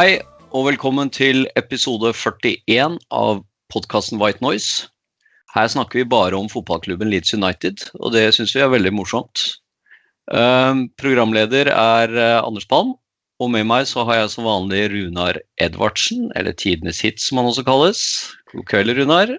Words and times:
Hei, 0.00 0.14
og 0.56 0.62
velkommen 0.64 1.10
til 1.12 1.42
episode 1.60 2.14
41 2.16 2.94
av 3.12 3.42
podkasten 3.68 4.16
White 4.16 4.40
Noise. 4.40 4.86
Her 5.52 5.66
snakker 5.68 5.98
vi 5.98 6.04
bare 6.08 6.38
om 6.38 6.46
fotballklubben 6.48 7.10
Leeds 7.12 7.34
United, 7.36 7.82
og 7.98 8.14
det 8.14 8.22
syns 8.32 8.54
vi 8.56 8.62
er 8.64 8.70
veldig 8.72 8.94
morsomt. 8.96 9.42
Eh, 10.32 10.78
programleder 11.02 11.68
er 11.74 12.14
eh, 12.16 12.38
Anders 12.38 12.64
Palm, 12.70 12.94
og 13.44 13.50
med 13.52 13.68
meg 13.68 13.90
så 13.90 14.06
har 14.08 14.22
jeg 14.22 14.30
som 14.32 14.46
vanlig 14.48 14.86
Runar 14.94 15.36
Edvardsen, 15.60 16.30
eller 16.32 16.56
Tidenes 16.56 17.02
hit 17.04 17.20
som 17.20 17.42
han 17.42 17.50
også 17.50 17.66
kalles. 17.66 18.00
God 18.54 18.64
kveld, 18.70 18.94
Runar. 18.96 19.34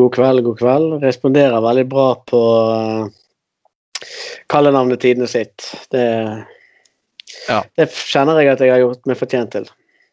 God 0.00 0.16
kveld, 0.16 0.42
god 0.48 0.58
kveld. 0.64 0.96
Responderer 1.04 1.62
veldig 1.62 1.84
bra 1.92 2.08
på 2.32 2.40
uh, 2.72 4.02
kallenavnet 4.50 5.04
Tidene 5.06 5.30
sitt. 5.30 5.68
Det, 5.94 6.08
Ja. 7.46 7.60
det 7.78 7.86
kjenner 7.94 8.42
jeg 8.42 8.50
at 8.56 8.66
jeg 8.66 8.74
har 8.74 8.82
gjort 8.82 9.06
meg 9.06 9.20
fortjent 9.22 9.54
til. 9.54 9.70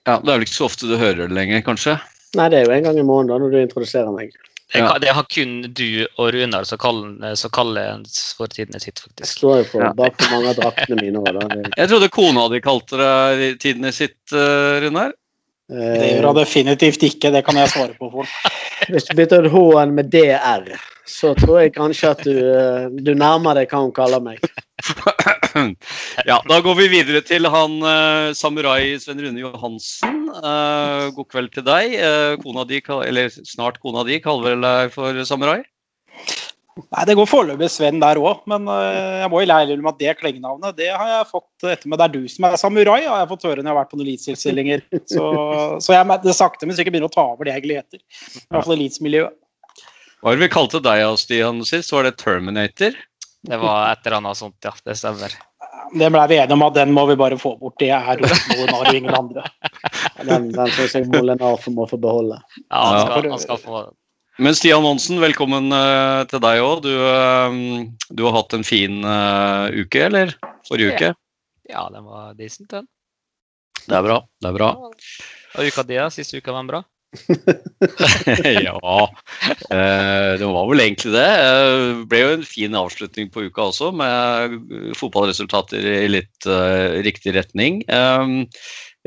Ja, 0.07 0.19
Det 0.23 0.29
er 0.31 0.37
vel 0.39 0.45
ikke 0.47 0.55
så 0.57 0.65
ofte 0.69 0.87
du 0.89 0.95
hører 0.97 1.27
det 1.27 1.35
lenger, 1.35 1.61
kanskje? 1.65 1.97
Nei, 2.37 2.47
det 2.49 2.59
er 2.61 2.65
jo 2.69 2.75
en 2.77 2.83
gang 2.87 2.99
i 3.01 3.03
måneden 3.05 3.41
når 3.43 3.51
du 3.51 3.57
introduserer 3.61 4.13
meg. 4.15 4.31
Det, 4.71 4.79
Ja. 4.79 4.87
kan- 4.91 5.01
det 5.01 5.09
har 5.09 5.23
kun 5.23 5.73
du 5.73 6.05
og 6.19 6.33
Runar 6.33 6.63
som 6.63 6.77
kaller, 6.77 7.35
som 7.35 7.49
kaller 7.49 8.03
for 8.37 8.47
tidene 8.47 8.79
sitt, 8.79 8.99
faktisk. 8.99 9.19
Jeg 9.19 9.27
står 9.27 9.57
jo 9.57 9.63
for 9.63 9.81
Ja. 9.81 9.93
bak 9.93 10.13
for 10.21 10.29
mange 10.29 10.49
av 10.49 10.55
draktene 10.57 11.01
mine 11.01 11.17
òg, 11.17 11.39
da. 11.39 11.69
Jeg 11.75 11.89
trodde 11.89 12.09
kona 12.11 12.47
di 12.49 12.59
kalte 12.61 12.97
det 12.97 13.59
Tidenes 13.59 13.95
sitt, 13.95 14.15
eh, 14.31 14.79
Runar. 14.81 15.11
Det 15.69 16.01
eh, 16.01 16.21
gjør 16.21 16.25
hun 16.27 16.35
definitivt 16.35 16.99
ikke, 17.03 17.31
det 17.31 17.45
kan 17.45 17.55
jeg 17.55 17.69
svare 17.69 17.93
på 17.97 18.11
for. 18.11 18.25
hvis 18.89 19.05
du 19.05 19.15
bytter 19.15 19.45
ut 19.45 19.51
H-en 19.51 19.95
med 19.95 20.09
DR, 20.11 20.63
så 21.09 21.33
tror 21.37 21.63
jeg 21.63 21.75
kanskje 21.75 22.11
at 22.13 22.21
du, 22.25 22.35
eh, 22.37 22.89
du 23.01 23.13
nærmer 23.17 23.57
deg 23.57 23.71
hva 23.71 23.81
hun 23.83 23.95
kaller 23.95 24.23
meg. 24.23 24.43
Ja, 26.29 26.37
Da 26.47 26.59
går 26.63 26.75
vi 26.77 26.85
videre 26.91 27.21
til 27.25 27.47
han 27.49 27.79
uh, 27.81 28.29
samurai 28.37 28.93
Sven 29.01 29.19
Rune 29.23 29.41
Johansen. 29.41 30.29
Uh, 30.29 31.09
god 31.15 31.27
kveld 31.31 31.51
til 31.55 31.65
deg. 31.65 31.95
Uh, 31.97 32.35
kona 32.43 32.63
di, 32.69 32.79
eller 33.07 33.33
snart 33.33 33.81
kona 33.83 34.05
di, 34.07 34.19
kaller 34.23 34.53
vel 34.53 34.63
deg 34.63 34.93
for 34.93 35.19
samurai? 35.27 35.59
Nei, 36.79 37.03
Det 37.09 37.17
går 37.17 37.27
foreløpig 37.27 37.67
Sven 37.73 37.99
der 37.99 38.21
òg, 38.21 38.45
men 38.47 38.69
jeg 38.69 39.27
må 39.33 39.41
jo 39.41 39.49
lære 39.49 39.75
om 39.75 39.89
at 39.91 39.97
det 39.99 40.13
klengenavnet 40.21 40.77
det 40.77 40.87
har 40.93 41.09
jeg 41.11 41.27
fått 41.33 41.65
etter 41.67 41.89
meg. 41.91 41.99
det 41.99 42.05
er 42.05 42.13
du 42.13 42.31
som 42.31 42.47
er 42.47 42.55
samurai, 42.61 43.01
har 43.03 43.19
jeg 43.19 43.31
fått 43.33 43.49
høre 43.49 43.59
når 43.59 43.67
jeg 43.67 43.73
har 43.73 43.79
vært 43.81 43.91
på 43.91 43.99
noen 43.99 44.07
elitestillinger. 44.07 44.85
Så, 45.11 45.25
så 45.83 45.97
jeg, 45.97 46.21
det 46.23 46.37
sakte, 46.37 46.69
men 46.69 46.77
sikkert 46.77 46.95
begynner 46.95 47.11
å 47.11 47.17
ta 47.17 47.25
over 47.33 47.43
det 47.49 47.57
jeg 47.57 47.65
egentlig 47.65 47.81
heter. 47.81 48.05
I 48.45 48.47
hvert 48.53 48.69
fall 48.69 48.77
elitesmiljøet. 48.77 49.35
Hva 50.19 50.31
var 50.31 50.35
det 50.35 50.43
vi 50.47 50.51
kalte 50.51 50.81
deg 50.83 51.03
av, 51.05 51.15
Stian 51.19 51.61
sist? 51.67 51.93
Var 51.95 52.03
det 52.09 52.17
Terminator? 52.19 52.95
Det 53.47 53.57
var 53.61 53.93
et 53.93 54.01
eller 54.03 54.17
annet 54.17 54.35
sånt, 54.39 54.57
ja. 54.67 54.73
Det 54.83 54.97
stemmer. 54.99 55.31
Det 55.95 56.09
ble 56.11 56.23
vi 56.29 56.35
enige 56.37 56.53
om 56.57 56.65
at 56.67 56.75
den 56.75 56.91
må 56.93 57.05
vi 57.09 57.15
bare 57.17 57.37
få 57.39 57.53
bort. 57.57 57.77
Det 57.79 57.87
er 57.95 58.19
Molinar 58.19 58.89
og 58.89 58.97
ingen 58.97 59.15
andre. 59.15 59.45
Den, 60.27 60.49
den 60.51 60.73
syns 60.75 60.97
jeg 60.97 61.07
Molinar 61.07 61.63
må 61.71 61.87
få 61.89 61.97
beholde. 61.97 62.41
Ja, 62.67 62.81
han 62.83 62.99
Ja. 62.99 63.05
skal, 63.07 63.29
han 63.31 63.39
skal 63.45 63.61
få 63.63 63.81
Men 64.39 64.55
Stian 64.55 64.83
Monsen, 64.83 65.17
velkommen 65.23 65.71
eh, 65.75 66.25
til 66.31 66.39
deg 66.43 66.61
òg. 66.63 66.83
Du, 66.83 66.91
eh, 66.93 67.57
du 68.11 68.23
har 68.27 68.35
hatt 68.37 68.53
en 68.59 68.63
fin 68.67 68.99
eh, 69.03 69.81
uke, 69.81 70.03
eller? 70.05 70.35
Forrige 70.67 70.93
uke? 70.95 71.09
Ja, 71.71 71.87
den 71.91 72.03
var 72.07 72.35
decent, 72.35 72.69
den. 72.71 72.87
Det 73.87 73.95
er 73.97 74.03
bra. 74.05 74.19
det 74.43 74.51
er 74.51 74.55
bra. 74.55 74.69
Og 74.83 75.63
uka 75.71 75.83
di. 75.87 75.97
Siste 76.13 76.37
uka 76.39 76.51
var 76.51 76.61
den 76.63 76.71
bra? 76.75 76.83
ja, 78.65 79.13
eh, 79.71 80.31
det 80.37 80.45
var 80.45 80.67
vel 80.69 80.83
egentlig 80.83 81.13
det. 81.15 81.29
Det 81.39 82.05
ble 82.11 82.21
jo 82.21 82.33
en 82.35 82.45
fin 82.45 82.77
avslutning 82.77 83.31
på 83.33 83.47
uka 83.47 83.69
også, 83.71 83.89
med 83.97 84.59
fotballresultater 84.99 85.89
i 86.03 86.11
litt 86.11 86.49
eh, 86.49 86.99
riktig 87.05 87.33
retning. 87.37 87.81
Eh, 87.89 88.35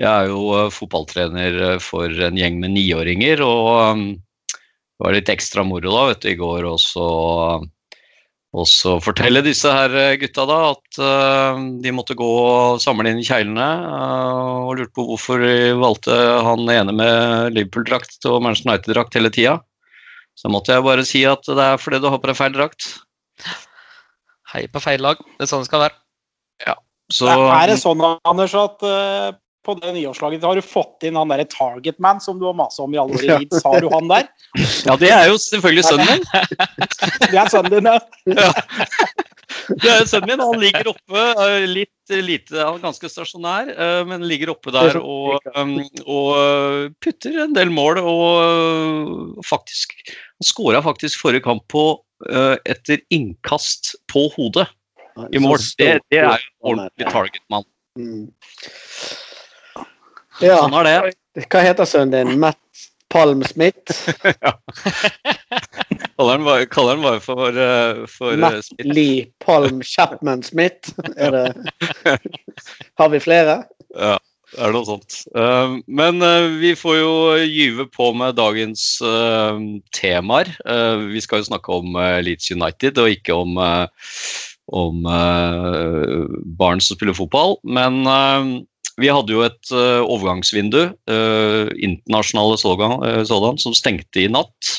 jeg 0.01 0.09
er 0.09 0.33
jo 0.33 0.49
eh, 0.57 0.73
fotballtrener 0.75 1.79
for 1.85 2.11
en 2.11 2.39
gjeng 2.41 2.59
med 2.63 2.75
niåringer, 2.75 3.45
og 3.47 3.71
eh, 3.85 4.05
det 4.53 5.07
var 5.07 5.17
litt 5.17 5.33
ekstra 5.33 5.65
moro 5.67 5.95
da, 5.95 6.03
vet 6.13 6.27
du, 6.27 6.29
i 6.33 6.39
går 6.39 6.69
også. 6.75 7.07
Og 8.53 8.67
så 8.69 8.99
fortelle 9.01 9.41
disse 9.45 9.71
her 9.73 9.95
eh, 9.97 10.19
gutta 10.21 10.45
da 10.49 10.59
at 10.75 10.99
uh, 11.01 11.61
de 11.81 11.93
måtte 11.95 12.17
gå 12.19 12.29
og 12.29 12.83
samle 12.85 13.09
inn 13.09 13.23
kjeglene, 13.25 13.69
Uh, 13.89 14.69
og 14.69 14.77
lurte 14.79 14.93
på 14.97 15.07
hvorfor 15.09 15.41
de 15.41 15.73
valgte 15.81 16.17
han 16.47 16.69
ene 16.69 16.93
med 16.97 17.57
Liverpool-drakt 17.57 18.29
og 18.29 18.43
Manchester 18.45 18.71
United-drakt 18.71 19.17
hele 19.17 19.33
tida. 19.33 19.57
Så 20.37 20.53
måtte 20.53 20.77
jeg 20.77 20.85
bare 20.85 21.05
si 21.09 21.25
at 21.29 21.45
det 21.49 21.65
er 21.65 21.81
fordi 21.81 22.01
du 22.01 22.11
har 22.13 22.21
på 22.21 22.29
deg 22.29 22.39
feil 22.39 22.55
drakt. 22.57 22.89
Hei 24.53 24.67
på 24.69 24.81
feil 24.85 25.05
lag. 25.05 25.21
Det 25.37 25.47
er 25.47 25.51
sånn 25.51 25.65
det 25.65 25.73
skal 25.73 25.87
være. 25.87 26.03
Så 27.13 27.29
er 27.29 27.69
det 27.69 27.79
sånn, 27.81 28.01
Anders, 28.29 28.55
at 28.57 28.85
øh, 28.87 29.33
på 29.67 29.75
det 29.79 29.93
nyårslaget 29.95 30.41
ditt 30.41 30.47
har 30.49 30.59
du 30.59 30.65
fått 30.65 31.07
inn 31.07 31.19
han 31.19 31.31
derre 31.31 31.47
Targetman 31.51 32.21
som 32.23 32.41
du 32.41 32.47
har 32.49 32.57
masa 32.59 32.83
om 32.85 32.95
i 32.95 33.01
alle 33.01 33.19
år 33.19 33.27
i 33.27 33.31
Leeds? 33.31 33.63
Har 33.65 33.83
du 33.83 33.89
han 33.93 34.09
der? 34.11 34.27
Ja, 34.87 34.97
det 34.99 35.13
er 35.15 35.29
jo 35.31 35.39
selvfølgelig 35.41 35.85
sønnen 35.87 36.11
min. 36.11 36.25
Det 37.33 37.39
er 37.39 37.51
sønnen 37.53 37.73
din, 37.73 37.89
ja. 37.89 37.99
Det 39.71 39.93
er 39.93 40.05
sønnen 40.09 40.33
min. 40.33 40.43
Han 40.43 40.61
ligger 40.61 40.93
oppe, 40.93 41.25
eh, 41.47 41.67
litt 41.71 42.13
lite, 42.13 42.59
han 42.59 42.77
er 42.77 42.85
ganske 42.85 43.09
stasjonær, 43.09 43.71
eh, 43.73 44.03
men 44.09 44.27
ligger 44.29 44.53
oppe 44.53 44.75
der 44.75 44.99
og, 45.01 45.39
um, 45.57 45.79
og 46.03 46.29
eh, 46.37 46.91
putter 47.05 47.39
en 47.47 47.57
del 47.57 47.73
mål. 47.73 48.03
Og 48.03 48.29
eh, 48.43 49.43
faktisk 49.49 49.95
Han 50.11 50.49
skåra 50.49 50.83
faktisk 50.85 51.23
forrige 51.23 51.47
kamp 51.47 51.69
på 51.73 51.87
eh, 52.29 52.57
etter 52.67 53.03
innkast 53.15 53.95
på 54.13 54.27
hodet 54.37 54.67
i 55.31 55.43
mål. 55.43 55.61
Det, 55.79 55.93
det 56.11 56.19
er 56.19 56.35
jo 56.35 56.73
en 56.75 56.75
ordentlig 56.75 57.13
target-mann. 57.13 57.69
Mm. 57.99 58.27
Ja, 60.41 60.57
Sånn 60.63 60.75
er 60.81 60.89
det. 60.89 61.47
hva 61.53 61.61
heter 61.67 61.85
sønnen 61.89 62.13
din? 62.15 62.41
Matt 62.41 62.59
Palm 63.13 63.43
Smith? 63.45 63.93
Kaller 66.17 66.37
han 66.39 66.45
bare, 66.47 66.67
kaller 66.71 66.97
han 66.97 67.05
bare 67.05 67.21
for, 67.25 67.49
eh, 67.59 68.03
for 68.11 68.33
eh, 68.35 68.41
Matt 68.41 68.65
Smith. 68.69 68.89
Lee 68.95 69.25
Palm 69.43 69.83
Chapman 69.85 70.43
Smith? 70.47 70.93
Er 71.17 71.31
det 71.35 72.19
Har 73.01 73.09
vi 73.13 73.21
flere? 73.23 73.57
Ja, 73.97 74.17
det 74.53 74.61
er 74.69 74.75
noe 74.77 74.87
sånt. 74.89 75.19
Eh, 75.37 75.77
men 75.89 76.23
eh, 76.25 76.49
vi 76.63 76.73
får 76.79 76.97
jo 77.01 77.13
gyve 77.43 77.89
på 77.93 78.13
med 78.17 78.37
dagens 78.39 78.87
eh, 79.05 79.61
temaer. 79.97 80.53
Eh, 80.65 81.07
vi 81.13 81.21
skal 81.25 81.43
jo 81.43 81.51
snakke 81.51 81.79
om 81.81 81.97
Leeds 82.25 82.53
United, 82.55 83.01
og 83.03 83.13
ikke 83.17 83.37
om, 83.43 83.59
om 84.73 85.03
barn 86.61 86.81
som 86.85 86.97
spiller 86.97 87.17
fotball. 87.19 87.59
Men 87.67 88.03
eh, 88.07 88.53
vi 89.01 89.11
hadde 89.13 89.35
jo 89.35 89.43
et 89.47 89.73
uh, 89.73 90.03
overgangsvindu, 90.05 90.83
uh, 91.11 91.69
internasjonale 91.77 92.59
sådan, 92.61 92.97
eh, 93.09 93.21
sådan, 93.29 93.61
som 93.61 93.77
stengte 93.77 94.25
i 94.25 94.31
natt. 94.33 94.73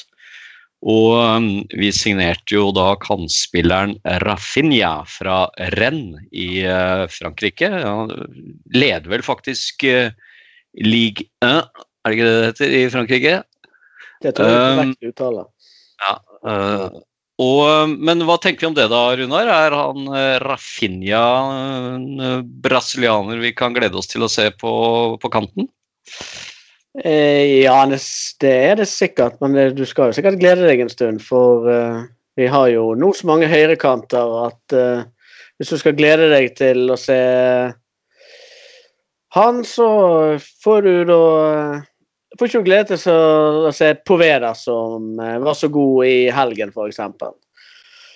Og 0.83 1.15
um, 1.15 1.47
vi 1.71 1.93
signerte 1.95 2.57
jo 2.57 2.67
da 2.75 2.89
kantspilleren 2.99 3.95
Rafinha 4.25 5.05
fra 5.07 5.45
Rennes 5.79 6.25
i 6.35 6.65
uh, 6.67 7.05
Frankrike. 7.07 7.69
Han 7.71 8.11
leder 8.75 9.07
vel 9.07 9.23
faktisk 9.23 9.87
uh, 9.87 10.11
Ligue 10.83 11.29
1, 11.45 11.71
er 12.03 12.11
det 12.11 12.17
ikke 12.17 12.27
det 12.27 12.35
det 12.35 12.45
heter 12.49 12.75
i 12.75 12.83
Frankrike? 12.91 13.33
Det 14.23 14.35
tror 14.35 14.51
jeg 14.51 14.59
er 14.59 14.71
Um, 14.73 14.77
korrekt 14.77 15.09
uttale. 15.13 15.43
Eh, 17.33 17.43
og, 17.43 17.89
men 17.97 18.21
hva 18.27 18.37
tenker 18.37 18.65
vi 18.65 18.69
om 18.69 18.77
det 18.77 18.89
da, 18.91 19.03
Runar? 19.17 19.49
Er 19.49 19.75
han 19.77 20.07
uh, 20.07 20.39
Rafinha 20.43 21.25
en 21.95 22.07
uh, 22.21 22.41
brasilianer 22.43 23.41
vi 23.41 23.53
kan 23.57 23.73
glede 23.73 23.97
oss 23.97 24.07
til 24.11 24.23
å 24.23 24.31
se 24.31 24.49
på, 24.51 24.73
på 25.17 25.33
kanten? 25.33 25.69
Eh, 27.03 27.63
ja, 27.63 27.79
det, 27.89 28.49
er 28.49 28.75
det 28.77 28.85
sikkert, 28.85 29.39
men 29.41 29.55
det, 29.57 29.71
du 29.77 29.85
skal 29.89 30.11
jo 30.11 30.17
sikkert 30.19 30.37
glede 30.41 30.67
deg 30.69 30.83
en 30.83 30.91
stund. 30.93 31.23
For 31.25 31.65
eh, 31.69 32.03
vi 32.37 32.49
har 32.53 32.67
jo 32.69 32.91
nå 32.97 33.13
så 33.17 33.29
mange 33.29 33.49
høyrekanter 33.49 34.35
at 34.43 34.75
eh, 34.77 35.05
hvis 35.57 35.73
du 35.73 35.79
skal 35.81 35.97
glede 35.97 36.29
deg 36.29 36.53
til 36.57 36.93
å 36.93 36.99
se 36.99 37.17
han, 39.33 39.63
så 39.65 39.87
får 40.61 40.85
du 40.85 40.93
da 41.09 41.23
Får 42.39 42.49
ikke 42.49 42.65
glede 42.65 42.97
til 42.97 43.13
å 43.13 43.71
se 43.75 43.91
Poveda, 44.07 44.53
som 44.57 45.19
eh, 45.21 45.39
var 45.43 45.57
så 45.57 45.69
god 45.73 46.07
i 46.09 46.17
helgen, 46.33 46.73
f.eks. 46.73 47.01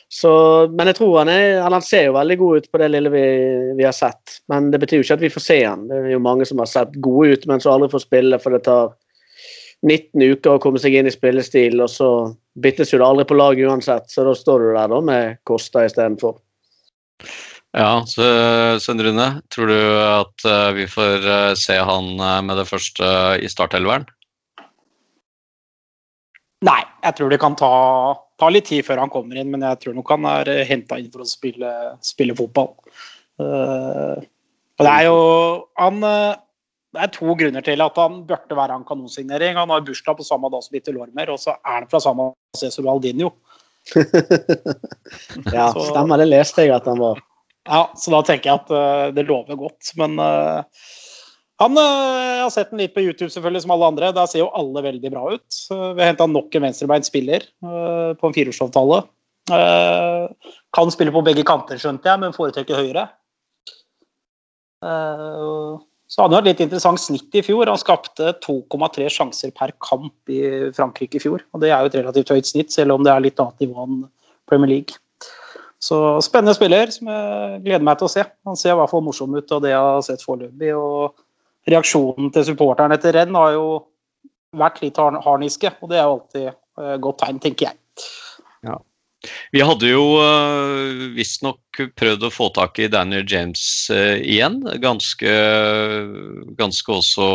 Så, 0.09 0.31
men 0.71 0.87
jeg 0.87 0.95
tror 1.01 1.17
han 1.19 1.29
er 1.33 1.57
Han 1.65 1.83
ser 1.83 2.05
jo 2.05 2.13
veldig 2.15 2.37
god 2.39 2.61
ut 2.61 2.69
på 2.71 2.79
det 2.79 2.87
lille 2.93 3.11
vi, 3.11 3.25
vi 3.75 3.83
har 3.85 3.95
sett. 3.95 4.39
Men 4.47 4.71
det 4.71 4.79
betyr 4.81 5.01
jo 5.01 5.05
ikke 5.05 5.17
at 5.19 5.25
vi 5.25 5.33
får 5.33 5.43
se 5.43 5.57
han. 5.65 5.83
Det 5.89 5.99
er 5.99 6.15
jo 6.15 6.23
mange 6.23 6.47
som 6.47 6.63
har 6.63 6.71
sett 6.71 6.95
gode 7.03 7.35
ut, 7.35 7.45
men 7.49 7.61
som 7.61 7.75
aldri 7.75 7.91
får 7.91 8.05
spille, 8.05 8.39
for 8.41 8.55
det 8.55 8.63
tar 8.69 8.95
19 9.85 10.23
uker 10.23 10.55
å 10.55 10.61
komme 10.63 10.81
seg 10.81 10.95
inn 10.97 11.09
i 11.09 11.13
spillestil, 11.13 11.77
og 11.83 11.91
så 11.93 12.09
byttes 12.57 12.93
jo 12.93 13.01
det 13.01 13.09
aldri 13.09 13.27
på 13.29 13.37
lag 13.37 13.59
uansett. 13.67 14.09
Så 14.09 14.25
da 14.25 14.33
står 14.35 14.63
du 14.63 14.69
der 14.71 14.93
da 14.95 15.01
med 15.11 15.37
Kosta 15.47 15.85
istedenfor. 15.85 16.39
Ja, 17.75 18.03
så 18.07 18.23
Svein 18.79 19.01
Rune, 19.03 19.25
tror 19.51 19.67
du 19.69 19.79
at 19.99 20.45
eh, 20.47 20.69
vi 20.77 20.85
får 20.89 21.25
eh, 21.27 21.53
se 21.59 21.75
han 21.75 22.13
eh, 22.15 22.39
med 22.47 22.57
det 22.61 22.67
første 22.69 23.09
i 23.43 23.49
startelveren? 23.51 24.07
Nei, 26.65 26.79
jeg 27.03 27.17
tror 27.19 27.29
det 27.29 27.37
kan 27.43 27.57
ta, 27.59 27.69
ta 28.41 28.49
litt 28.49 28.65
tid 28.71 28.85
før 28.87 29.03
han 29.03 29.11
kommer 29.13 29.37
inn, 29.37 29.51
men 29.53 29.61
jeg 29.67 29.81
tror 29.83 29.97
nok 29.99 30.09
han 30.15 30.25
er 30.31 30.49
henta 30.65 30.97
inn 30.97 31.11
for 31.13 31.21
å 31.21 31.29
spille, 31.29 31.69
spille 32.01 32.33
fotball. 32.39 32.71
Uh, 33.37 34.17
og 34.79 34.81
det 34.81 34.89
er 34.95 35.03
jo 35.05 35.17
han 35.77 35.99
Det 36.01 37.03
er 37.03 37.11
to 37.13 37.35
grunner 37.37 37.61
til 37.61 37.83
at 37.85 37.99
han 38.01 38.23
burde 38.25 38.57
være 38.57 38.73
en 38.79 38.87
kanonsignering. 38.87 39.53
Han 39.59 39.69
har 39.69 39.85
bursdag 39.85 40.17
på 40.17 40.25
samme 40.25 40.49
dag 40.49 40.65
som 40.65 40.73
Bitte 40.73 40.95
Lormer, 40.95 41.29
og 41.29 41.37
så 41.43 41.53
er 41.59 41.75
han 41.83 41.87
fra 41.91 42.01
samme 42.01 42.31
Cæsar 42.57 42.89
Aldinho. 42.89 43.35
Ja, 45.53 45.69
Så- 45.75 45.91
stemmer. 45.91 46.17
Det 46.17 46.31
leste 46.31 46.65
jeg 46.65 46.73
at 46.73 46.89
han 46.89 46.97
var. 47.05 47.21
Ja, 47.67 47.81
så 47.99 48.13
da 48.13 48.21
tenker 48.25 48.49
jeg 48.49 48.61
at 48.61 48.71
uh, 48.71 49.09
det 49.15 49.27
lover 49.27 49.59
godt. 49.59 49.91
Men 49.99 50.15
uh, 50.21 50.63
han 51.61 51.77
uh, 51.79 52.45
har 52.45 52.53
sett 52.53 52.71
den 52.71 52.81
litt 52.83 52.95
på 52.95 53.03
YouTube, 53.03 53.29
selvfølgelig, 53.33 53.65
som 53.65 53.75
alle 53.75 53.91
andre. 53.91 54.13
Der 54.15 54.29
ser 54.31 54.45
jo 54.45 54.53
alle 54.55 54.85
veldig 54.85 55.11
bra 55.13 55.25
ut. 55.35 55.59
Vi 55.69 56.01
har 56.01 56.11
henta 56.13 56.29
nok 56.31 56.55
en 56.55 56.67
venstrebeint 56.67 57.07
spiller 57.07 57.45
på 57.59 58.29
en 58.29 58.35
fireårsavtale. 58.35 59.01
Kan 60.75 60.91
spille 60.93 61.13
på 61.15 61.23
begge 61.25 61.45
kanter, 61.47 61.79
skjønte 61.81 62.09
jeg, 62.09 62.21
men 62.23 62.35
foretrekker 62.35 62.81
høyre. 62.81 63.07
Så 66.07 66.23
hadde 66.23 66.37
har 66.37 66.45
et 66.45 66.51
litt 66.53 66.61
interessant 66.63 67.01
snitt 67.01 67.35
i 67.35 67.43
fjor. 67.43 67.67
Han 67.67 67.79
skapte 67.79 68.31
2,3 68.45 69.09
sjanser 69.11 69.51
per 69.55 69.73
kamp 69.83 70.31
i 70.31 70.69
Frankrike 70.75 71.19
i 71.19 71.23
fjor. 71.23 71.43
og 71.51 71.63
Det 71.63 71.71
er 71.71 71.81
jo 71.83 71.91
et 71.91 71.97
relativt 71.99 72.31
høyt 72.31 72.47
snitt, 72.47 72.71
selv 72.75 72.95
om 72.95 73.03
det 73.03 73.11
er 73.11 73.25
litt 73.25 73.41
annet 73.43 73.65
nivå 73.65 73.83
enn 73.83 73.99
Premier 74.47 74.71
League. 74.71 75.01
Så 75.87 75.97
spennende 76.25 76.55
spiller 76.57 76.91
som 76.91 77.07
jeg 77.11 77.61
gleder 77.63 77.85
meg 77.87 77.99
til 77.99 78.09
å 78.09 78.11
se. 78.11 78.25
Han 78.47 78.59
ser 78.59 78.73
i 78.73 78.79
hvert 78.79 78.91
fall 78.91 79.05
morsom 79.05 79.35
ut 79.37 79.53
av 79.55 79.63
det 79.63 79.71
jeg 79.71 79.85
har 79.87 80.03
sett 80.03 80.25
foreløpig. 80.25 80.73
Og 80.75 81.71
reaksjonen 81.71 82.31
til 82.35 82.47
supporterne 82.49 82.97
etter 82.97 83.15
renn 83.15 83.37
har 83.37 83.53
jo 83.55 83.67
vært 84.57 84.81
litt 84.83 84.99
harniske, 84.99 85.73
og 85.81 85.91
det 85.91 85.99
er 85.99 86.05
jo 86.07 86.15
alltid 86.17 86.47
eh, 86.49 86.95
godt 87.03 87.21
tegn, 87.23 87.41
tenker 87.43 87.69
jeg. 87.69 87.79
Vi 89.51 89.63
hadde 89.65 89.89
jo 89.89 90.03
uh, 90.21 91.07
visstnok 91.15 91.79
prøvd 91.97 92.27
å 92.27 92.31
få 92.31 92.49
tak 92.55 92.77
i 92.79 92.89
Daniel 92.91 93.25
James 93.27 93.61
eh, 93.93 94.21
igjen. 94.21 94.59
Ganske, 94.83 95.33
ganske 96.59 96.93
også 96.93 97.29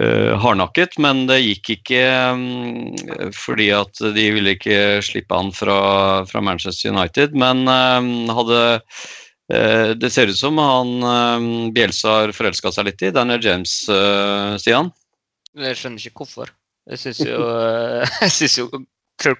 hardnakket, 0.00 0.94
men 1.04 1.26
det 1.28 1.42
gikk 1.42 1.70
ikke 1.74 2.04
mm, 2.38 3.32
fordi 3.36 3.66
at 3.76 3.98
de 4.14 4.24
ville 4.32 4.54
ikke 4.56 5.02
slippe 5.04 5.36
han 5.36 5.52
fra, 5.52 5.76
fra 6.28 6.40
Manchester 6.40 6.94
United. 6.94 7.36
Men 7.36 7.66
eh, 7.68 8.32
hadde 8.38 8.62
eh, 9.52 9.92
Det 10.00 10.12
ser 10.14 10.32
ut 10.32 10.38
som 10.38 10.56
han 10.62 11.72
Bjelsa 11.76 12.16
har 12.22 12.32
forelska 12.36 12.72
seg 12.72 12.88
litt 12.88 13.04
i 13.04 13.12
Daniel 13.12 13.44
James, 13.44 13.76
sier 13.84 14.58
Stian. 14.62 14.92
Jeg 15.60 15.76
skjønner 15.76 16.08
ikke 16.08 16.24
hvorfor. 16.24 16.54
Jeg 16.88 16.98
syns 17.02 17.20
jo, 17.28 17.44
jeg 18.24 18.32
synes 18.32 18.58
jo 18.62 18.70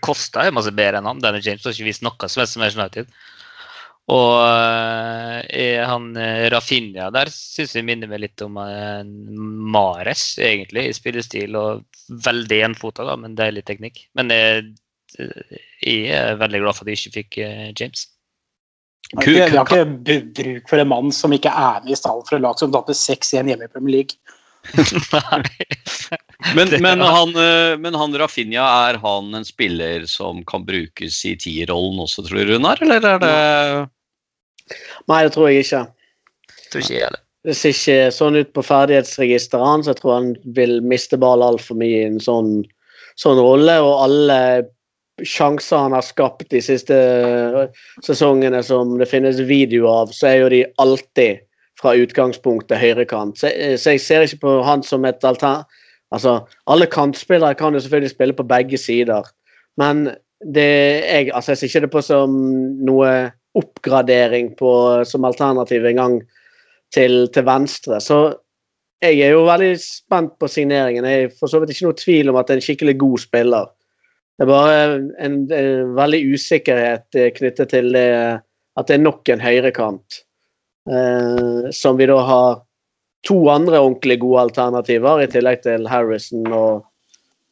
Costa 0.04 0.44
er 0.44 0.54
masse 0.54 0.70
bedre 0.74 1.00
enn 1.00 1.08
han. 1.08 1.22
Daniel 1.22 1.48
James 1.48 1.64
har 1.64 1.74
ikke 1.74 1.88
vist 1.88 2.04
noe 2.04 2.28
som 2.28 2.44
helst 2.44 2.58
som 2.58 2.66
er 2.66 2.76
United. 2.76 3.08
Og 4.10 5.46
eh, 5.46 5.78
han 5.86 6.08
eh, 6.18 6.48
Rafinha 6.50 7.06
der 7.14 7.30
syns 7.30 7.76
jeg 7.76 7.86
minner 7.86 8.10
meg 8.10 8.24
litt 8.24 8.42
om 8.42 8.58
eh, 8.58 9.02
Mares, 9.06 10.24
egentlig, 10.42 10.88
i 10.88 10.96
spillestil. 10.96 11.54
Og 11.58 11.84
veldig 12.26 12.62
enfota, 12.66 13.06
da, 13.06 13.14
men 13.20 13.38
deilig 13.38 13.62
teknikk. 13.68 14.02
Men 14.18 14.32
jeg, 14.34 14.72
jeg 15.86 16.10
er 16.18 16.40
veldig 16.40 16.64
glad 16.64 16.78
for 16.78 16.84
at 16.84 16.92
jeg 16.92 17.02
ikke 17.02 17.16
fikk 17.20 17.40
eh, 17.46 17.70
James. 17.78 18.08
Vi 19.22 19.38
har 19.38 19.52
ikke, 19.52 19.84
bruk 20.34 20.70
for 20.70 20.80
en 20.80 20.88
mann 20.88 21.10
som 21.14 21.34
ikke 21.34 21.50
er 21.52 21.82
med 21.84 21.92
i 21.92 21.98
stallen 21.98 22.24
for 22.26 22.38
et 22.38 22.44
lag 22.44 22.58
som 22.58 22.72
taper 22.72 22.96
6-1 22.96 23.50
hjemme 23.50 23.68
i 23.68 23.72
Premier 23.72 24.00
League. 24.00 24.38
Men, 26.54 26.68
men, 26.84 27.00
han, 27.00 27.34
eh, 27.36 27.78
men 27.78 27.96
han 27.98 28.18
Rafinha, 28.18 28.66
er 28.88 29.00
han 29.02 29.34
en 29.34 29.46
spiller 29.46 30.06
som 30.10 30.44
kan 30.46 30.66
brukes 30.66 31.18
i 31.26 31.34
tierrollen 31.40 32.00
også, 32.04 32.24
tror 32.26 32.42
du, 32.42 32.54
Runar? 32.54 32.82
Eller 32.84 33.02
er 33.14 33.22
det 33.22 33.34
Nei, 35.10 35.24
det 35.26 35.32
tror 35.34 35.50
jeg 35.50 35.66
ikke. 35.66 35.82
Tror 36.72 36.84
ikke 36.84 37.00
jeg. 37.00 37.22
Det 37.42 37.56
ser 37.58 37.74
ikke 37.74 38.12
sånn 38.14 38.38
ut 38.38 38.52
på 38.54 38.62
ferdighetsregisteret 38.64 39.66
hans. 39.66 39.88
Jeg 39.90 39.98
tror 39.98 40.14
han 40.14 40.28
vil 40.56 40.78
miste 40.86 41.18
ball 41.20 41.42
altfor 41.44 41.76
mye 41.80 42.04
i 42.04 42.06
en 42.06 42.20
sånn, 42.22 42.60
sånn 43.18 43.40
rolle. 43.42 43.74
Og 43.82 44.04
alle 44.06 44.38
sjanser 45.26 45.82
han 45.82 45.96
har 45.96 46.06
skapt 46.06 46.46
de 46.54 46.62
siste 46.64 46.96
sesongene 48.06 48.62
som 48.64 48.94
det 49.00 49.10
finnes 49.10 49.42
video 49.50 49.90
av, 49.90 50.14
så 50.14 50.30
er 50.30 50.38
jo 50.38 50.52
de 50.54 50.62
alltid 50.82 51.42
fra 51.82 51.94
utgangspunktet 51.98 52.80
høyrekant. 52.80 53.38
Så, 53.40 53.50
så 53.76 53.96
jeg 53.96 54.02
ser 54.04 54.26
ikke 54.26 54.44
på 54.46 54.58
han 54.66 54.84
som 54.86 55.06
et 55.08 55.24
alter... 55.26 55.64
Altså, 56.12 56.42
alle 56.68 56.86
kantspillere 56.92 57.56
kan 57.56 57.72
jo 57.72 57.80
selvfølgelig 57.80 58.10
spille 58.12 58.34
på 58.36 58.44
begge 58.44 58.76
sider, 58.76 59.24
men 59.80 60.10
det, 60.44 60.66
jeg, 61.08 61.30
altså, 61.32 61.54
jeg 61.54 61.58
ser 61.58 61.70
ikke 61.70 61.80
det 61.86 61.90
på 61.94 62.02
som 62.04 62.34
noe 62.84 63.12
oppgradering 63.56 64.50
på, 64.58 64.72
som 65.08 65.24
alternativ 65.24 65.86
engang 65.88 66.18
til, 66.92 67.30
til 67.32 67.46
venstre. 67.46 68.00
Så 68.04 68.18
jeg 69.02 69.22
er 69.24 69.32
jo 69.34 69.46
veldig 69.46 69.72
spent 69.80 70.34
på 70.40 70.50
signeringen. 70.52 71.08
Jeg 71.08 71.28
er 71.28 71.32
for 71.38 71.50
så 71.50 71.62
vidt 71.62 71.72
ikke 71.74 71.88
noe 71.88 71.98
tvil 71.98 72.32
om 72.32 72.38
at 72.38 72.48
det 72.48 72.54
er 72.54 72.60
en 72.60 72.66
skikkelig 72.66 72.96
god 73.00 73.22
spiller. 73.24 73.70
Det 74.36 74.46
er 74.46 74.50
bare 74.52 74.76
en, 75.24 75.40
en 75.52 75.96
veldig 75.96 76.20
usikkerhet 76.34 77.18
eh, 77.18 77.32
knyttet 77.36 77.72
til 77.72 77.92
det 77.96 78.08
at 78.78 78.88
det 78.88 78.96
er 78.96 79.02
nok 79.02 79.28
en 79.28 79.42
høyrekant. 79.42 80.22
Eh, 80.90 81.70
som 81.70 81.96
vi 81.96 82.06
da 82.10 82.18
har 82.26 82.62
to 83.26 83.36
andre 83.50 83.78
ordentlig 83.78 84.18
gode 84.22 84.48
alternativer, 84.48 85.22
i 85.22 85.30
tillegg 85.30 85.62
til 85.62 85.86
Harrison 85.86 86.46
og 86.50 86.82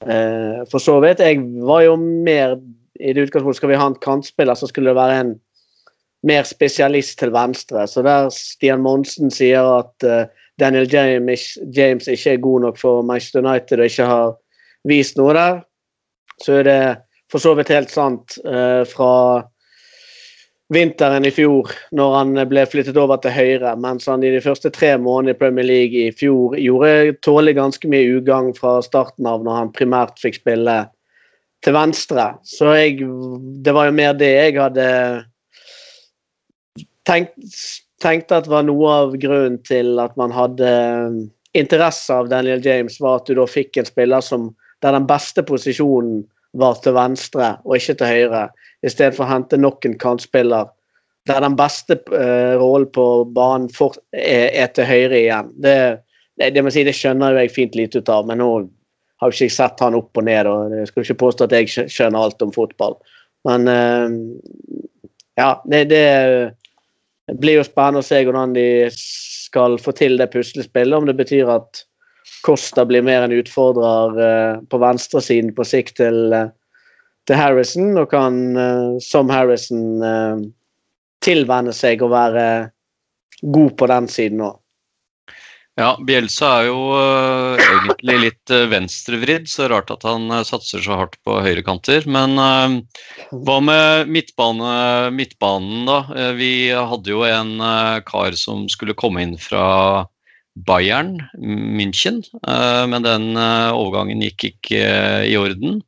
eh, 0.02 0.64
for 0.70 0.82
så 0.82 0.98
vidt. 1.04 1.22
Jeg 1.22 1.44
var 1.66 1.84
jo 1.86 1.96
mer 2.00 2.58
I 3.00 3.14
det 3.16 3.28
utgangspunktet 3.28 3.56
skal 3.62 3.70
vi 3.70 3.78
ha 3.80 3.86
en 3.88 4.00
kantspiller, 4.02 4.58
så 4.58 4.66
skulle 4.68 4.90
det 4.90 4.98
være 4.98 5.20
en 5.22 5.30
mer 6.26 6.42
spesialist 6.44 7.16
til 7.18 7.30
venstre. 7.32 7.86
Så 7.88 8.02
der 8.04 8.28
Stian 8.34 8.82
Monsen 8.84 9.30
sier 9.32 9.64
at 9.78 10.04
eh, 10.04 10.26
Daniel 10.60 10.90
James, 10.92 11.54
James 11.72 12.08
ikke 12.08 12.34
er 12.34 12.42
god 12.44 12.66
nok 12.66 12.76
for 12.78 13.02
Manchester 13.06 13.40
United 13.40 13.80
og 13.80 13.88
ikke 13.88 14.08
har 14.10 14.34
vist 14.84 15.16
noe 15.16 15.32
der, 15.36 15.62
så 16.44 16.58
er 16.60 16.68
det 16.68 16.82
for 17.32 17.40
så 17.40 17.54
vidt 17.56 17.72
helt 17.72 17.92
sant. 17.94 18.36
eh, 18.44 18.82
fra 18.90 19.12
vinteren 20.70 21.26
i 21.26 21.32
fjor, 21.34 21.70
når 21.96 22.12
han 22.14 22.40
ble 22.50 22.62
flyttet 22.70 22.98
over 23.00 23.18
til 23.22 23.34
høyre, 23.34 23.74
mens 23.82 24.06
han 24.10 24.22
i 24.22 24.30
de 24.30 24.42
første 24.44 24.70
tre 24.74 24.92
månedene 25.02 25.34
i 25.34 25.40
Premier 25.40 25.66
League 25.66 26.04
i 26.06 26.14
fjor 26.14 26.54
gjorde 26.58 27.16
tålelig 27.26 27.56
ganske 27.58 27.90
mye 27.90 28.20
ugagn 28.20 28.54
fra 28.56 28.78
starten 28.86 29.26
av, 29.26 29.42
når 29.46 29.58
han 29.58 29.74
primært 29.74 30.22
fikk 30.22 30.38
spille 30.38 30.76
til 31.64 31.76
venstre. 31.76 32.30
Så 32.46 32.70
jeg, 32.78 33.02
det 33.64 33.74
var 33.76 33.90
jo 33.90 33.98
mer 33.98 34.14
det 34.16 34.30
jeg 34.30 34.56
hadde 34.60 34.86
tenkt, 37.08 37.34
tenkte 38.00 38.38
at 38.38 38.48
var 38.48 38.64
noe 38.64 38.96
av 39.02 39.18
grunnen 39.20 39.58
til 39.66 39.98
at 40.00 40.14
man 40.20 40.32
hadde 40.32 40.70
interesse 41.58 42.14
av 42.14 42.30
Daniel 42.30 42.62
James, 42.64 43.00
var 43.02 43.20
at 43.20 43.28
du 43.28 43.34
da 43.36 43.46
fikk 43.50 43.80
en 43.80 43.88
spiller 43.88 44.22
som 44.24 44.52
der 44.80 44.94
den 44.96 45.08
beste 45.08 45.42
posisjonen 45.44 46.22
var 46.58 46.80
til 46.82 46.96
venstre 46.96 47.54
og 47.64 47.76
ikke 47.76 47.96
til 48.00 48.10
høyre, 48.10 48.44
istedenfor 48.86 49.26
å 49.26 49.32
hente 49.34 49.58
nok 49.60 49.86
en 49.86 49.98
kantspiller 50.00 50.70
der 51.28 51.42
den 51.44 51.56
beste 51.58 51.98
uh, 52.10 52.56
rollen 52.58 52.88
på 52.94 53.06
banen 53.36 53.68
for, 53.72 53.96
er, 54.16 54.48
er 54.56 54.70
til 54.74 54.88
høyre 54.88 55.18
igjen. 55.18 55.50
Det, 55.62 55.76
det, 56.40 56.52
det, 56.56 56.64
si, 56.72 56.84
det 56.86 56.96
skjønner 56.96 57.36
jeg 57.42 57.52
fint 57.54 57.76
lite 57.76 58.00
ut 58.00 58.12
av, 58.12 58.28
men 58.28 58.40
nå 58.40 58.50
har 59.20 59.34
jeg 59.34 59.50
ikke 59.50 59.58
sett 59.58 59.82
han 59.84 59.98
opp 59.98 60.16
og 60.16 60.24
ned. 60.26 60.48
og 60.48 60.72
Jeg 60.78 60.88
skal 60.88 61.04
ikke 61.04 61.20
påstå 61.26 61.46
at 61.46 61.56
jeg 61.58 61.90
skjønner 61.92 62.24
alt 62.24 62.42
om 62.46 62.54
fotball. 62.56 62.96
Men 63.48 63.68
uh, 63.68 64.08
ja, 65.40 65.52
det, 65.68 65.84
det 65.92 67.36
blir 67.40 67.60
jo 67.60 67.68
spennende 67.68 68.02
å 68.02 68.08
se 68.08 68.22
hvordan 68.24 68.56
de 68.56 68.66
skal 68.96 69.76
få 69.82 69.94
til 69.96 70.16
det 70.20 70.30
puslespillet. 70.32 70.96
Om 70.96 71.10
det 71.10 71.18
betyr 71.20 71.52
at 71.52 71.84
Costa 72.42 72.84
blir 72.86 73.02
mer 73.02 73.22
en 73.22 73.32
utfordrer 73.32 74.22
eh, 74.28 74.62
på 74.70 74.80
venstresiden 74.80 75.52
på 75.56 75.66
sikt 75.66 75.98
til, 76.00 76.32
eh, 76.32 76.48
til 77.28 77.40
Harrison, 77.40 77.92
og 78.00 78.08
kan 78.12 78.40
eh, 78.56 78.96
som 79.04 79.32
Harrison 79.32 80.00
tilvenne 81.20 81.74
seg 81.76 82.00
å 82.00 82.08
være 82.12 82.46
god 83.42 83.76
på 83.76 83.88
den 83.90 84.08
siden 84.08 84.44
òg. 84.48 84.56
Ja, 85.78 85.94
Bielsa 86.04 86.48
er 86.58 86.66
jo 86.66 86.80
egentlig 86.92 88.16
litt 88.20 88.52
venstrevridd, 88.68 89.46
så 89.48 89.68
rart 89.70 89.92
at 89.94 90.02
han 90.04 90.26
satser 90.44 90.82
så 90.84 90.98
hardt 90.98 91.14
på 91.24 91.38
høyrekanter. 91.40 92.04
Men 92.10 92.34
hva 93.30 93.56
med 93.64 94.10
midtbane, 94.12 94.74
midtbanen, 95.16 95.86
da? 95.88 96.32
Vi 96.36 96.50
hadde 96.74 97.14
jo 97.14 97.22
en 97.24 97.54
kar 98.04 98.36
som 98.36 98.66
skulle 98.68 98.98
komme 98.98 99.24
inn 99.24 99.38
fra 99.40 99.64
Bayern 100.56 101.18
München, 101.38 102.22
øh, 102.42 102.86
men 102.90 103.06
den 103.06 103.36
øh, 103.36 103.70
overgangen 103.76 104.24
gikk 104.24 104.44
ikke 104.50 104.82
øh, 104.82 105.24
i 105.30 105.36
orden. 105.38 105.80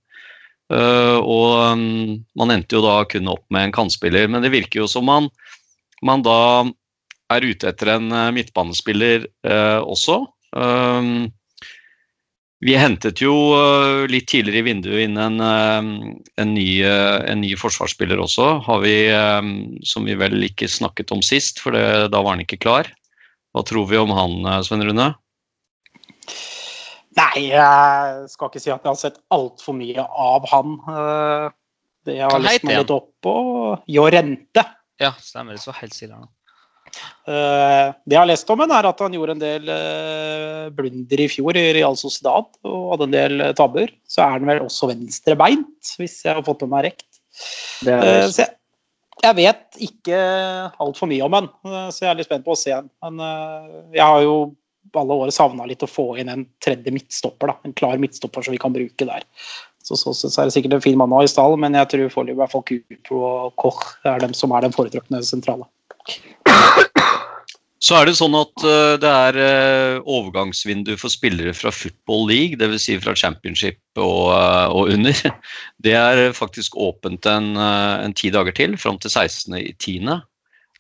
Eh, 0.73 1.19
og 1.19 1.79
mm, 1.79 2.23
man 2.39 2.55
endte 2.55 2.79
jo 2.79 2.85
da 2.85 3.03
kun 3.05 3.29
opp 3.29 3.45
med 3.51 3.69
en 3.69 3.75
kantspiller, 3.75 4.31
men 4.31 4.45
det 4.45 4.55
virker 4.55 4.85
jo 4.85 4.89
som 4.89 5.05
man, 5.09 5.29
man 6.03 6.25
da 6.25 6.65
er 7.33 7.45
ute 7.49 7.69
etter 7.73 7.97
en 7.97 8.11
eh, 8.13 8.31
midtbanespiller 8.39 9.27
eh, 9.45 9.81
også. 9.83 10.23
Vi 12.63 12.75
hentet 12.79 13.19
jo 13.19 13.35
eh, 13.59 14.05
litt 14.07 14.29
tidligere 14.31 14.63
i 14.63 14.67
vinduet 14.69 15.05
inn 15.09 15.19
en, 15.19 15.41
eh, 15.43 15.87
en, 16.39 16.53
ny, 16.55 16.69
eh, 16.87 17.19
en 17.33 17.41
ny 17.43 17.57
forsvarsspiller 17.59 18.23
også, 18.23 18.53
har 18.69 18.83
vi, 18.85 18.97
eh, 19.11 19.49
som 19.89 20.07
vi 20.07 20.15
vel 20.19 20.39
ikke 20.47 20.71
snakket 20.71 21.11
om 21.15 21.25
sist, 21.27 21.59
for 21.59 21.75
det, 21.75 22.13
da 22.15 22.23
var 22.23 22.37
han 22.37 22.45
ikke 22.47 22.61
klar. 22.63 22.93
Hva 23.53 23.63
tror 23.69 23.87
vi 23.91 23.99
om 24.01 24.11
han, 24.17 24.39
Svein 24.65 24.85
Rune? 24.89 25.11
Nei, 27.19 27.43
jeg 27.51 28.29
skal 28.33 28.49
ikke 28.49 28.61
si 28.63 28.71
at 28.73 28.81
jeg 28.87 28.89
har 28.89 28.97
sett 29.01 29.19
altfor 29.35 29.77
mye 29.77 30.05
av 30.09 30.47
han. 30.53 30.79
Eh, 30.89 31.49
Det 32.07 32.15
jeg 32.17 32.25
har 32.25 32.33
Hva 32.35 32.41
lest 32.43 32.55
heter 32.57 32.67
meg 32.67 32.75
han? 32.79 32.83
litt 32.83 32.95
opp 32.97 33.11
på 33.23 33.35
Jorente. 33.95 34.65
Ja, 34.99 35.13
stemmer. 35.23 35.55
Det 35.55 35.63
så 35.63 35.75
helt 35.77 35.95
stille 35.95 36.17
nå. 36.17 36.29
Eh, 37.29 37.93
Det 38.05 38.17
jeg 38.17 38.19
har 38.19 38.27
lest 38.27 38.49
om 38.51 38.59
ham, 38.65 38.73
er 38.75 38.89
at 38.89 38.99
han 39.05 39.13
gjorde 39.13 39.37
en 39.37 39.45
del 39.45 39.69
eh, 39.69 40.71
blunder 40.75 41.21
i 41.21 41.29
fjor 41.29 41.57
i 41.61 41.67
Real 41.77 41.95
Sociedad 42.01 42.49
og 42.65 42.89
hadde 42.95 43.07
en 43.11 43.15
del 43.19 43.41
eh, 43.41 43.53
tabber. 43.61 43.93
Så 44.09 44.25
er 44.25 44.35
han 44.39 44.49
vel 44.49 44.65
også 44.65 44.89
venstrebeint, 44.91 45.93
hvis 46.01 46.23
jeg 46.25 46.35
har 46.35 46.43
fått 46.49 46.65
med 46.65 46.71
meg 46.79 46.85
rekt. 46.91 47.09
Det 47.85 47.93
er, 47.93 48.03
Eh, 48.25 48.29
Så 48.33 48.49
jeg, 49.21 49.37
vet 49.39 49.83
ikke 49.85 50.19
altfor 50.83 51.11
mye 51.11 51.27
om 51.27 51.37
han, 51.37 51.49
eh, 51.69 51.89
så 51.93 52.07
jeg 52.07 52.11
er 52.11 52.19
litt 52.21 52.31
spent 52.31 52.47
på 52.47 52.55
å 52.55 52.59
se 52.59 52.73
den. 52.73 52.91
Men 53.05 53.21
eh, 53.27 53.75
jeg 53.99 54.07
har 54.07 54.25
jo 54.25 54.37
alle 54.99 55.19
år 55.25 55.33
savna 55.33 55.67
litt 55.69 55.85
å 55.85 55.89
få 55.89 56.13
inn 56.21 56.31
en 56.33 56.47
tredje 56.65 56.93
midtstopper. 56.93 57.53
da, 57.53 57.59
En 57.65 57.77
klar 57.77 58.01
midtstopper 58.03 58.45
som 58.45 58.55
vi 58.55 58.61
kan 58.61 58.75
bruke 58.75 59.07
der. 59.09 59.25
Så 59.83 59.99
sett 59.99 60.33
så 60.33 60.43
er 60.43 60.49
det 60.49 60.55
sikkert 60.55 60.77
en 60.77 60.85
fin 60.85 60.99
mann 60.99 61.13
å 61.15 61.21
ha 61.21 61.27
i 61.27 61.31
stall, 61.31 61.57
men 61.59 61.75
jeg 61.75 61.91
tror 61.91 62.13
foreløpig 62.15 62.37
i 62.37 62.41
hvert 62.43 62.53
fall 62.53 62.67
Kupro 62.69 63.23
og 63.27 63.55
Koch 63.59 63.83
er 64.07 64.23
dem 64.23 64.35
som 64.37 64.55
er 64.55 64.67
den 64.67 64.75
foretrukne 64.75 65.23
sentrale. 65.27 65.67
Så 67.83 67.97
er 67.99 68.07
det 68.07 68.15
sånn 68.15 68.35
at 68.39 68.63
eh, 68.63 68.95
det 69.03 69.11
er 69.11 69.39
eh, 69.43 70.01
overgangsvindu 70.07 70.93
for 71.01 71.11
spillere 71.11 71.51
fra 71.57 71.73
Football 71.75 72.29
League, 72.31 72.59
dvs. 72.61 72.85
Si 72.87 72.99
fra 73.03 73.15
Championship 73.19 73.81
og, 73.99 74.29
eh, 74.37 74.67
og 74.71 74.93
under. 74.95 75.23
Det 75.83 75.97
er 75.99 76.21
faktisk 76.37 76.77
åpent 76.79 77.27
en, 77.27 77.57
en 77.59 78.15
ti 78.15 78.31
dager 78.31 78.55
til, 78.55 78.77
fram 78.79 79.01
til 79.03 79.11
16.10. 79.11 80.13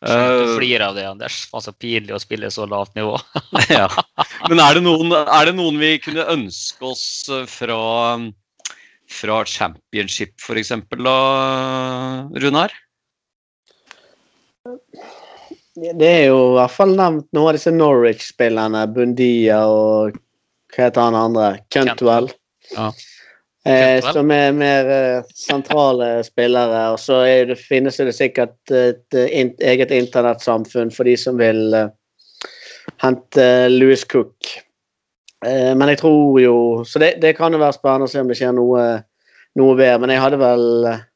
Du 0.02 0.52
flirer 0.54 0.84
av 0.86 0.94
det, 0.94 1.08
Anders. 1.10 1.40
Faen 1.50 1.64
så 1.64 1.74
pinlig 1.74 2.14
å 2.14 2.20
spille 2.22 2.50
så 2.54 2.68
lavt 2.70 2.94
nivå. 2.98 3.16
ja. 3.70 3.88
Men 4.46 4.62
er 4.62 4.78
det, 4.78 4.84
noen, 4.86 5.10
er 5.10 5.50
det 5.50 5.56
noen 5.58 5.82
vi 5.82 5.96
kunne 6.02 6.28
ønske 6.30 6.86
oss 6.86 7.04
fra, 7.50 7.80
fra 9.10 9.40
Championship 9.50 10.38
f.eks. 10.38 10.70
da, 11.02 11.18
Runar? 12.46 12.78
Det 15.76 16.08
er 16.08 16.26
jo 16.28 16.40
i 16.50 16.56
hvert 16.58 16.74
fall 16.74 16.92
nevnt 16.98 17.28
noen 17.32 17.52
av 17.52 17.56
disse 17.56 17.72
Norwich-spillerne. 17.72 18.84
Bundia 18.92 19.62
og 19.70 20.18
hva 20.72 20.86
heter 20.86 21.04
han 21.06 21.16
andre? 21.16 21.48
Cantwell. 21.72 22.30
Ja. 22.72 22.90
Eh, 23.64 24.02
som 24.02 24.30
er 24.34 24.54
mer 24.56 24.88
eh, 24.90 25.32
sentrale 25.38 26.16
spillere. 26.26 26.82
Og 26.94 26.98
så 27.00 27.22
det, 27.48 27.58
finnes 27.60 28.00
det 28.00 28.14
sikkert 28.16 28.56
et 28.70 29.14
et 29.14 29.30
in, 29.30 29.52
eget 29.60 29.94
internettsamfunn 29.94 30.90
for 30.90 31.08
de 31.08 31.16
som 31.16 31.38
vil 31.38 31.72
eh, 31.78 31.92
hente 33.04 33.46
Louis 33.70 34.04
Cook. 34.04 34.50
Eh, 35.46 35.72
men 35.74 35.88
jeg 35.92 35.98
tror 36.02 36.40
jo 36.40 36.56
Så 36.86 37.00
det, 37.02 37.16
det 37.22 37.34
kan 37.36 37.52
jo 37.52 37.58
være 37.58 37.74
spennende 37.74 38.06
å 38.06 38.10
se 38.10 38.20
om 38.22 38.28
det 38.30 38.36
skjer 38.38 38.54
noe, 38.56 38.84
noe 39.58 39.78
bedre. 39.78 40.00
Men 40.02 40.14
jeg 40.14 40.24
hadde 40.24 40.42
vel 40.42 40.66
eh, 40.90 41.06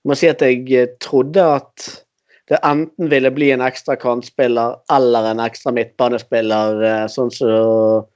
Jeg 0.00 0.10
må 0.10 0.16
si 0.18 0.30
at 0.30 0.46
jeg 0.46 0.64
eh, 0.74 0.94
trodde 1.02 1.44
at 1.58 1.90
det 2.50 2.58
enten 2.66 3.10
ville 3.12 3.30
bli 3.30 3.52
en 3.54 3.62
ekstra 3.62 3.94
kantspiller 3.96 4.76
eller 4.92 5.30
en 5.30 5.42
ekstra 5.44 5.72
midtbanespiller, 5.74 6.82
eh, 6.82 7.06
sånn 7.10 7.30
som 7.30 8.06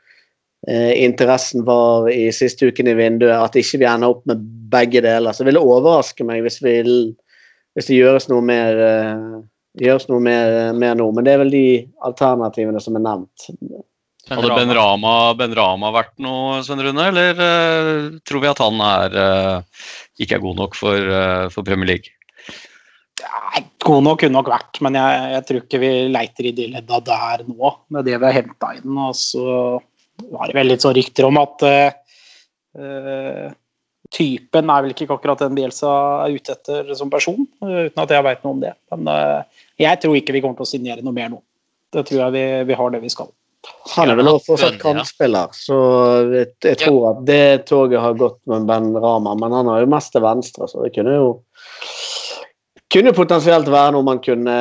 eh, 0.66 0.92
interessen 1.04 1.62
var 1.66 2.10
i 2.10 2.32
siste 2.34 2.66
uken 2.66 2.90
i 2.90 2.96
vinduet. 2.98 3.36
At 3.38 3.58
ikke 3.58 3.84
vi 3.84 3.88
ender 3.88 4.16
opp 4.16 4.26
med 4.26 4.42
begge 4.74 5.04
deler. 5.04 5.30
Så 5.30 5.44
det 5.44 5.52
ville 5.52 5.62
overraske 5.62 6.26
meg 6.26 6.42
hvis, 6.42 6.58
vi, 6.66 6.80
hvis 7.78 7.90
det 7.90 8.00
gjøres 8.00 8.26
noe 8.32 8.42
mer 8.42 8.82
eh, 8.82 9.42
gjøres 9.82 10.06
noe 10.10 10.22
mer, 10.22 10.72
mer 10.78 10.94
nå. 10.98 11.08
Men 11.14 11.26
det 11.26 11.34
er 11.34 11.42
vel 11.42 11.52
de 11.54 11.66
alternativene 12.06 12.82
som 12.82 12.98
er 12.98 13.04
nevnt. 13.04 13.48
Hadde 14.30 14.56
Ben 14.56 14.72
Rama, 14.72 15.14
ben 15.36 15.54
Rama 15.56 15.90
vært 15.92 16.14
noe, 16.22 16.62
Svein 16.64 16.80
Rune, 16.80 17.10
eller 17.10 17.36
uh, 17.36 18.20
tror 18.24 18.40
vi 18.40 18.48
at 18.48 18.62
han 18.62 18.80
er, 18.80 19.16
uh, 19.18 19.88
ikke 20.16 20.38
er 20.38 20.44
god 20.44 20.62
nok 20.62 20.78
for, 20.78 21.10
uh, 21.12 21.50
for 21.52 21.66
Premier 21.66 21.90
League? 21.90 22.14
Nei, 23.24 23.64
god 23.84 24.04
nok 24.04 24.20
kunne 24.22 24.36
nok 24.36 24.52
vært, 24.52 24.80
men 24.84 24.96
jeg, 24.98 25.26
jeg 25.34 25.46
tror 25.48 25.60
ikke 25.62 25.80
vi 25.82 25.90
leiter 26.12 26.48
i 26.48 26.54
de 26.56 26.70
ledda 26.76 27.00
der 27.06 27.44
nå, 27.48 27.74
med 27.94 28.08
det 28.08 28.16
vi 28.18 28.28
har 28.28 28.36
henta 28.36 28.72
inn. 28.76 28.96
Og 29.06 29.14
så 29.18 29.44
var 30.30 30.48
det 30.48 30.56
vel 30.56 30.72
litt 30.72 30.84
sånn 30.84 30.96
rykter 30.96 31.28
om 31.28 31.40
at 31.40 31.64
eh, 31.68 32.18
eh, 32.78 33.46
typen 34.14 34.70
er 34.70 34.84
vel 34.84 34.94
ikke 34.94 35.08
akkurat 35.14 35.42
den 35.42 35.56
Bielsa 35.56 35.92
er 36.24 36.34
ute 36.36 36.54
etter 36.54 36.92
som 36.98 37.10
person, 37.12 37.46
uten 37.62 38.02
at 38.02 38.12
jeg 38.12 38.26
veit 38.26 38.44
noe 38.44 38.56
om 38.56 38.60
det. 38.62 38.74
Men 38.92 39.08
uh, 39.10 39.64
jeg 39.80 40.02
tror 40.02 40.18
ikke 40.18 40.36
vi 40.36 40.44
kommer 40.44 40.60
til 40.60 40.68
å 40.68 40.72
signere 40.74 41.04
noe 41.04 41.16
mer 41.16 41.32
nå. 41.32 41.40
Det 41.94 42.04
tror 42.08 42.26
jeg 42.26 42.34
vi, 42.36 42.44
vi 42.70 42.78
har 42.78 42.94
det 42.94 43.02
vi 43.02 43.12
skal. 43.12 43.32
Han 43.94 44.12
er 44.12 44.18
vel 44.18 44.28
også 44.28 44.50
fortsatt 44.50 44.76
kantspiller, 44.82 45.54
så 45.56 45.76
jeg, 46.34 46.50
jeg 46.66 46.78
tror 46.82 47.14
at 47.14 47.22
det 47.28 47.64
toget 47.70 48.02
har 48.02 48.18
gått 48.20 48.42
med 48.50 48.66
Ben 48.68 48.90
Rama. 48.92 49.32
Men 49.40 49.56
han 49.56 49.70
har 49.72 49.82
jo 49.82 49.90
mest 49.94 50.12
til 50.12 50.24
venstre, 50.24 50.68
så 50.68 50.84
det 50.84 50.92
kunne 50.96 51.16
jo 51.16 51.30
kunne 52.92 53.14
potensielt 53.16 53.68
være 53.70 53.94
noe 53.94 54.06
man 54.06 54.20
kunne 54.24 54.56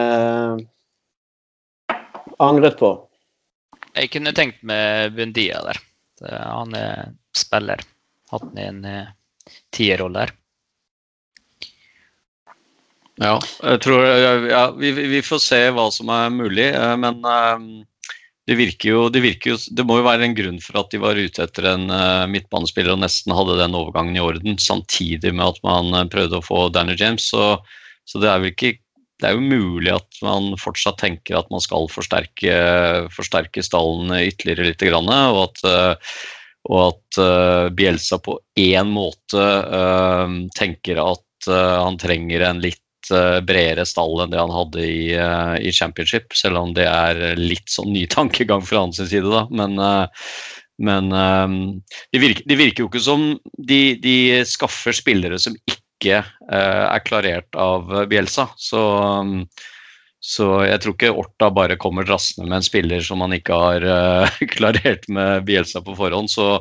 eh, 1.94 1.98
angret 2.44 2.78
på. 2.80 2.94
Jeg 3.94 4.10
kunne 4.14 4.34
tenkt 4.36 4.64
med 4.66 5.14
Bundia 5.18 5.62
der. 5.68 5.82
Han 6.24 6.74
er 6.78 7.12
spiller. 7.38 7.82
Hatt 8.32 8.46
han 8.48 8.58
i 8.58 8.70
en 8.70 8.86
eh, 8.90 9.12
tierrolle 9.76 10.24
der. 10.24 10.34
Ja, 13.22 13.38
jeg 13.62 13.82
tror, 13.86 14.08
ja 14.50 14.64
vi, 14.74 14.90
vi 14.90 15.20
får 15.22 15.42
se 15.44 15.60
hva 15.76 15.86
som 15.94 16.10
er 16.10 16.32
mulig, 16.34 16.72
eh, 16.74 16.96
men 16.98 17.22
det 18.50 18.58
virker, 18.58 18.90
jo, 18.90 19.04
det 19.14 19.22
virker 19.24 19.54
jo 19.54 19.58
Det 19.72 19.86
må 19.88 20.00
jo 20.02 20.08
være 20.08 20.26
en 20.26 20.34
grunn 20.36 20.58
for 20.60 20.82
at 20.82 20.90
de 20.92 21.00
var 21.00 21.16
ute 21.16 21.46
etter 21.46 21.70
en 21.70 21.86
midtbanespiller 22.34 22.92
og 22.96 23.04
nesten 23.06 23.32
hadde 23.38 23.60
den 23.62 23.78
overgangen 23.78 24.18
i 24.18 24.24
orden, 24.24 24.58
samtidig 24.60 25.32
med 25.32 25.46
at 25.54 25.62
man 25.64 26.10
prøvde 26.12 26.42
å 26.42 26.44
få 26.44 26.66
Danny 26.74 26.98
James. 27.00 27.30
Så, 27.30 27.54
så 28.10 28.22
det 28.22 28.32
er 28.32 28.50
ikke 28.52 28.76
det 29.24 29.30
er 29.30 29.38
jo 29.38 29.46
mulig 29.46 29.92
at 29.94 30.22
man 30.26 30.54
fortsatt 30.60 31.00
tenker 31.00 31.38
at 31.40 31.52
man 31.54 31.62
skal 31.64 31.88
forsterke, 31.92 32.56
forsterke 33.14 33.64
stallen 33.64 34.12
ytterligere 34.20 34.72
litt, 34.72 34.84
og 34.92 35.40
at, 35.46 35.62
eh, 35.70 36.16
og 36.68 36.80
at 36.90 37.20
Bjelsa 37.20 37.76
Bielsa 37.78 38.20
på 38.24 38.38
én 38.60 38.90
måte 38.92 39.44
eh, 39.80 40.34
tenker 40.58 41.00
at 41.04 41.48
eh, 41.48 41.76
han 41.86 42.00
trenger 42.02 42.48
en 42.50 42.64
litt 42.64 43.14
eh, 43.14 43.40
bredere 43.46 43.86
stall 43.88 44.26
enn 44.26 44.34
det 44.34 44.42
han 44.42 44.56
hadde 44.56 44.84
i, 44.88 45.14
eh, 45.16 45.56
i 45.70 45.72
championship, 45.76 46.36
selv 46.36 46.60
om 46.60 46.76
det 46.76 46.90
er 46.90 47.40
litt 47.40 47.72
sånn 47.72 47.94
ny 47.96 48.04
tankegang 48.18 48.66
fra 48.66 48.84
hans 48.84 49.00
side, 49.00 49.24
da. 49.30 49.46
Men, 49.56 49.80
eh, 49.80 50.28
men 50.84 51.14
de, 51.14 52.18
virker, 52.18 52.44
de, 52.50 52.56
virker 52.58 52.84
jo 52.84 52.90
ikke 52.90 53.04
som 53.06 53.28
de, 53.62 53.82
de 54.04 54.42
skaffer 54.50 54.96
spillere 54.98 55.38
som 55.40 55.54
ikke 55.70 55.83
eh, 56.12 56.84
er 56.84 57.06
klarert 57.06 57.56
av 57.60 57.92
Bielsa. 58.10 58.50
Så, 58.60 58.82
så 60.24 60.48
jeg 60.68 60.82
tror 60.84 60.98
ikke 60.98 61.14
Orta 61.24 61.50
bare 61.54 61.80
kommer 61.80 62.08
drassende 62.08 62.50
med 62.50 62.60
en 62.60 62.68
spiller 62.68 63.06
som 63.06 63.24
han 63.26 63.36
ikke 63.38 63.60
har 63.60 63.88
eh, 63.96 64.42
klarert 64.56 65.08
med 65.08 65.48
Bielsa 65.48 65.84
på 65.86 65.96
forhånd. 66.00 66.32
Så, 66.34 66.58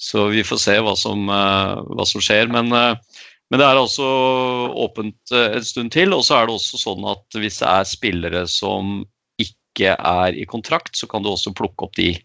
så 0.00 0.28
vi 0.32 0.46
får 0.46 0.62
se 0.62 0.78
hva 0.84 0.94
som, 0.98 1.28
eh, 1.32 1.74
hva 1.92 2.08
som 2.08 2.24
skjer. 2.24 2.48
Men, 2.54 2.72
men 2.72 3.60
det 3.60 3.66
er 3.66 3.82
altså 3.82 4.08
åpent 4.88 5.36
en 5.36 5.66
stund 5.66 5.92
til. 5.96 6.16
Og 6.16 6.24
så 6.26 6.38
er 6.38 6.48
det 6.48 6.58
også 6.58 6.80
sånn 6.80 7.06
at 7.10 7.40
hvis 7.42 7.60
det 7.62 7.70
er 7.74 7.92
spillere 7.92 8.46
som 8.50 9.02
ikke 9.42 9.94
er 9.94 10.34
i 10.34 10.48
kontrakt, 10.48 10.96
så 10.98 11.06
kan 11.10 11.22
du 11.22 11.30
også 11.30 11.54
plukke 11.56 11.86
opp 11.86 11.94
de. 11.98 12.16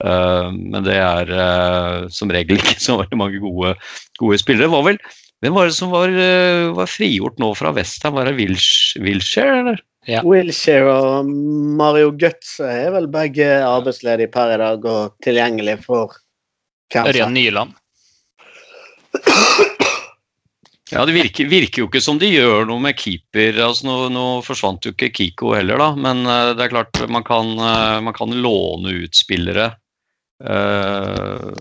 Uh, 0.00 0.48
men 0.56 0.84
det 0.86 0.96
er 0.96 1.28
uh, 1.28 2.08
som 2.12 2.30
regel 2.32 2.56
ikke 2.56 2.78
så 2.80 2.96
veldig 3.00 3.18
mange 3.20 3.40
gode, 3.42 3.74
gode 4.20 4.38
spillere. 4.40 4.72
Var 4.72 4.86
vel, 4.86 5.00
hvem 5.40 5.56
var 5.56 5.70
det 5.70 5.76
som 5.76 5.92
var, 5.92 6.08
eh, 6.12 6.68
var 6.76 6.90
frigjort 6.90 7.38
nå 7.40 7.52
fra 7.56 7.72
Westham? 7.72 8.18
Var 8.18 8.28
det 8.28 8.36
Wilshere, 8.36 9.60
eller? 9.60 9.80
Ja. 10.08 10.22
Wilshere 10.24 10.92
og 10.92 11.28
Mario 11.80 12.12
Götze 12.16 12.68
er 12.68 12.90
vel 12.94 13.08
begge 13.12 13.48
arbeidsledige 13.64 14.32
per 14.32 14.54
i 14.54 14.60
dag 14.60 14.84
og 14.88 15.16
tilgjengelig 15.24 15.78
for 15.84 16.16
hvem 16.92 17.10
Ørjan 17.12 17.36
Nyland. 17.36 17.76
Ja, 20.90 21.04
Det 21.06 21.14
virker, 21.14 21.46
virker 21.46 21.84
jo 21.84 21.86
ikke 21.86 22.02
som 22.02 22.18
de 22.18 22.26
gjør 22.26 22.64
noe 22.66 22.82
med 22.82 22.96
keeper. 22.98 23.60
altså 23.62 23.86
Nå, 23.86 23.96
nå 24.10 24.24
forsvant 24.42 24.84
jo 24.84 24.90
ikke 24.90 25.12
Kiko 25.14 25.52
heller, 25.54 25.78
da, 25.78 25.92
men 25.94 26.24
eh, 26.26 26.54
det 26.58 26.66
er 26.66 26.72
klart 26.72 27.02
man 27.08 27.26
kan, 27.26 27.52
eh, 27.54 28.00
man 28.02 28.16
kan 28.16 28.34
låne 28.34 28.96
ut 29.04 29.14
spillere. 29.14 29.68
Eh, 30.42 31.52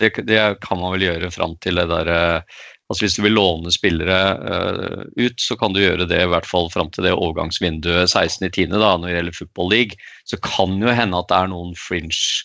det, 0.00 0.10
det 0.26 0.40
kan 0.64 0.80
man 0.80 0.96
vel 0.96 1.06
gjøre 1.06 1.30
fram 1.30 1.54
til 1.62 1.78
det 1.78 1.86
der 1.92 2.10
eh, 2.10 2.58
altså 2.88 3.06
Hvis 3.06 3.16
du 3.16 3.22
vil 3.24 3.36
låne 3.38 3.72
spillere 3.72 4.18
eh, 4.36 5.04
ut, 5.24 5.38
så 5.40 5.56
kan 5.56 5.72
du 5.72 5.80
gjøre 5.80 6.08
det 6.08 6.20
i 6.20 6.30
hvert 6.30 6.48
fall 6.48 6.68
fram 6.72 6.90
til 6.92 7.06
det 7.06 7.14
overgangsvinduet 7.16 8.10
16.10. 8.10 8.74
da, 8.74 8.96
når 8.96 9.08
det 9.08 9.14
gjelder 9.16 9.38
Football 9.38 9.70
League. 9.72 10.10
Så 10.28 10.38
kan 10.44 10.76
jo 10.82 10.92
hende 10.92 11.20
at 11.20 11.30
det 11.30 11.38
er 11.38 11.52
noen 11.52 11.72
fringe 11.78 12.44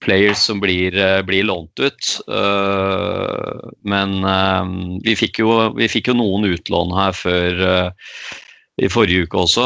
players 0.00 0.46
som 0.48 0.62
blir, 0.62 0.96
eh, 0.96 1.20
blir 1.28 1.44
lånt 1.44 1.76
ut. 1.76 2.12
Eh, 2.24 3.58
men 3.84 4.16
vi, 5.04 5.16
fikk 5.18 5.42
jo, 5.42 5.50
vi 5.76 5.90
fikk 5.92 6.08
jo 6.08 6.16
noen 6.16 6.48
utlån 6.54 6.96
her 6.96 7.12
før 7.16 7.60
i 8.80 8.88
forrige 8.88 9.26
uke 9.28 9.42
også, 9.42 9.64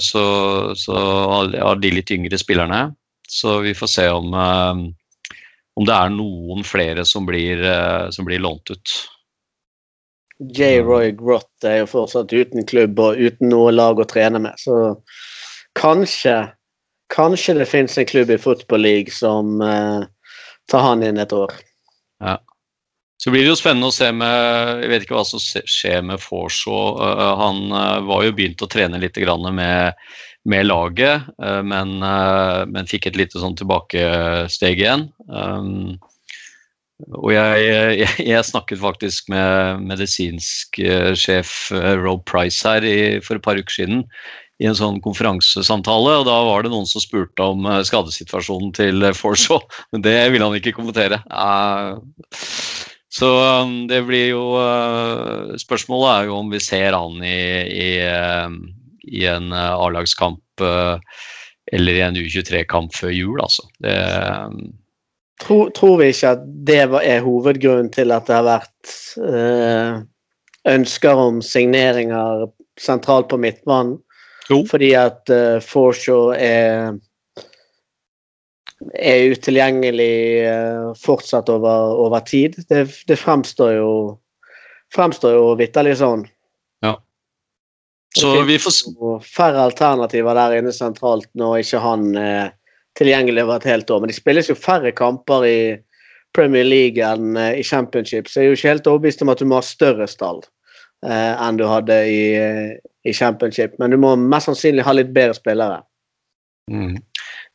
så, 0.00 0.22
så 0.78 1.00
av 1.36 1.82
de 1.82 1.90
litt 1.92 2.08
yngre 2.14 2.38
spillerne. 2.40 2.94
Så 3.28 3.58
vi 3.60 3.74
får 3.76 3.90
se 3.92 4.06
om, 4.08 4.32
om 4.32 5.84
det 5.84 5.92
er 5.92 6.14
noen 6.14 6.64
flere 6.64 7.04
som 7.04 7.28
blir, 7.28 7.60
som 8.14 8.24
blir 8.24 8.40
lånt 8.40 8.72
ut. 8.72 8.94
J. 10.38 10.78
Roy 10.86 11.12
Grott 11.18 11.66
er 11.66 11.80
jo 11.80 11.88
fortsatt 11.90 12.32
uten 12.32 12.66
klubb 12.68 13.00
og 13.02 13.18
uten 13.18 13.50
noe 13.50 13.72
lag 13.74 13.98
å 13.98 14.06
trene 14.06 14.40
med, 14.42 14.54
så 14.62 14.94
kanskje 15.78 16.44
Kanskje 17.08 17.54
det 17.56 17.64
finnes 17.64 17.94
en 17.98 18.04
klubb 18.04 18.30
i 18.30 18.36
Football 18.36 18.82
League 18.84 19.12
som 19.16 19.62
eh, 19.64 20.02
tar 20.68 20.82
han 20.84 21.02
inn 21.02 21.16
et 21.16 21.32
år. 21.32 21.54
Så 23.18 23.32
blir 23.32 23.42
det 23.42 23.50
jo 23.50 23.58
spennende 23.58 23.88
å 23.90 23.94
se 23.94 24.10
med 24.14 24.82
Jeg 24.84 24.90
vet 24.92 25.06
ikke 25.06 25.16
hva 25.16 25.24
som 25.26 25.40
skjer 25.42 26.04
med 26.06 26.22
Forshaw. 26.22 27.00
Eh, 27.02 27.30
han 27.42 27.62
eh, 27.72 27.96
var 28.06 28.26
jo 28.26 28.34
begynt 28.36 28.62
å 28.62 28.68
trene 28.70 29.00
litt 29.02 29.18
med, 29.56 30.04
med 30.44 30.68
laget, 30.68 31.32
eh, 31.42 31.62
men, 31.64 31.96
eh, 32.04 32.60
men 32.68 32.90
fikk 32.90 33.08
et 33.08 33.18
lite 33.18 33.40
sånn 33.40 33.56
tilbakesteg 33.58 34.84
igjen. 34.84 35.08
Og 37.06 37.30
jeg, 37.30 37.62
jeg, 38.00 38.10
jeg 38.26 38.46
snakket 38.46 38.80
faktisk 38.82 39.28
med 39.30 39.84
medisinsk 39.86 40.80
eh, 40.82 41.12
sjef 41.18 41.70
eh, 41.74 41.94
Rob 42.00 42.24
Price 42.26 42.66
her 42.66 42.82
i, 42.82 42.98
for 43.22 43.38
et 43.38 43.44
par 43.44 43.58
uker 43.60 43.74
siden 43.76 44.02
i 44.58 44.66
en 44.66 44.74
sånn 44.74 44.98
konferansesamtale, 45.04 46.16
og 46.18 46.24
da 46.26 46.34
var 46.42 46.66
det 46.66 46.72
noen 46.72 46.88
som 46.90 47.02
spurte 47.04 47.46
om 47.54 47.68
eh, 47.70 47.84
skadesituasjonen 47.86 48.72
til 48.74 49.06
Forso, 49.14 49.60
men 49.94 50.02
det 50.02 50.16
ville 50.34 50.48
han 50.50 50.58
ikke 50.58 50.74
kommentere. 50.74 51.20
Så 53.14 53.28
um, 53.62 53.86
det 53.88 54.02
blir 54.04 54.34
jo 54.34 54.42
Spørsmålet 55.58 56.10
er 56.10 56.26
jo 56.28 56.34
om 56.42 56.50
vi 56.52 56.60
ser 56.60 56.92
han 56.92 57.22
i, 57.24 57.38
i, 57.72 57.92
i 59.16 59.22
en 59.30 59.54
A-lagskamp 59.54 60.66
eller 61.72 61.96
i 61.96 62.04
en 62.04 62.18
U23-kamp 62.20 62.92
før 62.98 63.14
jul, 63.14 63.40
altså. 63.40 63.64
Det, 63.80 63.96
Tror, 65.38 65.70
tror 65.70 65.98
vi 66.00 66.10
ikke 66.12 66.34
at 66.34 66.46
det 66.66 66.78
er 66.82 67.20
hovedgrunnen 67.22 67.90
til 67.94 68.10
at 68.12 68.26
det 68.26 68.34
har 68.34 68.46
vært 68.46 68.94
øh, 69.22 70.00
ønsker 70.68 71.22
om 71.26 71.42
signeringer 71.42 72.48
sentralt 72.80 73.28
på 73.30 73.38
midtbanen? 73.38 73.98
Jo. 74.50 74.64
Fordi 74.66 74.92
at 74.96 75.30
uh, 75.30 75.60
Forshaw 75.62 76.32
er 76.34 76.96
er 78.94 79.32
utilgjengelig 79.34 80.44
eh, 80.46 80.88
fortsatt 80.94 81.48
over, 81.50 81.94
over 81.98 82.20
tid. 82.20 82.54
Det, 82.68 82.84
det 83.06 83.16
fremstår 83.18 83.72
jo 83.74 83.92
fremstår 84.94 85.34
jo 85.36 85.48
vitterlig 85.58 85.96
sånn. 86.00 86.22
så 88.16 88.30
vi 88.48 88.56
får 88.62 89.18
færre 89.26 89.66
alternativer 89.68 90.38
der 90.38 90.58
inne 90.60 90.72
sentralt 90.72 91.28
når 91.36 91.64
ikke 91.64 91.82
han 91.84 92.06
er 92.16 92.54
tilgjengelig 92.98 93.44
over 93.44 93.60
et 93.60 93.70
helt 93.70 93.90
år. 93.90 94.02
Men 94.02 94.12
det 94.12 94.18
spilles 94.18 94.50
jo 94.50 94.58
færre 94.58 94.92
kamper 94.96 95.46
i 95.46 95.58
Premier 96.36 96.66
League 96.66 97.02
enn 97.02 97.36
eh, 97.38 97.58
i 97.60 97.64
Championship, 97.64 98.28
så 98.28 98.42
jeg 98.42 98.46
er 98.46 98.52
jo 98.52 98.58
ikke 98.58 98.72
helt 98.74 98.90
overbevist 98.90 99.24
om 99.24 99.32
at 99.32 99.42
du 99.42 99.48
må 99.48 99.60
ha 99.60 99.64
større 99.64 100.08
stall 100.10 100.42
eh, 101.06 101.34
enn 101.34 101.60
du 101.60 101.64
hadde 101.68 101.98
i, 102.10 102.22
eh, 102.36 102.72
i 103.08 103.14
Championship. 103.16 103.78
Men 103.80 103.94
du 103.94 104.00
må 104.00 104.14
mest 104.20 104.50
sannsynlig 104.50 104.86
ha 104.86 104.96
litt 104.96 105.14
bedre 105.14 105.38
spillere. 105.38 105.82
Mm. 106.68 106.98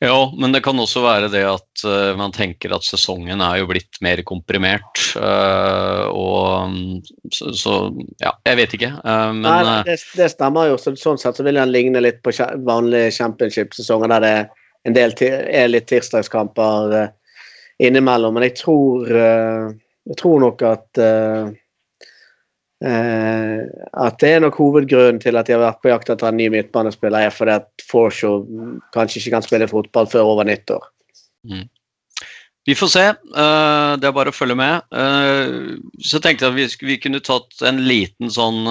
Ja, 0.02 0.34
men 0.38 0.52
det 0.52 0.64
kan 0.66 0.80
også 0.82 1.04
være 1.04 1.30
det 1.32 1.44
at 1.48 1.84
uh, 1.86 2.16
man 2.18 2.34
tenker 2.36 2.74
at 2.76 2.84
sesongen 2.84 3.40
er 3.46 3.60
jo 3.62 3.70
blitt 3.70 4.00
mer 4.04 4.20
komprimert. 4.28 5.00
Uh, 5.16 6.10
og 6.10 6.74
mm, 6.74 7.30
så, 7.32 7.54
så 7.56 7.76
ja, 8.20 8.34
jeg 8.50 8.60
vet 8.60 8.76
ikke. 8.76 8.90
Uh, 9.06 9.30
men 9.38 9.46
Nei, 9.46 9.78
det, 9.88 10.00
det 10.18 10.32
stemmer 10.34 10.74
jo. 10.74 10.80
Så, 10.82 10.96
sånn 11.00 11.22
sett 11.22 11.40
så 11.40 11.46
vil 11.46 11.62
den 11.62 11.72
ligne 11.72 12.02
litt 12.04 12.20
på 12.26 12.34
vanlige 12.68 13.14
Championship-sesonger 13.16 14.12
der 14.16 14.26
det 14.26 14.36
en 14.84 14.96
del 14.96 15.16
er 15.24 15.72
litt 15.72 15.88
tirsdagskamper 15.92 16.96
eh, 16.98 17.12
innimellom. 17.88 18.36
Men 18.36 18.48
jeg 18.50 18.58
tror, 18.62 19.10
eh, 19.10 19.68
jeg 20.12 20.20
tror 20.20 20.42
nok 20.44 20.64
at 20.68 21.04
eh, 21.04 21.52
at 22.84 24.18
det 24.20 24.28
er 24.28 24.42
nok 24.44 24.58
hovedgrunnen 24.60 25.22
til 25.24 25.38
at 25.40 25.48
de 25.48 25.54
har 25.56 25.62
vært 25.62 25.80
på 25.80 25.88
jakt 25.88 26.10
etter 26.12 26.28
en 26.28 26.36
ny 26.36 26.50
midtbanespiller, 26.52 27.30
er 27.30 27.32
fordi 27.32 27.54
at 27.56 27.86
Forshaw 27.88 28.42
kanskje 28.92 29.22
ikke 29.22 29.32
kan 29.38 29.46
spille 29.46 29.70
fotball 29.72 30.10
før 30.12 30.34
over 30.34 30.50
nyttår. 30.50 30.84
Vi 32.68 32.76
får 32.76 32.92
se. 32.92 33.06
det 33.32 34.10
er 34.10 34.16
bare 34.18 34.34
å 34.34 34.36
følge 34.36 34.60
med. 34.60 34.84
Så 36.04 36.20
tenkte 36.20 36.50
jeg 36.50 36.68
at 36.74 36.84
vi, 36.84 36.98
kunne 37.00 37.24
tatt 37.24 37.64
en 37.64 37.80
liten 37.88 38.28
sånn 38.36 38.68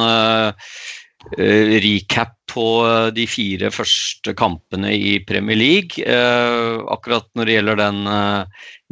recap 1.38 2.36
på 2.52 2.66
eh, 2.86 3.08
de 3.16 3.26
fire 3.30 3.70
første 3.72 4.34
kampene 4.38 4.92
i 4.94 5.16
Premier 5.26 5.58
League. 5.58 6.04
Eh, 6.04 6.80
akkurat 6.92 7.28
når 7.36 7.48
det 7.48 7.56
gjelder 7.56 7.80
den 7.80 8.02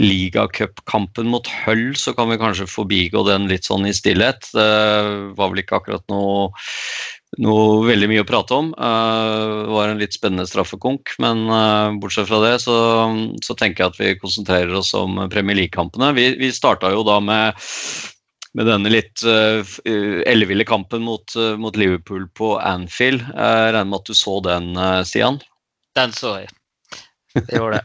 ligacupkampen 0.00 1.28
mot 1.30 1.48
Hull, 1.64 1.90
så 1.98 2.14
kan 2.16 2.30
vi 2.30 2.40
kanskje 2.40 2.70
forbigå 2.70 3.24
den 3.28 3.48
litt 3.50 3.68
sånn 3.68 3.88
i 3.88 3.96
stillhet. 3.96 4.48
Det 4.54 4.70
var 5.36 5.52
vel 5.52 5.62
ikke 5.62 5.80
akkurat 5.80 6.04
noe, 6.12 6.48
noe 7.42 7.82
veldig 7.88 8.08
mye 8.12 8.24
å 8.24 8.28
prate 8.28 8.56
om. 8.56 8.72
Eh, 8.72 9.44
det 9.66 9.74
var 9.76 9.92
en 9.92 10.00
litt 10.00 10.16
spennende 10.16 10.48
straffekonk, 10.48 11.16
men 11.22 11.44
eh, 11.48 11.98
bortsett 12.00 12.30
fra 12.30 12.40
det 12.46 12.56
så, 12.64 12.78
så 13.44 13.58
tenker 13.58 13.84
jeg 13.84 13.92
at 13.94 14.00
vi 14.00 14.16
konsentrerer 14.22 14.80
oss 14.80 14.94
om 14.98 15.20
Premier 15.32 15.60
League-kampene. 15.62 16.14
Vi, 16.16 16.32
vi 16.40 16.54
starta 16.54 16.92
jo 16.94 17.04
da 17.06 17.20
med 17.24 17.60
med 18.58 18.66
denne 18.66 18.90
litt 18.90 19.22
uh, 19.26 19.62
elleville 19.86 20.66
kampen 20.68 21.04
mot, 21.06 21.36
uh, 21.38 21.54
mot 21.60 21.76
Liverpool 21.78 22.26
på 22.36 22.54
Anfield. 22.58 23.22
Jeg 23.30 23.74
regner 23.74 23.90
med 23.90 24.00
at 24.00 24.10
du 24.10 24.16
så 24.18 24.38
den, 24.46 24.72
Stian? 25.06 25.38
Den 25.98 26.14
så 26.16 26.36
jeg. 26.42 26.50
Jeg 27.36 27.60
gjorde 27.60 27.78
det. 27.78 27.84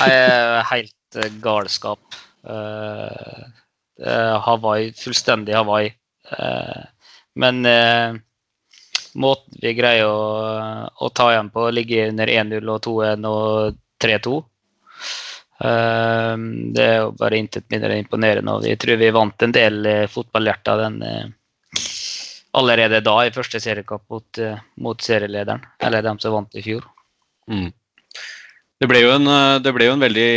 Jeg 0.00 0.22
er 0.22 0.62
helt 0.70 1.20
galskap. 1.44 2.18
Hawaii, 4.48 4.92
fullstendig 4.96 5.56
Hawaii. 5.56 5.90
Men 7.38 7.66
måten 9.18 9.58
vi 9.62 9.74
greier 9.76 10.08
å, 10.08 10.88
å 10.94 11.10
ta 11.14 11.30
igjen 11.32 11.50
på, 11.54 11.68
ligger 11.74 12.12
under 12.12 12.30
1-0 12.32 12.72
og 12.72 12.80
2-1 12.86 13.28
og 13.28 13.78
3-2 14.02 14.36
eh, 14.36 14.47
Det 15.58 16.84
er 16.84 17.00
jo 17.00 17.14
bare 17.18 17.38
intet 17.40 17.66
mindre 17.72 17.98
imponerende. 17.98 18.54
og 18.54 18.66
Jeg 18.66 18.78
tror 18.78 19.00
vi 19.00 19.10
vant 19.14 19.42
en 19.42 19.54
del 19.54 19.86
eh, 19.90 20.06
fotballhjerter 20.10 20.84
eh, 20.86 21.24
allerede 22.58 23.02
da 23.02 23.16
i 23.26 23.34
første 23.34 23.60
seriekamp 23.62 24.04
mot, 24.10 24.38
eh, 24.38 24.60
mot 24.78 25.02
serielederen, 25.02 25.64
eller 25.82 26.06
dem 26.06 26.22
som 26.22 26.36
vant 26.36 26.54
i 26.54 26.62
fjor. 26.62 26.86
Mm. 27.50 27.72
Det 28.78 28.86
ble, 28.86 29.02
jo 29.02 29.10
en, 29.16 29.26
det 29.58 29.72
ble 29.74 29.88
jo 29.88 29.96
en 29.96 30.04
veldig 30.04 30.32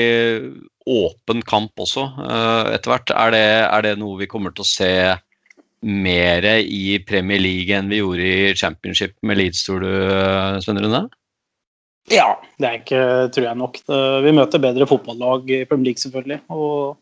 åpen 0.89 1.43
kamp 1.45 1.77
også, 1.77 2.07
etter 2.73 2.89
hvert. 2.89 3.12
Er 3.13 3.36
er 3.38 3.84
det 3.86 3.99
noe 4.01 4.17
vi 4.17 4.25
kommer 4.25 4.49
til 4.49 4.65
å 4.65 4.71
se 4.71 4.93
mer 5.86 6.47
i 6.57 6.97
Premier 7.05 7.38
League 7.38 7.77
enn 7.77 7.91
vi 7.91 7.99
gjorde 7.99 8.25
i 8.25 8.55
Championship 8.57 9.13
med 9.21 9.38
Leeds, 9.38 9.62
tror 9.67 9.86
du, 9.86 9.91
Sven 10.65 10.81
Rune? 10.81 11.03
Ja, 12.10 12.34
det 12.58 12.68
er 12.68 12.80
ikke, 12.80 13.04
tror 13.36 13.46
jeg 13.46 13.60
nok. 13.60 13.78
Vi 14.26 14.34
møter 14.34 14.64
bedre 14.64 14.88
fotballag 14.90 15.52
i 15.54 15.64
Premier 15.70 15.92
League, 15.92 16.02
selvfølgelig. 16.02 16.40
Og 16.50 16.98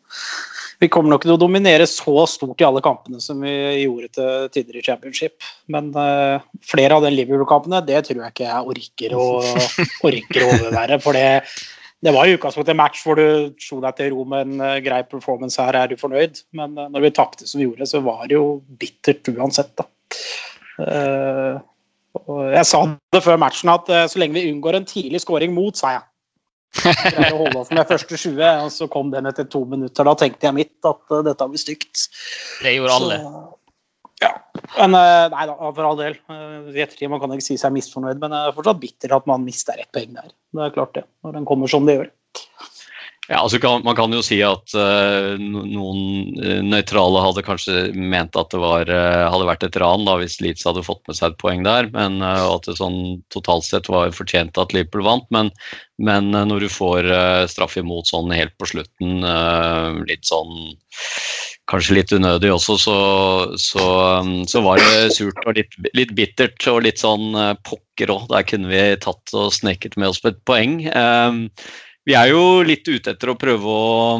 vi 0.80 0.88
kommer 0.88 1.12
nok 1.12 1.26
til 1.26 1.34
å 1.34 1.40
dominere 1.40 1.84
så 1.88 2.22
stort 2.30 2.62
i 2.62 2.64
alle 2.64 2.80
kampene 2.84 3.20
som 3.20 3.42
vi 3.44 3.52
gjorde 3.82 4.08
til 4.16 4.46
tider 4.54 4.78
i 4.80 4.84
Championship. 4.84 5.36
Men 5.72 5.90
uh, 5.92 6.40
flere 6.64 6.96
av 6.96 7.04
de 7.04 7.10
Liverpool-kampene, 7.12 7.82
det 7.84 8.00
tror 8.06 8.22
jeg 8.22 8.32
ikke 8.32 8.46
jeg 8.48 8.70
orker 8.72 9.16
å, 9.18 9.26
orker 10.08 10.46
å 10.46 10.48
overvære. 10.54 11.00
For 11.04 11.18
det, 11.18 11.26
det 12.00 12.14
var 12.16 12.28
i 12.28 12.36
utgangspunktet 12.38 12.72
en 12.72 12.80
match 12.80 13.04
hvor 13.04 13.20
du 13.20 13.52
slo 13.60 13.82
deg 13.84 13.98
til 13.98 14.14
ro 14.14 14.24
med 14.32 14.46
en 14.46 14.64
eh, 14.70 14.78
grei 14.86 15.02
performance 15.04 15.60
her, 15.60 15.76
er 15.76 15.92
du 15.92 16.00
fornøyd. 16.00 16.40
Men 16.56 16.78
eh, 16.80 16.88
når 16.94 17.04
vi 17.04 17.14
tapte 17.20 17.48
som 17.50 17.60
vi 17.60 17.68
gjorde, 17.68 17.90
så 17.90 18.00
var 18.06 18.24
det 18.24 18.38
jo 18.38 18.46
bittert 18.80 19.28
uansett, 19.34 19.74
da. 19.76 19.88
Og 20.80 21.60
jeg 22.10 22.66
sa 22.66 22.80
det 23.14 23.22
før 23.24 23.38
matchen 23.40 23.70
at 23.72 23.90
eh, 23.92 24.06
så 24.10 24.20
lenge 24.20 24.38
vi 24.38 24.48
unngår 24.50 24.80
en 24.80 24.88
tidlig 24.88 25.22
scoring 25.22 25.54
mot, 25.54 25.76
sa 25.78 25.94
jeg. 25.96 26.06
Greier 26.80 27.34
å 27.34 27.40
holde 27.44 27.62
oss 27.62 27.70
med 27.74 27.88
første 27.88 28.18
20, 28.18 28.42
og 28.64 28.70
så 28.74 28.86
kom 28.90 29.10
den 29.14 29.26
etter 29.30 29.46
to 29.50 29.64
minutter. 29.68 30.06
Da 30.06 30.14
tenkte 30.18 30.48
jeg 30.48 30.58
mitt 30.58 30.90
at 30.90 31.16
eh, 31.16 31.24
dette 31.26 31.48
blir 31.50 31.62
stygt. 31.62 32.06
Det 32.64 32.74
gjorde 32.76 32.98
alle. 32.98 33.18
Så, 33.22 33.42
ja. 34.20 34.32
Men 34.76 34.98
eh, 34.98 35.26
nei 35.32 35.46
da, 35.50 35.56
for 35.70 35.86
all 35.86 35.98
del. 36.00 36.18
I 36.30 36.84
ettertid 36.84 37.10
man 37.12 37.22
kan 37.22 37.34
ikke 37.34 37.48
si 37.48 37.58
seg 37.60 37.74
misfornøyd, 37.74 38.20
men 38.22 38.34
jeg 38.36 38.50
er 38.50 38.56
fortsatt 38.58 38.82
bitter 38.82 39.16
at 39.16 39.30
man 39.30 39.46
mister 39.46 39.78
ett 39.80 39.90
poeng 39.94 40.14
der. 40.18 40.34
Det 40.56 40.66
er 40.66 40.74
klart 40.76 40.96
det, 40.98 41.06
når 41.26 41.38
den 41.38 41.48
kommer 41.48 41.70
som 41.70 41.86
det 41.88 41.98
gjør. 41.98 42.10
Ja, 43.28 43.42
altså 43.44 43.60
kan, 43.62 43.84
Man 43.84 43.94
kan 43.94 44.10
jo 44.14 44.22
si 44.26 44.40
at 44.42 44.72
uh, 44.74 45.36
noen 45.38 46.38
uh, 46.40 46.62
nøytrale 46.66 47.20
hadde 47.22 47.44
kanskje 47.46 47.90
ment 47.94 48.34
at 48.38 48.50
det 48.50 48.58
var, 48.62 48.90
uh, 48.90 49.28
hadde 49.30 49.46
vært 49.46 49.66
et 49.68 49.78
ran 49.78 50.06
da, 50.08 50.16
hvis 50.18 50.40
Leeds 50.42 50.66
hadde 50.66 50.82
fått 50.86 51.04
med 51.06 51.18
seg 51.18 51.30
et 51.30 51.38
poeng 51.42 51.62
der, 51.66 51.90
men 51.94 52.18
uh, 52.24 52.56
at 52.56 52.66
det 52.66 52.78
sånn 52.80 53.20
totalt 53.30 53.68
sett 53.68 53.90
var 53.92 54.10
fortjent 54.16 54.58
at 54.58 54.74
Liverpool 54.74 55.06
vant. 55.06 55.28
Men, 55.30 55.52
men 56.00 56.34
eh, 56.34 56.46
når 56.48 56.64
du 56.64 56.70
får 56.72 57.06
uh, 57.12 57.46
straff 57.50 57.76
imot 57.80 58.08
sånn 58.08 58.32
helt 58.34 58.56
på 58.58 58.68
slutten, 58.72 59.20
eh, 59.26 60.00
litt 60.10 60.26
sånn 60.28 60.72
Kanskje 61.70 61.94
litt 61.94 62.10
unødig 62.10 62.48
også, 62.50 62.74
så, 62.82 62.94
så, 63.62 63.82
så 64.50 64.62
var 64.64 64.80
det 64.82 65.12
surt 65.14 65.36
og 65.46 65.54
litt, 65.54 65.76
litt 65.94 66.10
bittert 66.18 66.64
og 66.66 66.80
litt 66.82 66.98
sånn 66.98 67.36
eh, 67.38 67.52
pokker 67.62 68.10
òg. 68.10 68.24
Der 68.32 68.42
kunne 68.42 68.72
vi 68.72 68.80
tatt 68.98 69.30
og 69.38 69.52
sneket 69.54 69.94
med 69.94 70.10
oss 70.10 70.18
på 70.18 70.32
et 70.32 70.40
poeng. 70.50 70.80
Um, 70.90 71.44
vi 72.08 72.14
er 72.16 72.30
jo 72.32 72.62
litt 72.66 72.88
ute 72.88 73.12
etter 73.12 73.30
å 73.30 73.36
prøve 73.38 73.70
å, 73.70 74.14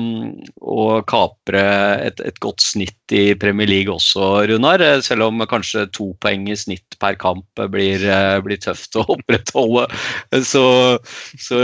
å 0.61 0.85
kapre 1.09 1.63
et, 2.05 2.21
et 2.23 2.37
godt 2.43 2.61
snitt 2.63 3.15
i 3.17 3.33
Premier 3.41 3.71
League 3.71 3.93
også, 3.93 4.45
Runar. 4.51 4.85
Selv 5.03 5.27
om 5.27 5.43
kanskje 5.51 5.87
to 5.97 6.11
poeng 6.23 6.45
i 6.53 6.59
snitt 6.59 6.99
per 7.01 7.17
kamp 7.21 7.63
blir, 7.73 8.05
blir 8.45 8.61
tøft 8.63 8.99
å 9.01 9.07
opprettholde. 9.17 9.87
Så, 10.47 10.65
så, 11.41 11.61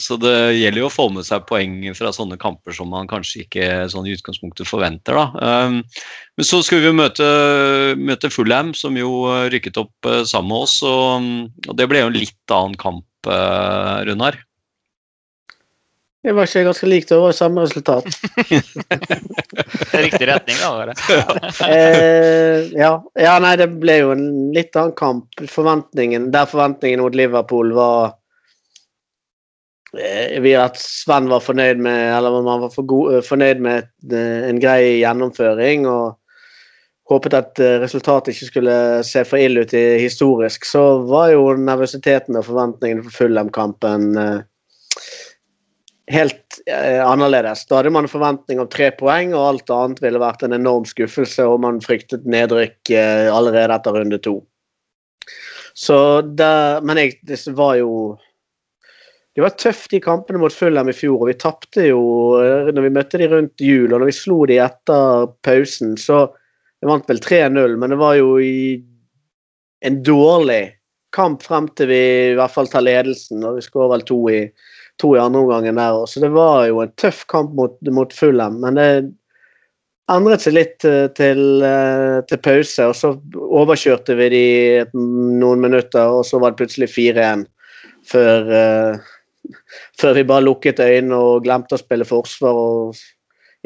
så 0.00 0.18
det 0.24 0.36
gjelder 0.58 0.82
jo 0.82 0.88
å 0.88 0.94
få 0.96 1.08
med 1.14 1.28
seg 1.28 1.46
poeng 1.50 1.82
fra 1.98 2.14
sånne 2.16 2.40
kamper 2.40 2.74
som 2.74 2.90
man 2.94 3.10
kanskje 3.10 3.44
ikke 3.44 3.68
sånn 3.92 4.08
i 4.08 4.16
utgangspunktet 4.16 4.68
forventer. 4.70 5.20
Da. 5.20 5.68
Um, 5.68 5.82
Men 6.38 6.46
så 6.46 6.62
skulle 6.62 6.88
vi 6.88 6.98
møte, 6.98 7.28
møte 7.98 8.30
Fulham, 8.30 8.72
som 8.78 8.96
jo 8.98 9.26
rykket 9.50 9.78
opp 9.80 10.06
eh, 10.06 10.22
sammen 10.22 10.52
med 10.52 10.64
oss. 10.64 10.76
Og, 10.86 11.30
og 11.66 11.78
det 11.78 11.88
ble 11.90 12.04
jo 12.04 12.10
en 12.12 12.18
litt 12.18 12.54
annen 12.54 12.78
kamp, 12.78 13.08
eh, 13.26 13.96
Runar. 14.06 14.38
Det 16.22 16.32
var 16.34 16.48
ikke 16.48 16.64
ganske 16.66 16.88
likt, 16.90 17.08
det 17.12 17.18
var 17.22 17.34
samme 17.36 17.62
resultat. 17.62 18.06
Riktig 20.04 20.26
retning, 20.28 20.56
da. 20.58 20.94
Eh, 21.68 22.66
ja. 22.74 22.90
ja, 23.14 23.34
nei, 23.42 23.54
det 23.60 23.68
ble 23.78 23.98
jo 24.00 24.10
en 24.16 24.24
litt 24.54 24.74
annen 24.76 24.96
kamp. 24.98 25.28
Forventningen, 25.46 26.32
der 26.34 26.50
forventningen 26.50 27.04
mot 27.04 27.14
Liverpool 27.14 27.70
var 27.76 28.16
eh, 29.94 30.40
vi 30.42 30.56
At 30.58 30.80
Sven 30.82 31.30
var 31.30 31.44
fornøyd 31.44 31.80
med 31.86 32.00
Eller 32.16 32.34
man 32.42 32.64
var 32.66 32.74
for 32.74 32.88
god, 32.88 33.14
eh, 33.14 33.24
fornøyd 33.24 33.62
med 33.62 33.86
eh, 34.10 34.48
en 34.50 34.58
grei 34.62 34.98
gjennomføring. 34.98 35.86
og 35.86 36.18
håpet 37.08 37.36
at 37.36 37.62
eh, 37.62 37.78
resultatet 37.82 38.34
ikke 38.34 38.50
skulle 38.50 38.76
se 39.06 39.24
for 39.28 39.40
ille 39.40 39.64
ut 39.64 39.74
i 39.76 39.84
historisk, 40.02 40.66
så 40.68 40.84
var 41.08 41.32
jo 41.32 41.54
nervøsiteten 41.56 42.36
og 42.36 42.46
forventningene 42.50 43.04
for 43.06 43.22
Fulham-kampen 43.22 44.10
eh, 44.20 44.40
helt 46.08 46.60
eh, 46.66 47.00
annerledes. 47.04 47.66
Da 47.68 47.78
hadde 47.78 47.92
man 47.94 48.06
en 48.06 48.12
forventning 48.12 48.60
om 48.62 48.68
tre 48.70 48.90
poeng, 48.96 49.34
og 49.36 49.46
alt 49.46 49.72
annet 49.74 50.00
ville 50.04 50.22
vært 50.22 50.44
en 50.44 50.56
enorm 50.56 50.86
skuffelse, 50.88 51.44
og 51.44 51.60
man 51.64 51.82
fryktet 51.84 52.26
nedrykk 52.28 52.92
eh, 52.94 53.28
allerede 53.32 53.76
etter 53.76 53.98
runde 53.98 54.20
to. 54.24 54.38
Så 55.78 55.98
det, 56.22 56.54
men 56.88 56.98
jeg, 56.98 57.20
det 57.28 57.38
var 57.54 57.76
jo 57.78 58.16
Det 59.36 59.44
var 59.44 59.52
tøft 59.54 59.92
de 59.92 60.00
kampene 60.02 60.40
mot 60.42 60.50
Fulham 60.50 60.88
i 60.90 60.96
fjor, 60.96 61.20
og 61.20 61.28
vi 61.28 61.36
tapte 61.38 61.84
jo 61.86 62.00
eh, 62.42 62.72
når 62.74 62.88
vi 62.88 62.94
møtte 62.96 63.20
de 63.20 63.28
rundt 63.30 63.62
jul, 63.62 63.92
og 63.92 64.00
når 64.00 64.10
vi 64.10 64.16
slo 64.16 64.40
de 64.50 64.58
etter 64.64 65.32
pausen, 65.46 65.96
så 65.96 66.28
Vi 66.78 66.86
vant 66.86 67.08
vel 67.10 67.18
3-0, 67.18 67.72
men 67.74 67.90
det 67.90 67.96
var 67.98 68.12
jo 68.14 68.36
i 68.38 68.78
en 69.82 69.96
dårlig 70.06 70.76
kamp 71.10 71.42
frem 71.42 71.66
til 71.74 71.88
vi 71.90 72.02
i 72.28 72.36
hvert 72.38 72.54
fall 72.54 72.70
tar 72.70 72.84
ledelsen, 72.86 73.42
og 73.42 73.56
vi 73.56 73.64
skårer 73.66 73.96
vel 73.96 74.04
to 74.06 74.18
i 74.30 74.44
to 74.98 75.14
i 75.16 75.22
andre 75.22 75.44
omgangen 75.44 75.78
der 75.80 75.96
òg, 75.96 76.08
Så 76.10 76.20
det 76.20 76.30
var 76.34 76.66
jo 76.68 76.82
en 76.82 76.92
tøff 77.00 77.24
kamp 77.30 77.54
mot, 77.54 77.76
mot 77.94 78.12
Fulham, 78.12 78.60
men 78.64 78.78
det 78.78 78.88
endret 80.08 80.44
seg 80.44 80.56
litt 80.56 80.86
eh, 80.88 81.06
til, 81.16 81.62
eh, 81.64 82.18
til 82.28 82.40
pause, 82.44 82.88
og 82.88 82.96
så 82.96 83.12
overkjørte 83.34 84.16
vi 84.18 84.28
de 84.32 84.46
noen 84.94 85.60
minutter, 85.60 86.08
og 86.08 86.24
så 86.26 86.40
var 86.40 86.54
det 86.54 86.62
plutselig 86.62 86.90
4-1 86.94 87.44
før, 88.08 88.48
uh, 88.48 89.54
før 90.00 90.16
vi 90.16 90.24
bare 90.28 90.46
lukket 90.46 90.80
øynene 90.80 91.18
og 91.18 91.44
glemte 91.44 91.76
å 91.76 91.80
spille 91.80 92.06
forsvar 92.08 92.56
og 92.56 92.96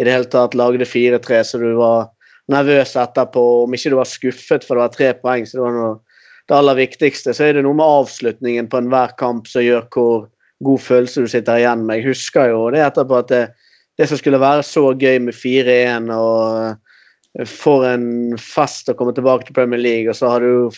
i 0.01 0.07
det 0.07 0.15
hele 0.15 0.31
tatt 0.33 0.57
lagde 0.59 0.89
4-3, 0.89 1.43
så 1.47 1.61
du 1.63 1.75
var 1.79 2.09
nervøs 2.51 2.97
etterpå. 2.99 3.43
Om 3.65 3.77
ikke 3.77 3.93
du 3.93 3.99
var 3.99 4.09
skuffet 4.09 4.65
for 4.67 4.75
det 4.75 4.87
var 4.87 4.95
tre 4.95 5.11
poeng, 5.21 5.47
så 5.47 5.59
det 5.59 5.67
var 5.67 5.77
noe, 5.77 5.93
det 6.49 6.57
aller 6.57 6.79
viktigste. 6.81 7.35
Så 7.37 7.47
er 7.47 7.59
det 7.59 7.65
noe 7.67 7.77
med 7.79 7.87
avslutningen 8.01 8.71
på 8.73 8.81
enhver 8.81 9.15
kamp 9.21 9.47
som 9.51 9.65
gjør 9.65 9.85
hvor 9.95 10.25
god 10.65 10.81
følelse 10.81 11.25
du 11.25 11.31
sitter 11.31 11.61
igjen 11.61 11.85
med. 11.87 12.01
Jeg 12.01 12.13
husker 12.13 12.53
jo 12.53 12.65
det 12.75 12.83
etterpå 12.85 13.19
at 13.23 13.31
det, 13.33 13.43
det 13.99 14.09
som 14.09 14.21
skulle 14.21 14.41
være 14.43 14.65
så 14.67 14.89
gøy 14.99 15.19
med 15.27 15.37
4-1 15.37 16.09
og 16.17 17.47
for 17.49 17.87
en 17.89 18.37
fest 18.41 18.91
å 18.93 18.97
komme 18.97 19.15
tilbake 19.17 19.49
til 19.49 19.57
Premier 19.57 19.81
League, 19.81 20.11
og 20.11 20.19
så 20.19 20.35
har 20.35 20.45
du 20.45 20.73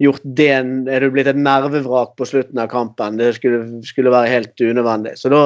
gjort 0.00 0.22
det 0.24 0.48
Er 0.48 1.04
du 1.04 1.10
blitt 1.12 1.28
et 1.28 1.36
nervevrak 1.36 2.14
på 2.16 2.28
slutten 2.28 2.60
av 2.62 2.70
kampen? 2.72 3.18
Det 3.20 3.34
skulle, 3.36 3.82
skulle 3.84 4.12
være 4.12 4.32
helt 4.32 4.60
unødvendig. 4.60 5.18
Så 5.20 5.28
da 5.28 5.42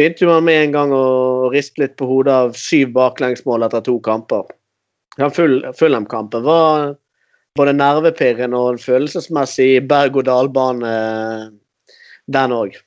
begynte 0.00 0.30
man 0.30 0.46
med 0.46 0.62
en 0.62 0.72
gang 0.78 0.94
å 0.96 1.50
riste 1.52 1.82
litt 1.82 1.98
på 2.00 2.08
hodet 2.08 2.32
av 2.32 2.56
syv 2.56 2.94
baklengsmål 2.96 3.68
etter 3.68 3.84
to 3.84 3.98
kamper. 4.00 4.48
Ja, 5.20 5.28
Fulham-kampen 5.28 6.46
var 6.46 6.94
både 7.58 7.74
nervepirrende 7.76 8.56
og 8.56 8.74
en 8.74 8.80
følelsesmessig 8.80 9.82
berg-og-dal-bane, 9.90 10.92
den 12.30 12.54
òg. 12.54 12.78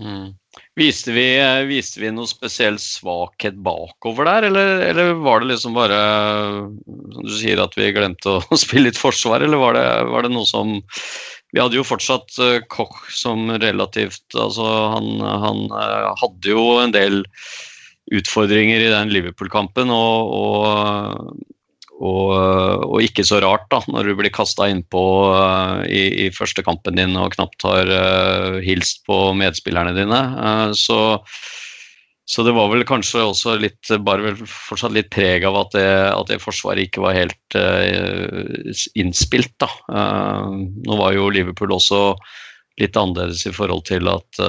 Mm. 0.00 0.32
Viste, 0.76 1.12
vi, 1.12 1.26
viste 1.68 2.00
vi 2.00 2.10
noe 2.12 2.28
spesiell 2.28 2.78
svakhet 2.80 3.56
bakover 3.64 4.28
der, 4.28 4.48
eller, 4.48 4.82
eller 4.88 5.12
var 5.24 5.40
det 5.40 5.52
liksom 5.52 5.76
bare 5.76 5.98
som 7.12 7.28
du 7.28 7.32
sier 7.32 7.60
at 7.62 7.76
vi 7.78 7.92
glemte 7.94 8.38
å 8.38 8.58
spille 8.60 8.90
litt 8.90 9.00
forsvar, 9.00 9.44
eller 9.44 9.60
var 9.60 9.76
det, 9.78 9.86
var 10.12 10.26
det 10.26 10.32
noe 10.34 10.48
som 10.48 10.80
Vi 11.52 11.60
hadde 11.60 11.76
jo 11.76 11.84
fortsatt 11.84 12.38
eh, 12.40 12.62
Koch 12.72 13.04
som 13.12 13.50
relativt 13.60 14.24
Altså, 14.32 14.64
han, 14.94 15.20
han 15.20 15.66
eh, 15.68 16.08
hadde 16.22 16.54
jo 16.54 16.64
en 16.80 16.94
del 16.96 17.20
utfordringer 18.12 18.80
i 18.82 18.92
den 18.92 19.12
Liverpool-kampen, 19.12 19.92
og, 19.94 20.32
og 20.36 21.51
og, 22.02 22.30
og 22.88 23.04
ikke 23.04 23.24
så 23.26 23.38
rart, 23.42 23.68
da, 23.70 23.78
når 23.86 24.08
du 24.08 24.16
blir 24.18 24.34
kasta 24.34 24.66
innpå 24.70 25.02
uh, 25.30 25.82
i, 25.86 26.26
i 26.26 26.30
første 26.34 26.64
kampen 26.66 26.98
din 26.98 27.14
og 27.18 27.36
knapt 27.36 27.66
har 27.68 27.90
uh, 27.90 28.58
hilst 28.64 29.04
på 29.06 29.18
medspillerne 29.38 29.94
dine. 29.94 30.20
Uh, 30.34 30.70
så, 30.74 30.98
så 32.26 32.46
det 32.46 32.56
var 32.56 32.72
vel 32.72 32.82
kanskje 32.88 33.22
også 33.22 33.54
litt 33.62 33.92
bare 34.02 34.32
vel 34.32 34.42
fortsatt 34.42 34.96
litt 34.96 35.12
preg 35.14 35.46
av 35.46 35.60
at 35.62 35.76
det, 35.78 35.88
at 36.10 36.32
det 36.32 36.42
forsvaret 36.42 36.88
ikke 36.88 37.04
var 37.04 37.18
helt 37.18 37.58
innspilt, 38.98 39.52
da. 39.60 39.68
nå 39.92 40.96
var 40.96 41.12
jo 41.14 41.28
Liverpool 41.34 41.74
også 41.76 42.14
litt 42.80 42.96
annerledes 42.96 43.44
i 43.46 43.52
forhold 43.52 43.84
til 43.90 44.08
at 44.08 44.40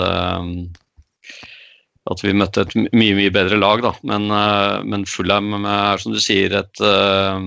at 2.11 2.23
vi 2.23 2.33
møtte 2.35 2.65
et 2.65 2.73
mye 2.75 3.15
mye 3.15 3.31
bedre 3.33 3.59
lag, 3.59 3.83
da. 3.85 3.93
Men, 4.07 4.27
uh, 4.31 4.81
men 4.87 5.05
Fulham 5.07 5.53
er 5.61 6.01
som 6.01 6.15
du 6.15 6.19
sier 6.23 6.55
et, 6.59 6.83
uh, 6.83 7.39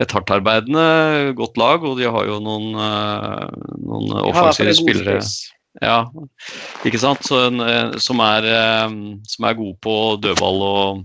et 0.00 0.16
hardtarbeidende 0.16 1.32
godt 1.38 1.60
lag, 1.60 1.84
og 1.84 1.96
de 2.00 2.08
har 2.08 2.28
jo 2.28 2.40
noen, 2.44 2.72
noen 2.76 4.12
offensive 4.24 4.76
spillere. 4.78 5.20
Ja, 5.80 6.02
ikke 6.88 6.98
sant? 6.98 7.22
Så 7.28 7.44
som, 8.02 8.22
er, 8.24 8.48
som 9.28 9.46
er 9.46 9.58
gode 9.58 9.76
på 9.84 9.94
dødball 10.24 10.64
og, 10.66 11.04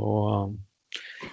og 0.00 0.56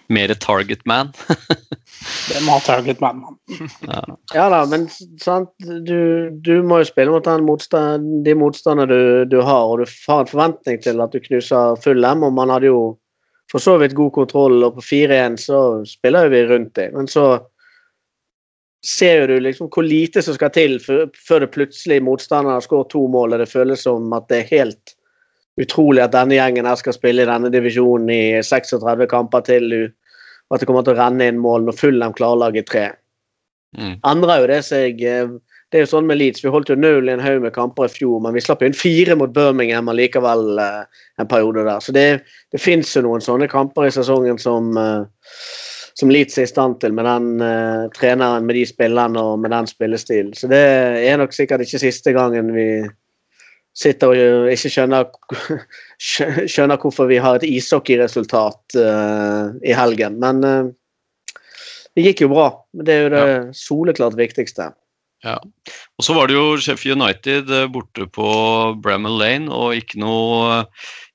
mer 0.08 0.34
target 0.34 0.86
man. 0.86 1.12
Det 2.30 2.40
må 2.46 2.58
ha 2.58 2.60
target 2.64 3.02
man, 3.02 3.20
man. 3.24 3.38
Ja 4.36 4.48
da, 4.54 4.62
men 4.70 4.88
sant, 5.22 5.52
du, 5.60 6.30
du 6.32 6.62
må 6.64 6.82
jo 6.82 6.90
spille 6.90 7.12
mot 7.12 7.26
den 7.26 7.46
motstand, 7.48 8.08
de 8.26 8.36
motstanderne 8.38 8.88
du, 8.92 9.26
du 9.32 9.42
har, 9.42 9.66
og 9.68 9.82
du 9.82 9.98
har 10.08 10.24
en 10.24 10.32
forventning 10.32 10.80
til 10.84 11.04
at 11.04 11.16
du 11.16 11.20
knuser 11.24 11.78
full 11.84 12.06
M, 12.06 12.26
og 12.28 12.36
man 12.38 12.54
hadde 12.54 12.72
jo 12.72 12.82
for 13.52 13.64
så 13.64 13.78
vidt 13.80 13.96
god 13.96 14.12
kontroll, 14.16 14.60
og 14.68 14.80
på 14.80 14.84
4-1 14.84 15.38
så 15.40 15.62
spiller 15.88 16.28
jo 16.28 16.34
vi 16.36 16.44
rundt 16.50 16.76
dem, 16.76 16.98
Men 17.00 17.08
så 17.08 17.28
ser 18.86 19.22
jo 19.22 19.28
du 19.28 19.40
liksom 19.44 19.72
hvor 19.74 19.84
lite 19.84 20.22
som 20.24 20.36
skal 20.36 20.52
til 20.56 20.78
før, 20.84 21.08
før 21.28 21.44
det 21.44 21.54
plutselig 21.56 22.02
motstanderen 22.04 22.56
har 22.56 22.66
skåret 22.66 22.92
to 22.94 23.08
mål, 23.12 23.34
og 23.34 23.42
det 23.44 23.52
føles 23.52 23.84
som 23.88 24.14
at 24.16 24.28
det 24.30 24.44
er 24.44 24.52
helt 24.52 24.97
utrolig 25.58 26.04
at 26.04 26.14
denne 26.14 26.38
gjengen 26.38 26.70
her 26.70 26.78
skal 26.80 26.96
spille 26.96 27.24
i 27.24 27.30
denne 27.30 27.52
divisjonen 27.54 28.12
i 28.14 28.22
36 28.46 29.10
kamper 29.12 29.46
til, 29.48 29.74
og 30.48 30.56
at 30.56 30.64
det 30.64 30.70
kommer 30.70 30.86
til 30.86 30.96
å 30.96 31.02
renne 31.02 31.28
inn 31.28 31.42
mål 31.42 31.68
når 31.68 31.80
Fullem 31.80 32.16
lage 32.18 32.64
tre. 32.68 32.92
Mm. 33.78 34.00
endrer 34.08 34.42
jo 34.42 34.48
det 34.48 34.64
seg. 34.66 35.02
eh, 35.04 35.28
Det 35.68 35.78
er 35.78 35.84
jo 35.84 35.90
sånn 35.92 36.06
med 36.08 36.16
Leeds, 36.16 36.40
vi 36.40 36.50
holdt 36.50 36.70
jo 36.72 36.78
null 36.80 37.10
i 37.10 37.12
en 37.12 37.20
haug 37.20 37.42
med 37.44 37.52
kamper 37.52 37.90
i 37.90 37.92
fjor, 37.92 38.22
men 38.24 38.32
vi 38.34 38.40
slapp 38.40 38.62
inn 38.64 38.74
fire 38.74 39.18
mot 39.20 39.34
Birmingham 39.36 39.90
allikevel 39.92 40.62
eh, 40.64 41.02
en 41.20 41.28
periode 41.28 41.66
der. 41.68 41.82
Så 41.84 41.92
det, 41.92 42.24
det 42.56 42.62
fins 42.64 42.94
jo 42.96 43.04
noen 43.04 43.20
sånne 43.20 43.50
kamper 43.52 43.90
i 43.90 43.92
sesongen 43.92 44.40
som, 44.40 44.72
eh, 44.80 45.34
som 46.00 46.14
Leeds 46.14 46.40
er 46.40 46.48
i 46.48 46.52
stand 46.54 46.80
til, 46.80 46.94
med 46.96 47.04
den 47.10 47.42
uh, 47.42 47.90
treneren, 47.98 48.46
med 48.46 48.56
de 48.56 48.64
spillerne 48.70 49.20
og 49.20 49.40
med 49.44 49.52
den 49.52 49.68
spillestilen. 49.68 50.32
Så 50.38 50.48
det 50.48 50.62
er 51.04 51.18
nok 51.18 51.34
sikkert 51.36 51.66
ikke 51.66 51.82
siste 51.82 52.14
gangen 52.16 52.54
vi 52.56 52.68
sitter 53.78 54.14
og 54.14 54.50
ikke 54.52 54.72
skjønner, 54.74 55.12
skjønner 56.54 56.82
hvorfor 56.82 57.10
vi 57.12 57.22
har 57.22 57.38
et 57.38 57.48
ishockeyresultat 57.48 58.78
uh, 58.82 59.54
i 59.66 59.76
helgen. 59.78 60.18
Men 60.24 60.44
uh, 60.46 61.38
det 61.98 62.10
gikk 62.10 62.26
jo 62.26 62.34
bra. 62.34 62.50
Det 62.74 62.94
er 62.94 63.06
jo 63.06 63.14
det 63.14 63.30
soleklart 63.58 64.18
viktigste. 64.18 64.72
Og 65.26 66.06
så 66.06 66.14
var 66.14 66.30
det 66.30 66.38
jo 66.38 66.58
Sheffield 66.62 67.02
United 67.02 67.50
eh, 67.50 67.68
borte 67.74 68.06
på 68.14 68.28
Bramall 68.84 69.18
Lane, 69.20 69.50
og 69.50 69.74
ikke 69.80 70.00
noe, 70.02 70.62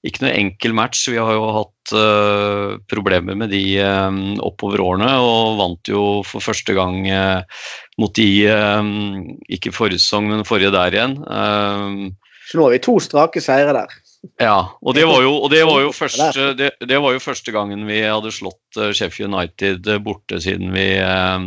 ikke 0.03 0.25
noe 0.25 0.35
enkel 0.35 0.75
match. 0.75 1.05
Vi 1.09 1.21
har 1.21 1.37
jo 1.37 1.53
hatt 1.55 1.95
uh, 1.95 2.81
problemer 2.91 3.39
med 3.39 3.53
de 3.55 3.63
um, 3.79 4.19
oppover 4.43 4.83
årene, 4.83 5.13
og 5.23 5.61
vant 5.61 5.93
jo 5.93 6.03
for 6.27 6.45
første 6.45 6.75
gang 6.77 7.07
uh, 7.07 7.63
mot 8.03 8.13
de 8.19 8.29
um, 8.51 9.39
Ikke 9.53 9.75
forrige 9.75 10.03
sesong, 10.03 10.29
men 10.33 10.47
forrige 10.49 10.75
der 10.75 10.99
igjen. 10.99 11.17
Eh, 11.23 12.11
Så 12.53 12.59
nå 12.59 12.67
har 12.67 12.75
vi 12.75 12.83
to 12.85 12.99
strake 13.01 13.41
seire 13.41 13.73
der. 13.73 13.93
ja, 14.37 14.57
og 14.85 14.93
det 14.95 15.07
var 15.09 15.23
jo, 15.25 15.31
og 15.41 15.49
det 15.51 15.63
var 15.65 15.81
jo, 15.81 15.93
første, 15.97 16.51
det, 16.59 16.69
det 16.85 16.99
var 17.01 17.15
jo 17.17 17.23
første 17.25 17.55
gangen 17.55 17.87
vi 17.89 18.03
hadde 18.05 18.29
slått 18.35 18.77
eh, 18.77 18.93
Sheffield 18.93 19.33
United 19.33 19.89
eh, 19.89 20.01
borte 20.05 20.37
siden 20.45 20.69
vi 20.77 20.85
eh, 21.01 21.47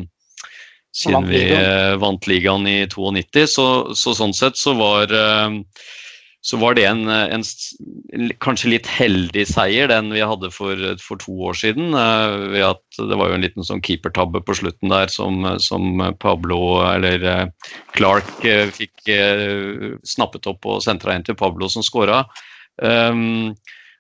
siden 0.96 1.20
Vant 1.20 1.30
vi 1.30 1.44
ligaen. 1.44 2.00
vant 2.02 2.28
ligaen 2.32 2.65
i 2.72 2.76
92. 2.89 3.46
Så, 3.54 3.68
så 3.94 4.15
sånn 4.18 4.34
sett 4.34 4.58
så 4.58 4.74
var 4.80 5.13
så 6.45 6.60
var 6.62 6.75
det 6.77 6.84
en, 6.86 7.08
en 7.10 7.45
kanskje 8.43 8.69
litt 8.75 8.89
heldig 8.89 9.47
seier, 9.49 9.89
den 9.89 10.12
vi 10.13 10.21
hadde 10.21 10.51
for, 10.53 10.77
for 11.01 11.17
to 11.21 11.34
år 11.49 11.58
siden. 11.58 11.95
eh, 11.97 12.36
ved 12.53 12.65
at 12.67 12.99
Det 12.99 13.17
var 13.17 13.31
jo 13.31 13.38
en 13.39 13.45
liten 13.47 13.65
sånn 13.65 13.81
keepertabbe 13.86 14.43
på 14.45 14.58
slutten 14.62 14.93
der 14.93 15.10
som, 15.10 15.41
som 15.63 16.03
Pablo, 16.21 16.60
eller 16.86 17.25
eh, 17.31 17.71
Clark, 17.97 18.36
eh, 18.45 18.69
fikk 18.69 19.10
eh, 19.10 19.95
snappet 20.05 20.45
opp 20.51 20.69
og 20.69 20.84
sentra 20.86 21.17
inn 21.17 21.25
til 21.25 21.39
Pablo 21.39 21.71
som 21.71 21.86
skåra. 21.86 22.21
Um, 22.77 23.55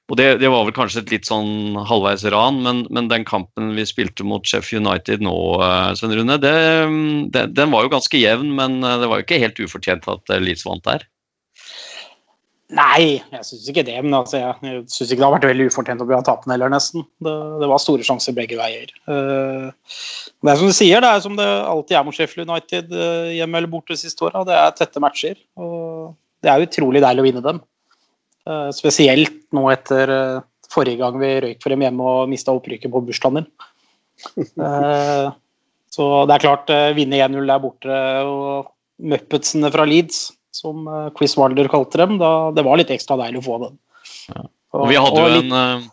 og 0.05 0.19
det, 0.19 0.27
det 0.41 0.49
var 0.53 0.67
vel 0.67 0.75
kanskje 0.75 1.01
et 1.01 1.11
litt 1.15 1.25
sånn 1.25 1.79
halvveis 1.89 2.27
ran, 2.29 2.59
men, 2.61 2.83
men 2.93 3.07
den 3.09 3.25
kampen 3.25 3.71
vi 3.73 3.87
spilte 3.89 4.25
mot 4.27 4.45
Chef 4.45 4.69
United 4.69 5.23
nå, 5.25 5.33
eh, 5.65 5.93
Svein 5.97 6.13
Rune, 6.13 6.37
det, 6.41 6.53
det, 7.33 7.47
den 7.57 7.73
var 7.73 7.87
jo 7.87 7.93
ganske 7.95 8.21
jevn, 8.21 8.51
men 8.59 8.83
eh, 8.85 8.99
det 9.01 9.09
var 9.09 9.21
jo 9.21 9.25
ikke 9.25 9.41
helt 9.41 9.61
ufortjent 9.65 10.05
at 10.13 10.29
eh, 10.35 10.43
Leeds 10.45 10.67
vant 10.67 10.85
der. 10.85 11.07
Nei, 12.73 13.21
jeg 13.29 13.45
syns 13.45 13.67
ikke 13.69 13.83
det. 13.85 13.97
Men 14.01 14.15
altså, 14.17 14.39
jeg, 14.41 14.79
syns 14.89 15.11
ikke 15.11 15.19
det 15.21 15.27
har 15.27 15.33
vært 15.35 15.47
veldig 15.51 15.67
ufortjent 15.69 16.01
å 16.01 16.07
bli 16.09 16.17
tapende 16.25 16.55
heller, 16.55 16.71
nesten. 16.73 17.05
Det, 17.21 17.33
det 17.61 17.67
var 17.69 17.81
store 17.81 18.05
sjanser 18.07 18.33
begge 18.37 18.57
veier. 18.57 18.89
Eh, 19.05 19.67
det 20.41 20.51
er 20.51 20.57
som 20.57 20.71
du 20.71 20.73
sier, 20.73 21.03
det 21.03 21.11
er 21.11 21.21
som 21.21 21.37
det 21.37 21.45
alltid 21.45 21.99
er 21.99 22.07
mot 22.07 22.17
Sheffield 22.17 22.49
United 22.49 22.89
eh, 22.89 23.35
hjemme 23.37 23.61
eller 23.61 23.69
borte 23.69 23.93
de 23.93 24.01
siste 24.01 24.25
åra. 24.25 24.41
Det 24.49 24.57
er 24.57 24.73
tette 24.79 25.03
matcher. 25.03 25.37
Og 25.61 26.15
det 26.41 26.51
er 26.51 26.65
utrolig 26.65 27.03
deilig 27.05 27.21
å 27.21 27.27
vinne 27.27 27.45
dem. 27.45 27.61
Eh, 28.49 28.69
spesielt 28.77 29.37
nå 29.53 29.69
etter 29.73 30.15
forrige 30.73 31.03
gang 31.03 31.21
vi 31.21 31.33
røyk 31.45 31.61
for 31.61 31.73
dem 31.73 31.85
hjemme 31.85 32.13
og 32.15 32.31
mista 32.33 32.55
opprykket 32.55 32.93
på 32.93 33.03
bursdagen. 33.05 33.49
Eh, 34.25 35.25
så 35.93 36.05
det 36.25 36.33
er 36.33 36.41
klart, 36.41 36.71
vinne 36.97 37.19
1-0 37.21 37.45
der 37.45 37.61
borte 37.61 37.97
og 38.25 38.71
Muppetsene 39.05 39.69
fra 39.71 39.83
Leeds, 39.87 40.29
som 40.55 40.87
eh, 40.87 41.09
Chris 41.17 41.35
Wilder 41.39 41.69
kalte 41.71 41.99
dem, 42.01 42.17
da, 42.21 42.31
det 42.55 42.63
var 42.65 42.79
litt 42.79 42.93
ekstra 42.95 43.17
deilig 43.19 43.43
å 43.43 43.47
få 43.49 43.59
den. 43.65 43.77
Og 44.75 44.87
vi 44.91 44.97
hadde 44.99 45.21
jo 45.23 45.41
en 45.41 45.59
eh, 45.59 45.91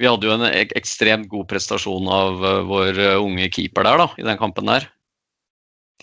vi 0.00 0.08
hadde 0.08 0.24
jo 0.24 0.32
en 0.32 0.46
ek 0.48 0.72
ekstremt 0.78 1.28
god 1.28 1.44
prestasjon 1.50 2.06
av 2.08 2.38
uh, 2.40 2.60
vår 2.64 2.96
uh, 2.96 3.16
unge 3.20 3.50
keeper 3.52 3.84
der, 3.84 4.00
da, 4.00 4.06
i 4.16 4.24
den 4.24 4.38
kampen 4.40 4.70
der. 4.70 4.86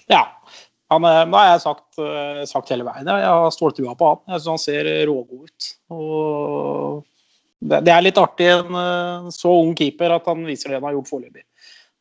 Ja. 0.06 0.28
Han, 0.94 1.04
da 1.04 1.26
har 1.34 1.48
jeg 1.50 1.64
sagt, 1.64 1.88
uh, 1.98 2.44
sagt 2.46 2.70
hele 2.72 2.86
veien. 2.86 3.10
Jeg 3.10 3.26
har 3.26 3.50
ståltrua 3.56 3.96
på 3.98 4.12
han. 4.12 4.22
Jeg 4.30 4.44
syns 4.44 4.52
han 4.54 4.62
ser 4.62 4.92
rågod 5.10 5.50
ut. 5.50 5.72
Det, 7.58 7.82
det 7.88 7.96
er 7.96 8.06
litt 8.06 8.22
artig 8.22 8.52
en 8.54 9.34
så 9.34 9.56
ung 9.64 9.74
keeper 9.76 10.14
at 10.14 10.30
han 10.30 10.46
viser 10.46 10.70
det 10.70 10.78
han 10.78 10.86
har 10.92 10.94
gjort 11.00 11.10
foreløpig. 11.10 11.42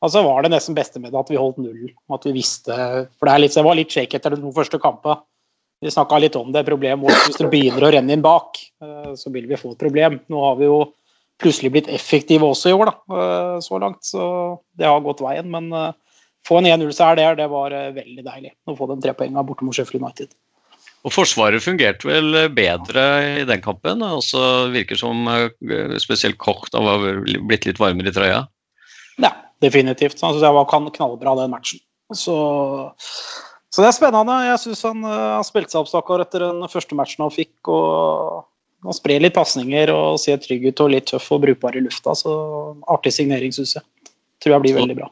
Altså 0.05 0.21
var 0.23 0.45
det 0.45 0.53
nesten 0.53 0.77
beste 0.77 1.01
med 1.01 1.15
det 1.15 1.23
at 1.23 1.33
vi 1.33 1.41
holdt 1.41 1.63
null. 1.65 1.89
At 2.13 2.29
vi 2.29 2.35
visste 2.37 2.77
For 3.17 3.31
det, 3.31 3.39
litt, 3.41 3.57
det 3.57 3.65
var 3.65 3.81
litt 3.81 3.97
shake 3.97 4.21
etter 4.21 4.37
de 4.37 4.43
to 4.45 4.53
første 4.55 4.81
kampene. 4.83 5.17
Vi 5.81 5.93
snakka 5.93 6.19
litt 6.19 6.37
om 6.37 6.53
det. 6.55 6.65
Problemet 6.65 7.05
vårt 7.05 7.27
hvis 7.27 7.41
det 7.41 7.51
begynner 7.53 7.85
å 7.85 7.91
renne 7.93 8.15
inn 8.15 8.25
bak, 8.25 8.57
eh, 8.83 9.13
så 9.19 9.33
vil 9.33 9.49
vi 9.51 9.59
få 9.61 9.75
et 9.75 9.83
problem. 9.83 10.19
Nå 10.33 10.41
har 10.41 10.57
vi 10.57 10.71
jo 10.71 10.79
plutselig 11.43 11.73
blitt 11.75 11.91
effektive 11.93 12.49
også 12.49 12.73
i 12.73 12.77
år, 12.77 12.91
da, 12.91 12.97
eh, 13.21 13.61
så 13.61 13.81
langt. 13.83 14.01
Så 14.05 14.25
det 14.79 14.89
har 14.89 15.05
gått 15.05 15.21
veien. 15.21 15.51
Men 15.53 15.69
eh, 15.73 15.93
få 16.49 16.63
en 16.63 16.71
1-0-seier 16.71 17.21
der, 17.21 17.37
det 17.37 17.51
var 17.53 17.71
veldig 17.71 18.25
deilig. 18.25 18.53
Å 18.67 18.77
få 18.79 18.89
de 18.89 19.01
tre 19.05 19.13
poengene 19.13 19.45
borte 19.45 19.69
mot 19.69 19.77
Sheffield 19.77 20.03
United. 20.03 20.33
Og 21.07 21.13
Forsvaret 21.13 21.63
fungerte 21.63 22.09
vel 22.09 22.49
bedre 22.51 23.03
i 23.43 23.45
den 23.47 23.61
kampen. 23.63 24.03
og 24.03 24.25
så 24.27 24.73
virker 24.73 24.99
som 24.99 25.29
spesielt 26.03 26.39
Koch 26.39 26.67
da 26.73 26.81
var 26.83 27.05
blitt 27.23 27.67
litt 27.69 27.79
varmere 27.79 28.11
i 28.11 28.17
trøya. 28.17 28.41
Ja, 29.23 29.31
definitivt. 29.63 30.19
Han 30.25 30.35
jeg 30.41 30.57
var 30.57 30.67
knallbra 30.67 31.37
den 31.39 31.53
matchen. 31.53 31.79
Så, 32.15 32.35
så 33.75 33.83
det 33.83 33.91
er 33.91 33.97
spennende. 33.97 34.37
Jeg 34.47 34.63
syns 34.63 34.85
han 34.87 35.03
han, 35.07 35.47
spilte 35.47 35.75
seg 35.75 35.83
opp 35.83 35.91
stakkar 35.91 36.23
etter 36.25 36.47
den 36.47 36.65
første 36.73 36.97
matchen 36.99 37.27
han 37.27 37.35
fikk. 37.35 37.55
og 37.73 38.47
Han 38.87 38.97
sprer 38.97 39.25
litt 39.25 39.37
pasninger 39.37 39.93
og 39.95 40.21
ser 40.23 40.41
trygg 40.43 40.69
ut 40.71 40.83
og 40.85 40.93
litt 40.95 41.11
tøff 41.11 41.29
og 41.35 41.45
brukbar 41.45 41.77
i 41.77 41.85
lufta. 41.85 42.15
Så 42.17 42.33
artig 42.93 43.15
signering, 43.17 43.55
syns 43.57 43.77
jeg. 43.79 43.87
Tror 44.43 44.57
jeg 44.57 44.67
blir 44.67 44.79
veldig 44.81 44.99
bra. 45.03 45.11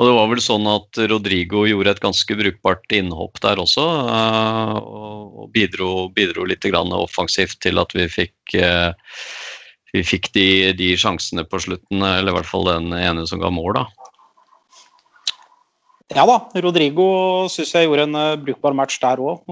Og 0.00 0.08
det 0.08 0.16
var 0.16 0.30
vel 0.30 0.40
sånn 0.40 0.64
at 0.70 0.96
Rodrigo 1.10 1.66
gjorde 1.68 1.92
et 1.92 2.00
ganske 2.00 2.36
brukbart 2.38 2.94
innhopp 2.96 3.36
der 3.44 3.60
også, 3.60 3.84
eh, 4.08 4.76
og 4.80 5.50
bidro, 5.52 6.08
bidro 6.16 6.46
litt 6.48 6.64
grann 6.64 6.94
offensivt 6.96 7.58
til 7.60 7.76
at 7.82 7.92
vi 7.92 8.06
fikk 8.08 8.54
eh, 8.56 8.94
vi 9.92 10.02
fikk 10.06 10.30
de, 10.32 10.46
de 10.78 10.92
sjansene 10.98 11.44
på 11.44 11.60
slutten, 11.66 12.00
eller 12.00 12.30
i 12.30 12.36
hvert 12.38 12.48
fall 12.48 12.68
den 12.68 12.94
ene 12.94 13.26
som 13.28 13.42
ga 13.42 13.50
mål, 13.52 13.74
da. 13.80 13.99
Ja 16.10 16.24
da, 16.26 16.40
Rodrigo 16.64 17.04
syns 17.52 17.70
jeg 17.74 17.86
gjorde 17.86 18.08
en 18.08 18.18
eh, 18.18 18.38
brukbar 18.42 18.74
match 18.74 18.98
der 19.02 19.20
òg. 19.22 19.44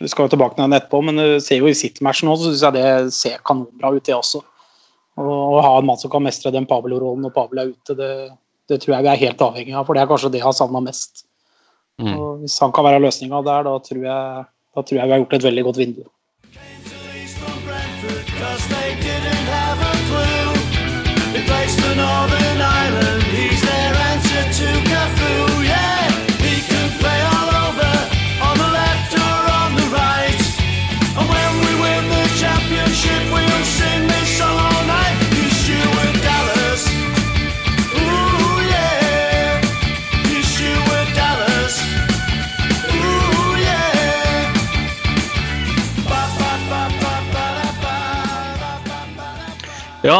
Vi 0.00 0.08
skal 0.08 0.26
jo 0.26 0.32
tilbake 0.34 0.56
til 0.56 0.64
den 0.64 0.76
etterpå, 0.76 1.00
men 1.04 1.20
du 1.20 1.40
ser 1.44 1.60
jo 1.60 1.68
i 1.68 1.76
sitt 1.76 2.00
match 2.04 2.22
nå, 2.24 2.34
så 2.36 2.50
syns 2.50 2.64
jeg 2.64 2.76
det 2.76 3.14
ser 3.16 3.40
kanonbra 3.44 3.92
ut, 3.96 4.04
det 4.04 4.16
også. 4.16 4.42
Og 5.20 5.56
Å 5.56 5.64
ha 5.64 5.72
en 5.78 5.88
mann 5.88 6.00
som 6.00 6.12
kan 6.12 6.24
mestre 6.24 6.52
den 6.54 6.68
Pablo-rollen 6.68 7.24
når 7.24 7.34
Pablo 7.36 7.60
er 7.64 7.72
ute, 7.74 7.96
det, 7.96 8.12
det 8.68 8.80
tror 8.80 8.96
jeg 8.96 9.04
vi 9.04 9.12
er 9.12 9.24
helt 9.24 9.44
avhengig 9.44 9.76
av. 9.76 9.84
For 9.88 9.96
det 9.96 10.04
er 10.04 10.12
kanskje 10.12 10.32
det 10.32 10.40
jeg 10.40 10.48
har 10.48 10.56
savna 10.56 10.80
mest. 10.84 11.26
Mm. 12.00 12.14
Og 12.14 12.44
hvis 12.44 12.56
han 12.64 12.72
kan 12.72 12.86
være 12.88 13.02
løsninga 13.04 13.42
der, 13.44 13.68
da 13.68 13.74
tror, 13.84 14.00
jeg, 14.06 14.48
da 14.76 14.84
tror 14.84 15.00
jeg 15.00 15.08
vi 15.10 15.16
har 15.16 15.22
gjort 15.24 15.36
et 15.40 15.48
veldig 15.50 15.66
godt 15.68 15.80
vindu. 15.84 16.02
'cause 18.40 18.66
they 18.72 18.90
didn't 19.04 19.46
have 19.52 19.80
a 19.84 19.94
clue. 20.08 20.52
They 21.32 21.42
faced 21.50 21.78
the 21.84 21.94
Northern 21.94 22.60
Ireland, 22.60 23.19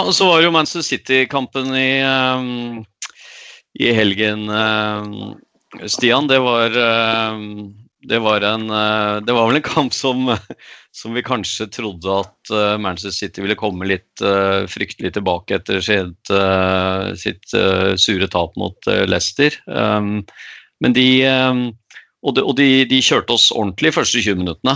Og 0.06 0.14
så 0.16 0.26
var 0.28 0.40
det 0.40 0.48
jo 0.48 0.54
Manchester 0.54 0.86
City-kampen 0.86 1.74
i, 1.76 2.00
um, 2.04 2.80
i 3.78 3.92
helgen, 3.94 4.48
um, 4.48 5.36
Stian. 5.86 6.28
Det 6.30 6.40
var, 6.42 6.74
um, 7.34 7.70
det 8.02 8.18
var 8.18 8.40
en 8.40 8.70
eh, 8.70 9.20
Det 9.20 9.32
var 9.32 9.48
vel 9.48 9.60
en 9.60 9.66
kamp 9.66 9.94
som, 9.94 10.30
som 11.00 11.14
vi 11.14 11.24
kanskje 11.24 11.68
trodde 11.72 12.20
at 12.22 12.52
eh, 12.52 12.76
Manchester 12.80 13.12
City 13.12 13.44
ville 13.44 13.58
komme 13.60 13.88
litt 13.88 14.24
eh, 14.24 14.64
fryktelig 14.70 15.12
tilbake 15.18 15.58
etter 15.60 15.84
sitt, 15.84 16.32
sitt 17.20 17.56
sure 18.00 18.28
tap 18.30 18.56
mot 18.60 18.90
Leicester. 19.08 19.54
Men 19.68 20.96
de 20.96 21.08
Og, 22.20 22.34
de, 22.36 22.42
og 22.44 22.52
de, 22.58 22.84
de 22.84 22.98
kjørte 23.00 23.32
oss 23.32 23.46
ordentlig 23.48 23.88
de 23.88 23.96
første 23.96 24.20
20 24.20 24.42
minuttene. 24.42 24.74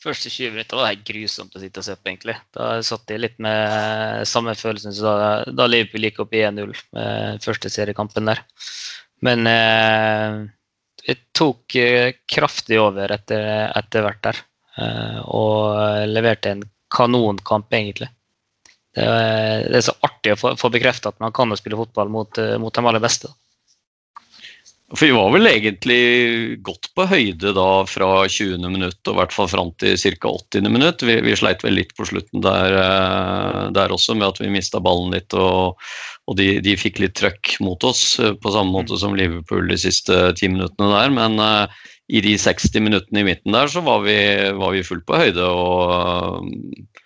Første 0.00 0.30
20 0.32 0.54
minutter 0.54 0.78
var 0.78 0.94
det 0.94 1.04
grusomt 1.04 1.56
å 1.56 1.60
sitte 1.60 1.82
og 1.82 1.84
se 1.84 1.96
på, 1.98 2.08
egentlig. 2.08 2.36
Da 2.56 2.78
satt 2.86 3.10
jeg 3.12 3.20
litt 3.20 3.36
med 3.42 4.24
samme 4.28 4.54
følelsen 4.56 4.94
som 4.96 5.18
da, 5.20 5.32
da 5.52 5.66
Liverpool 5.68 6.06
gikk 6.06 6.22
opp 6.24 6.32
i 6.32 6.40
1-0 6.48 6.72
med 6.96 7.44
første 7.44 7.72
seriekampen 7.72 8.30
der. 8.30 8.40
Men 9.26 9.44
eh, 9.50 10.38
jeg 11.04 11.20
tok 11.36 11.76
eh, 11.76 12.14
kraftig 12.32 12.80
over 12.80 13.12
etter, 13.12 13.44
etter 13.76 14.06
hvert 14.06 14.22
der. 14.24 14.40
Eh, 14.80 15.20
og 15.28 16.08
leverte 16.08 16.54
en 16.54 16.64
kanonkamp, 16.94 17.68
egentlig. 17.76 18.08
Det 18.96 19.04
er, 19.04 19.68
det 19.68 19.78
er 19.78 19.86
så 19.86 19.94
artig 20.06 20.34
å 20.34 20.40
få, 20.40 20.54
få 20.58 20.72
bekrefta 20.72 21.12
at 21.12 21.20
man 21.22 21.34
kan 21.34 21.52
jo 21.52 21.58
spille 21.58 21.78
fotball 21.78 22.10
mot, 22.10 22.40
eh, 22.40 22.56
mot 22.62 22.74
de 22.74 22.86
aller 22.88 23.02
beste. 23.02 23.30
For 24.90 25.06
vi 25.06 25.14
var 25.14 25.28
vel 25.30 25.46
egentlig 25.46 25.98
godt 26.66 26.88
på 26.98 27.04
høyde 27.06 27.52
da 27.54 27.66
fra 27.86 28.08
20. 28.26 28.64
minutt 28.72 28.98
og 29.06 29.12
i 29.12 29.18
hvert 29.20 29.34
fall 29.36 29.50
fram 29.52 29.68
til 29.78 29.94
ca. 29.94 30.32
80. 30.50 30.66
minutt. 30.66 31.04
Vi, 31.06 31.14
vi 31.22 31.34
sleit 31.38 31.62
vel 31.62 31.76
litt 31.78 31.92
på 31.94 32.08
slutten 32.08 32.42
der, 32.42 32.74
eh, 32.80 33.60
der 33.76 33.94
også 33.94 34.16
med 34.18 34.32
at 34.32 34.40
vi 34.42 34.50
mista 34.50 34.80
ballen 34.82 35.14
litt 35.14 35.36
og, 35.38 35.78
og 36.26 36.38
de, 36.40 36.56
de, 36.64 36.74
fikk 36.80 36.98
litt 37.04 37.14
trøkk 37.20 37.52
mot 37.62 37.86
oss, 37.86 38.02
eh, 38.18 38.34
på 38.34 38.50
samme 38.50 38.74
måte 38.74 38.98
som 38.98 39.14
Liverpool 39.14 39.70
de 39.70 39.78
siste 39.78 40.18
ti 40.40 40.50
minuttene 40.50 40.90
der. 40.90 41.14
Men 41.14 41.38
uh, 41.38 41.86
i 42.10 42.24
de 42.26 42.34
60 42.42 42.82
minuttene 42.82 43.22
i 43.22 43.28
midten 43.30 43.54
der 43.54 43.70
så 43.70 43.84
var 43.86 44.02
vi, 44.02 44.18
var 44.58 44.74
vi 44.74 44.82
fullt 44.86 45.06
på 45.06 45.22
høyde 45.22 45.46
og 45.46 46.50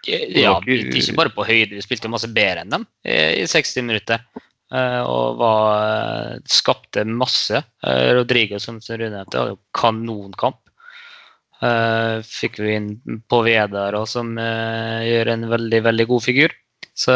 Ja, 0.08 0.56
ikke 0.64 1.18
bare 1.20 1.36
på 1.36 1.44
høyde, 1.44 1.76
vi 1.76 1.84
spilte 1.84 2.08
masse 2.12 2.32
bedre 2.32 2.64
enn 2.64 2.72
dem 2.72 2.88
i 3.04 3.44
60 3.44 3.84
minutter. 3.84 4.24
Eh, 4.72 5.02
og 5.04 5.38
var, 5.40 6.38
skapte 6.48 7.04
masse. 7.04 7.60
Eh, 7.84 8.10
Rodrigo, 8.16 8.58
som 8.62 8.80
Rune 8.80 9.10
nevnte, 9.12 9.38
hadde 9.38 9.54
jo 9.54 9.60
kanonkamp. 9.76 10.60
Eh, 11.64 12.20
fikk 12.26 12.60
vi 12.62 12.76
inn 12.78 12.88
på 13.30 13.42
Vedar 13.46 13.96
òg, 13.98 14.06
som 14.10 14.34
gjør 14.36 15.32
en 15.34 15.48
veldig, 15.52 15.82
veldig 15.88 16.06
god 16.10 16.24
figur. 16.24 16.54
Så 16.94 17.14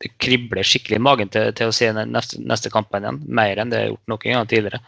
det 0.00 0.10
kribler 0.22 0.64
skikkelig 0.64 1.00
i 1.00 1.02
magen 1.02 1.30
til, 1.32 1.50
til 1.56 1.70
å 1.70 1.74
se 1.74 1.90
neste, 1.92 2.38
neste 2.40 2.72
kampen 2.72 3.04
igjen. 3.04 3.20
Mer 3.26 3.60
enn 3.60 3.72
det 3.72 3.80
jeg 3.80 3.88
har 3.88 3.94
gjort 3.94 4.12
noen 4.12 4.34
gang 4.38 4.50
tidligere. 4.54 4.82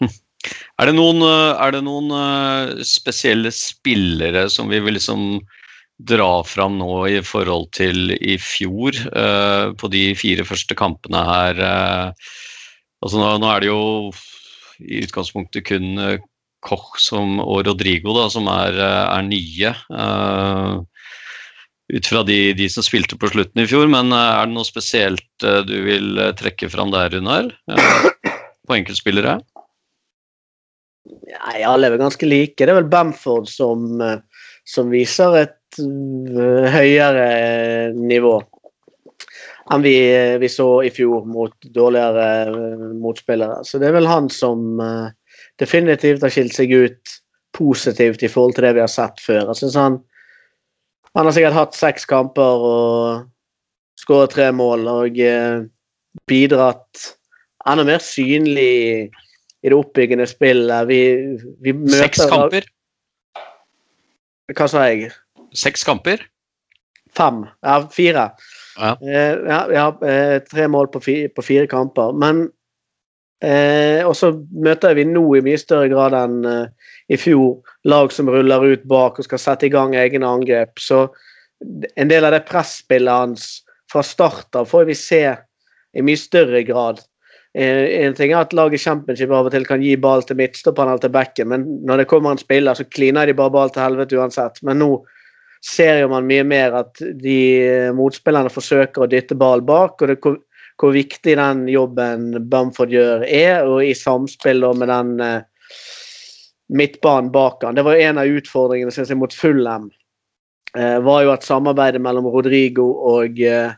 Er 0.76 0.90
det 0.90 0.92
noen, 0.92 1.22
er 1.24 1.70
det 1.72 1.78
noen 1.86 2.10
spesielle 2.84 3.48
spillere 3.54 4.42
som 4.52 4.68
vi 4.68 4.76
vil 4.84 4.98
liksom 4.98 5.38
dra 5.98 6.42
fram 6.44 6.78
nå 6.80 7.06
i 7.08 7.20
forhold 7.24 7.70
til 7.76 8.14
i 8.16 8.36
fjor, 8.40 8.96
uh, 9.14 9.72
på 9.78 9.90
de 9.92 10.08
fire 10.18 10.46
første 10.46 10.76
kampene 10.78 11.22
her? 11.28 11.60
Uh, 11.60 12.30
altså 13.04 13.20
nå, 13.20 13.28
nå, 13.38 13.50
er 13.50 13.62
det 13.62 13.70
jo 13.70 13.82
i 14.82 15.04
utgangspunktet 15.06 15.66
kun 15.68 15.94
uh, 16.00 16.16
Koch 16.64 16.96
som, 16.98 17.38
og 17.44 17.66
Rodrigo 17.68 18.14
da, 18.16 18.28
som 18.32 18.46
er, 18.48 18.78
er 18.80 19.24
nye. 19.26 19.72
ut 21.92 22.06
fra 22.08 22.22
de, 22.24 22.38
de, 22.56 22.68
som 22.72 22.80
spilte 22.86 23.18
på 23.20 23.28
slutten 23.28 23.60
i 23.60 23.66
fjor, 23.68 23.84
men 23.92 24.08
er 24.16 24.46
det 24.48 24.54
noe 24.54 24.64
spesielt 24.64 25.44
du 25.68 25.74
vil 25.84 26.16
trekke 26.40 26.70
fram 26.72 26.88
der, 26.94 27.12
Runar? 27.12 27.50
på 28.64 28.78
enkeltspillere? 28.78 29.34
Nei, 31.04 31.58
alle 31.68 31.90
er 31.90 31.92
vel 31.92 32.00
ganske 32.06 32.32
like. 32.32 32.56
Det 32.56 32.72
er 32.72 32.80
vel 32.80 32.88
Bamford 32.88 33.52
som, 33.52 34.00
som 34.64 34.88
viser 34.88 35.36
et 35.42 35.58
Eh, 35.63 35.63
høyere 35.78 37.28
nivå 37.96 38.38
enn 39.72 39.80
vi, 39.80 39.96
vi, 40.42 40.48
så 40.52 40.66
i 40.84 40.90
fjor 40.92 41.24
mot 41.24 41.54
dårligere 41.72 42.24
eh, 42.50 42.88
motspillere. 43.00 43.62
Så 43.64 43.80
det 43.80 43.88
er 43.88 43.94
vel 43.96 44.08
han 44.08 44.26
som 44.28 44.76
definitivt 45.60 46.20
har 46.20 46.34
skilt 46.34 46.52
seg 46.52 46.74
ut 46.74 47.14
positivt 47.56 48.20
i 48.26 48.28
forhold 48.28 48.58
til 48.58 48.66
det 48.66 48.74
vi 48.76 48.82
har 48.84 48.92
sett 48.92 49.22
før. 49.24 49.46
Jeg 49.48 49.62
synes 49.62 49.78
han, 49.80 49.96
han 51.16 51.30
har 51.30 51.36
sikkert 51.36 51.56
hatt 51.56 51.78
seks 51.78 52.04
kamper 52.10 52.66
og 52.68 54.04
skåret 54.04 54.34
tre 54.34 54.50
mål 54.52 54.84
og 54.90 55.20
bidratt 56.28 57.06
enda 57.64 57.86
mer 57.88 58.02
synlig 58.04 58.68
i, 58.68 58.94
i 59.64 59.72
det 59.72 59.76
oppbyggende 59.76 60.26
spillet. 60.28 60.88
Vi, 60.90 61.00
vi 61.64 61.76
møter 61.78 62.04
Seks 62.04 62.24
kamper? 62.28 62.68
Hva 64.52 64.68
sa 64.68 64.84
jeg? 64.90 65.14
Seks 65.56 65.84
kamper? 65.86 66.22
Fem. 67.16 67.44
Ja, 67.62 67.78
fire. 67.92 68.30
Ja. 68.78 68.96
Eh, 69.00 69.38
ja, 69.46 69.60
ja 69.72 69.86
eh, 70.08 70.38
tre 70.42 70.68
mål 70.68 70.90
på 70.92 71.00
fire, 71.00 71.28
på 71.30 71.44
fire 71.46 71.66
kamper. 71.70 72.12
Men 72.18 72.48
eh, 73.44 74.02
Og 74.06 74.16
så 74.18 74.32
møter 74.50 74.96
vi 74.98 75.06
nå 75.06 75.22
i 75.38 75.44
mye 75.46 75.60
større 75.60 75.90
grad 75.92 76.16
enn 76.18 76.42
eh, 76.48 76.90
i 77.12 77.20
fjor 77.20 77.60
lag 77.84 78.12
som 78.12 78.30
ruller 78.32 78.64
ut 78.64 78.84
bak 78.88 79.20
og 79.20 79.26
skal 79.26 79.42
sette 79.42 79.68
i 79.68 79.72
gang 79.72 79.94
egne 79.94 80.26
angrep. 80.26 80.80
Så 80.80 81.06
en 81.96 82.10
del 82.10 82.24
av 82.24 82.34
det 82.34 82.46
presspillet 82.48 83.12
hans 83.12 83.48
fra 83.92 84.02
start 84.02 84.56
av 84.58 84.66
får 84.70 84.88
vi 84.88 84.96
se 84.98 85.24
i 85.94 86.02
mye 86.02 86.18
større 86.18 86.64
grad. 86.66 87.02
Eh, 87.54 88.02
en 88.02 88.14
ting 88.18 88.32
er 88.32 88.40
at 88.42 88.54
laget 88.56 88.80
i 88.80 88.82
championship 88.82 89.30
av 89.30 89.46
og 89.46 89.54
til 89.54 89.66
kan 89.68 89.82
gi 89.84 89.94
ball 90.00 90.24
til 90.26 90.40
midtstopperen 90.40 90.90
eller 90.90 91.04
til 91.04 91.12
backen, 91.14 91.52
men 91.52 91.66
når 91.86 92.02
det 92.02 92.08
kommer 92.10 92.34
en 92.34 92.40
spiller, 92.40 92.74
så 92.74 92.86
kliner 92.90 93.30
de 93.30 93.36
bare 93.38 93.54
ball 93.54 93.70
til 93.70 93.84
helvete 93.84 94.18
uansett. 94.18 94.58
Men 94.66 94.82
nå 94.82 94.90
ser 95.64 96.02
jo 96.02 96.10
man 96.12 96.26
mye 96.28 96.44
mer 96.46 96.76
at 96.82 97.00
de 97.20 97.38
motspillerne 97.96 98.52
forsøker 98.52 99.04
å 99.04 99.10
dytte 99.10 99.36
ball 99.38 99.64
bak. 99.64 100.02
og 100.02 100.10
det, 100.10 100.18
hvor, 100.20 100.92
viktig 100.92 101.36
den 101.38 101.66
jobben 101.70 102.32
Bamford 102.50 102.92
gjør, 102.92 103.24
er, 103.24 103.64
og 103.64 103.84
i 103.84 103.94
samspill 103.96 104.66
med 104.76 104.90
den 104.92 105.14
eh, 105.24 105.76
midtbanen 106.68 107.30
bak 107.32 107.64
han. 107.64 107.78
Det 107.78 107.84
var 107.86 108.00
en 108.00 108.20
av 108.20 108.40
utfordringene 108.40 108.92
synes 108.92 109.12
jeg, 109.12 109.20
mot 109.20 109.32
Fulham. 109.32 109.88
Eh, 110.76 110.98
var 111.06 111.24
jo 111.24 111.32
at 111.32 111.46
samarbeidet 111.46 112.02
mellom 112.02 112.28
Rodrigo 112.28 112.90
og 113.14 113.40
eh, 113.40 113.72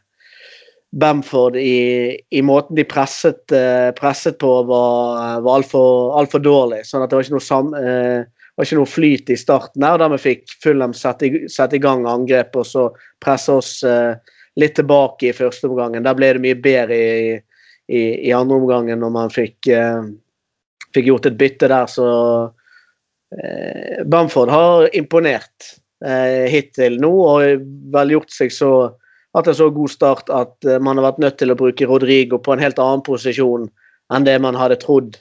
Bamford 0.97 1.57
i, 1.61 2.17
i, 2.31 2.43
måten 2.43 2.77
de 2.79 2.85
presset, 2.89 3.43
uh, 3.53 3.91
presset 3.99 4.39
på, 4.41 4.53
var, 4.69 5.43
var 5.45 5.59
altfor 5.59 6.15
alt 6.17 6.37
dårlig. 6.41 6.85
sånn 6.89 7.05
at 7.05 7.11
det 7.11 7.19
var 7.19 7.27
ikke 7.27 7.35
noe 7.35 7.45
sam, 7.45 7.73
uh, 7.75 8.25
var 8.57 8.67
ikke 8.67 8.79
noe 8.79 8.89
flyt 8.89 9.31
i 9.33 9.37
starten 9.39 9.85
der, 9.85 9.99
der 10.01 10.13
vi 10.15 10.23
fikk 10.23 10.55
Fulham 10.65 10.95
sette, 10.97 11.31
sette 11.53 11.77
i 11.77 11.83
gang 11.83 12.07
angrep 12.09 12.57
og 12.57 12.67
så 12.69 12.87
presse 13.23 13.53
oss 13.53 13.73
eh, 13.85 14.17
litt 14.57 14.77
tilbake 14.79 15.29
i 15.29 15.37
første 15.37 15.69
omgangen. 15.69 16.05
Der 16.07 16.17
ble 16.17 16.33
det 16.37 16.45
mye 16.45 16.59
bedre 16.65 16.97
i, 16.97 17.33
i, 17.93 18.03
i 18.29 18.33
andre 18.37 18.61
omgangen 18.61 19.03
når 19.05 19.13
man 19.13 19.33
fikk, 19.35 19.69
eh, 19.69 20.09
fikk, 20.97 21.11
gjort 21.11 21.29
et 21.29 21.41
bytte 21.41 21.69
der, 21.73 21.91
så 21.93 22.09
eh, 23.37 24.05
Bamford 24.09 24.53
har 24.53 24.89
imponert 24.97 25.75
eh, 26.05 26.49
hittil 26.53 26.97
nå 27.03 27.13
og 27.27 27.67
vel 27.93 28.17
gjort 28.17 28.33
seg 28.33 28.55
så 28.55 28.73
hatt 29.37 29.53
en 29.53 29.59
så 29.59 29.69
god 29.69 29.93
start 29.93 30.33
at 30.33 30.65
eh, 30.65 30.81
man 30.81 30.97
har 30.97 31.11
vært 31.11 31.21
nødt 31.27 31.39
til 31.43 31.53
å 31.53 31.59
bruke 31.61 31.89
Rodrigo 31.89 32.41
på 32.41 32.57
en 32.57 32.65
helt 32.65 32.81
annen 32.81 33.05
posisjon 33.05 33.69
enn 34.15 34.25
det 34.25 34.39
man 34.41 34.57
hadde 34.57 34.81
trodd 34.81 35.21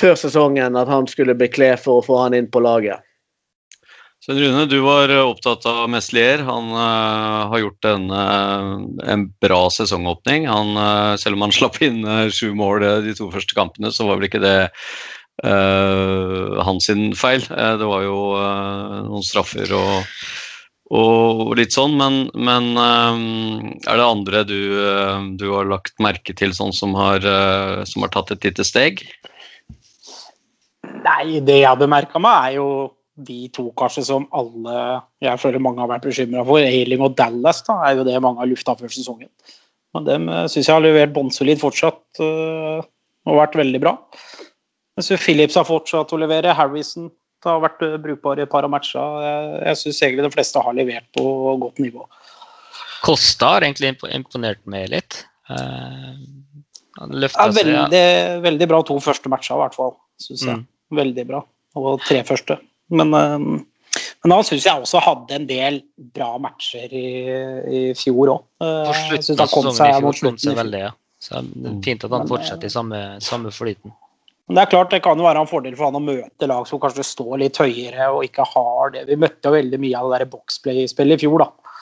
før 0.00 0.16
sesongen 0.18 0.78
at 0.78 0.90
han 0.90 1.06
skulle 1.10 1.36
bekle 1.38 1.74
for 1.80 2.00
å 2.00 2.06
få 2.06 2.22
han 2.24 2.36
inn 2.38 2.50
på 2.50 2.62
laget. 2.64 3.04
Svein 4.24 4.40
Rune, 4.42 4.64
du 4.66 4.80
var 4.82 5.08
eh, 5.08 5.22
opptatt 5.22 5.62
av 5.70 5.86
Meslier. 5.88 6.42
Han 6.42 6.72
uh, 6.74 7.46
har 7.52 7.60
gjort 7.62 7.86
en, 7.86 8.08
uh, 8.10 8.72
en, 9.06 9.28
bra 9.40 9.60
sesongåpning. 9.70 10.48
Han, 10.50 10.74
uh, 10.74 11.14
selv 11.16 11.38
om 11.38 11.46
han 11.46 11.54
slapp 11.58 11.78
inn 11.86 12.02
sju 12.34 12.50
mål 12.58 12.84
de 13.06 13.14
to 13.16 13.30
første 13.32 13.54
kampene, 13.56 13.92
så 13.94 14.08
var 14.08 14.18
vel 14.18 14.28
ikke 14.30 14.42
det 14.44 14.58
hans 15.38 16.88
feil. 17.14 17.44
det 17.46 17.86
var 17.86 18.00
jo 18.02 18.16
noen 19.06 19.22
straffer 19.22 19.70
og, 19.70 20.24
og 20.90 21.52
litt 21.54 21.76
sånn, 21.76 21.94
men, 21.94 22.16
men 22.34 22.72
er 22.74 24.00
det 24.00 24.08
andre 24.08 24.42
du, 24.48 24.58
du, 25.38 25.44
har 25.52 25.70
lagt 25.70 25.94
merke 26.02 26.34
til 26.34 26.50
sånn 26.58 26.74
som 26.74 26.98
har, 26.98 27.22
som 27.86 28.02
har 28.02 28.10
tatt 28.16 28.34
et 28.34 28.48
lite 28.50 28.66
steg? 28.66 29.04
Nei, 31.04 31.40
det 31.44 31.60
jeg 31.60 31.68
hadde 31.68 31.90
merka 31.90 32.20
meg, 32.22 32.48
er 32.48 32.56
jo 32.58 32.68
de 33.26 33.48
to 33.54 33.66
kanskje 33.78 34.04
som 34.06 34.26
alle 34.36 34.74
jeg 35.24 35.40
føler 35.42 35.62
mange 35.62 35.82
har 35.82 35.90
vært 35.90 36.06
bekymra 36.06 36.44
for. 36.46 36.62
Ailing 36.62 37.02
og 37.04 37.16
Dallas 37.18 37.64
da, 37.66 37.78
er 37.86 37.98
jo 37.98 38.06
det 38.06 38.18
mange 38.22 38.42
har 38.42 38.50
lufta 38.50 38.76
før 38.78 38.92
sesongen. 38.94 39.30
Men 39.96 40.06
Dem 40.06 40.28
uh, 40.30 40.44
syns 40.50 40.68
jeg 40.68 40.74
har 40.74 40.84
levert 40.84 41.14
bånnsolid 41.16 41.60
fortsatt 41.62 42.22
uh, 42.22 42.84
og 43.28 43.40
vært 43.40 43.56
veldig 43.58 43.82
bra. 43.82 43.96
Jeg 44.98 45.06
synes 45.06 45.24
Phillips 45.24 45.58
har 45.58 45.66
fortsatt 45.66 46.12
å 46.14 46.20
levere. 46.20 46.54
Harrison 46.54 47.10
har 47.46 47.62
vært 47.64 47.82
uh, 47.86 47.96
brukbar 48.02 48.38
i 48.38 48.44
et 48.46 48.52
par 48.52 48.66
av 48.68 48.72
matchene. 48.74 49.24
Jeg, 49.24 49.52
jeg 49.70 49.82
syns 49.82 50.02
egentlig 50.04 50.28
de 50.28 50.34
fleste 50.36 50.64
har 50.64 50.78
levert 50.78 51.08
på 51.16 51.26
godt 51.64 51.82
nivå. 51.82 52.06
Kosta 53.06 53.54
har 53.56 53.66
egentlig 53.66 53.94
imponert 54.14 54.62
meg 54.70 54.90
litt. 54.94 55.22
Uh, 55.48 56.14
han 56.98 57.14
løfta 57.14 57.46
ja, 57.46 57.54
veldig, 57.54 57.78
seg 57.90 58.00
ja. 58.02 58.40
veldig 58.44 58.66
bra 58.70 58.82
to 58.86 58.98
første 59.02 59.30
matcher, 59.32 59.56
i 59.56 59.64
hvert 59.64 59.78
fall. 59.78 59.96
Synes 60.22 60.44
jeg. 60.44 60.60
Mm 60.60 60.66
veldig 60.94 61.26
bra. 61.28 61.42
Og 61.78 62.00
tre 62.06 62.22
første. 62.26 62.58
Men, 62.90 63.12
eh, 63.14 63.38
men 64.24 64.34
han 64.34 64.46
syns 64.46 64.66
jeg 64.66 64.82
også 64.82 65.02
hadde 65.04 65.36
en 65.36 65.46
del 65.48 65.82
bra 66.16 66.34
matcher 66.42 66.92
i, 66.92 67.08
i 67.68 67.82
fjor 67.98 68.34
òg. 68.34 68.42
På 68.62 68.72
eh, 68.72 69.04
slutten 69.04 69.44
av 69.44 69.52
sesongen 69.52 69.76
i 69.76 70.00
fjor 70.00 70.20
kom 70.24 70.42
seg 70.42 70.58
veldig, 70.58 70.82
ja. 70.88 70.94
Så 71.18 71.40
det 71.42 71.70
er 71.72 71.80
fint 71.82 72.04
at 72.06 72.12
han 72.14 72.28
fortsetter 72.30 72.68
i 72.68 72.70
samme, 72.70 72.98
samme 73.24 73.50
flyten. 73.50 73.94
Men 74.48 74.56
det 74.56 74.62
er 74.62 74.70
klart 74.72 74.92
det 74.94 75.02
kan 75.04 75.18
jo 75.18 75.26
være 75.26 75.42
en 75.42 75.50
fordel 75.50 75.74
for 75.76 75.90
han 75.90 75.98
å 75.98 76.00
møte 76.00 76.46
lag 76.48 76.68
som 76.68 76.80
kanskje 76.80 77.04
står 77.04 77.40
litt 77.42 77.58
høyere 77.60 78.06
og 78.14 78.22
ikke 78.24 78.46
har 78.48 78.94
det. 78.94 79.02
Vi 79.10 79.18
møtte 79.20 79.50
jo 79.50 79.56
veldig 79.58 79.80
mye 79.82 79.98
av 80.00 80.14
det 80.14 80.28
boxplay-spillet 80.32 81.18
i 81.18 81.26
fjor, 81.26 81.42
da. 81.44 81.74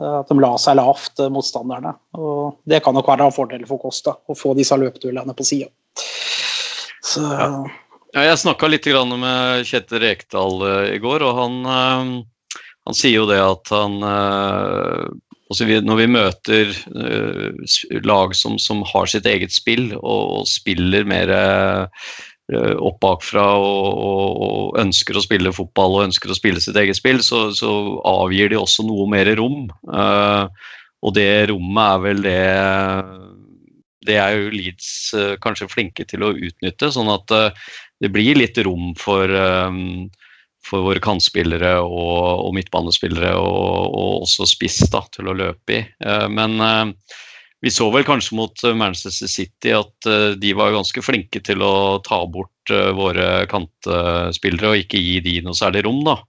Eh, 0.00 0.16
At 0.18 0.28
de 0.28 0.36
la 0.42 0.50
seg 0.60 0.76
lavt, 0.76 1.14
eh, 1.20 1.30
motstanderne. 1.32 1.94
Og 2.18 2.58
det 2.68 2.82
kan 2.84 2.96
nok 2.98 3.08
være 3.08 3.30
en 3.30 3.36
fordel 3.36 3.64
for 3.68 3.80
Kosta, 3.80 4.18
å 4.28 4.36
få 4.36 4.52
disse 4.58 4.76
løpeduellene 4.76 5.36
på 5.36 5.46
sida. 5.48 5.70
Så 7.00 7.24
Ja, 7.24 7.48
jeg 8.14 8.38
snakka 8.42 8.68
litt 8.70 8.86
med 8.90 9.66
Kjetil 9.68 10.02
Rekdal 10.02 10.62
eh, 10.66 10.94
i 10.96 11.00
går, 11.02 11.22
og 11.22 11.36
han, 11.38 11.58
eh, 11.62 12.58
han 12.88 12.96
sier 12.96 13.20
jo 13.20 13.28
det 13.30 13.38
at 13.42 13.70
han 13.74 14.00
eh, 14.02 15.04
altså 15.50 15.66
Når 15.82 15.96
vi 15.98 16.06
møter 16.06 16.68
lag 18.06 18.34
som, 18.38 18.54
som 18.58 18.84
har 18.86 19.08
sitt 19.10 19.26
eget 19.26 19.50
spill 19.50 19.96
og, 19.98 20.46
spiller 20.46 21.02
mer 21.02 21.32
opp 22.78 23.00
bakfra 23.02 23.48
og, 23.58 23.88
og, 23.98 24.44
og 24.46 24.78
ønsker 24.78 25.18
å 25.18 25.24
spille 25.24 25.50
fotball 25.50 25.96
og 25.96 26.04
ønsker 26.04 26.30
å 26.30 26.38
spille 26.38 26.62
sitt 26.62 26.78
eget 26.78 27.00
spill, 27.00 27.18
så, 27.18 27.48
så 27.50 27.72
avgir 28.06 28.54
de 28.54 28.60
også 28.60 28.86
noe 28.86 29.08
mer 29.10 29.26
rom. 29.42 29.66
Og 31.02 31.14
det 31.18 31.50
rommet 31.50 31.82
er 31.82 32.06
vel 32.06 32.22
det 32.22 32.46
Det 34.06 34.22
er 34.22 34.38
jo 34.38 34.54
Leeds 34.54 34.92
kanskje 35.42 35.70
flinke 35.74 36.06
til 36.06 36.22
å 36.22 36.30
utnytte, 36.30 36.94
sånn 36.94 37.10
at 37.10 37.34
det 38.00 38.08
blir 38.12 38.38
litt 38.38 38.58
rom 38.64 38.94
for, 38.98 39.28
um, 39.30 40.08
for 40.64 40.86
våre 40.88 41.02
kantspillere 41.04 41.76
og, 41.84 42.46
og 42.46 42.54
midtbanespillere 42.56 43.34
og, 43.36 43.96
og 43.96 44.24
også 44.24 44.48
spiss 44.48 44.80
da, 44.92 45.02
til 45.12 45.30
å 45.30 45.36
løpe 45.36 45.76
i. 45.76 45.82
Eh, 46.04 46.26
men 46.32 46.56
eh, 46.64 47.16
vi 47.60 47.72
så 47.72 47.90
vel 47.92 48.06
kanskje 48.08 48.38
mot 48.38 48.64
eh, 48.64 48.76
Manchester 48.76 49.28
City 49.28 49.74
at 49.76 50.10
de 50.40 50.54
var 50.56 50.72
ganske 50.76 51.04
flinke 51.04 51.44
til 51.44 51.64
å 51.64 52.00
ta 52.06 52.22
bort 52.24 52.48
våre 52.70 53.48
kantspillere 53.50 54.68
og 54.70 54.82
ikke 54.84 55.00
gi 55.00 55.16
de 55.24 55.40
noe 55.44 55.58
særlig 55.58 55.82
rom. 55.88 56.04
da. 56.06 56.20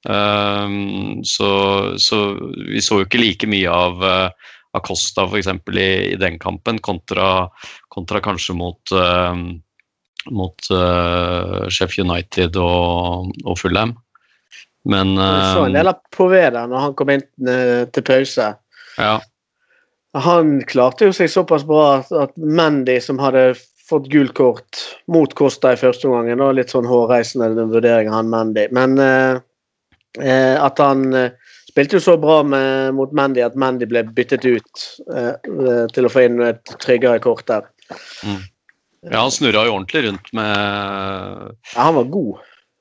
Um, 0.00 1.20
så, 1.26 1.48
så 2.00 2.20
vi 2.70 2.80
så 2.80 3.00
jo 3.00 3.08
ikke 3.08 3.20
like 3.20 3.48
mye 3.50 3.68
av 3.68 4.04
Acosta 4.76 5.26
f.eks. 5.26 5.50
I, 5.74 5.88
i 6.14 6.20
den 6.20 6.38
kampen, 6.40 6.78
kontra, 6.78 7.48
kontra 7.92 8.22
kanskje 8.24 8.54
mot 8.56 8.94
um, 8.94 9.58
mot 10.28 10.70
uh, 10.74 11.66
Chef 11.72 11.96
United 11.98 12.58
og, 12.60 13.32
og 13.44 13.58
Fulham. 13.60 13.94
Men 14.88 15.16
uh, 15.18 15.54
så 15.54 15.66
en 15.68 15.76
del 15.76 15.90
av 15.92 16.00
Poveda 16.14 16.66
når 16.68 16.86
han 16.86 16.94
kom 16.96 17.12
inn 17.12 17.26
eh, 17.48 17.82
til 17.92 18.04
pause. 18.06 18.46
ja, 18.96 19.16
Han 20.28 20.54
klarte 20.68 21.08
jo 21.08 21.16
seg 21.16 21.32
såpass 21.32 21.66
bra 21.68 22.00
at, 22.00 22.32
Mandy, 22.36 22.96
som 23.00 23.20
hadde 23.20 23.52
fått 23.90 24.08
gult 24.12 24.32
kort 24.38 24.80
mot 25.10 25.32
Costa 25.34 25.74
i 25.74 25.80
første 25.80 26.08
omgang, 26.08 26.40
litt 26.54 26.72
sånn 26.72 26.88
hårreisende 26.88 27.52
den 27.58 27.72
vurderingen 27.74 28.14
han 28.14 28.30
Mandy. 28.32 28.68
Men 28.76 28.96
uh, 29.02 29.40
eh, 30.18 30.56
at 30.64 30.78
han 30.78 31.12
eh, 31.14 31.32
spilte 31.70 31.98
jo 31.98 32.04
så 32.04 32.16
bra 32.20 32.40
med, 32.46 32.94
mot 32.96 33.12
Mandy 33.16 33.44
at 33.44 33.58
Mandy 33.58 33.88
ble 33.90 34.04
byttet 34.16 34.46
ut 34.46 34.86
eh, 35.14 35.34
eh, 35.34 35.84
til 35.94 36.06
å 36.06 36.12
få 36.12 36.26
inn 36.26 36.40
et 36.44 36.74
tryggere 36.82 37.22
kort 37.22 37.46
der. 37.50 37.68
Ja, 39.06 39.16
han 39.22 39.32
snurra 39.32 39.64
jo 39.64 39.78
ordentlig 39.78 40.04
rundt 40.08 40.30
med 40.36 40.52
Ja, 41.72 41.86
han 41.86 41.96
var 41.96 42.08
god 42.12 42.38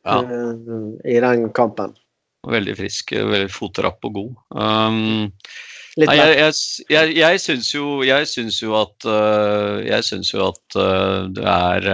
ja, 0.08 0.20
eh, 0.20 1.16
i 1.16 1.20
den 1.24 1.50
kampen. 1.56 1.96
Veldig 2.48 2.76
frisk, 2.80 3.14
veldig 3.14 3.50
fotrapp 3.52 4.06
og 4.08 4.16
god. 4.16 4.32
Um, 4.56 5.28
Litt 6.00 6.08
Nei, 6.12 6.16
jeg, 6.20 6.36
jeg, 6.38 6.54
jeg, 6.94 7.16
jeg 7.18 7.42
syns 7.42 7.72
jo, 7.74 7.88
jo 8.06 8.76
at, 8.78 9.08
øh, 9.10 9.80
jeg 9.84 10.06
syns 10.08 10.30
jo 10.32 10.46
at 10.46 10.78
det 11.36 11.44
er, 11.44 11.88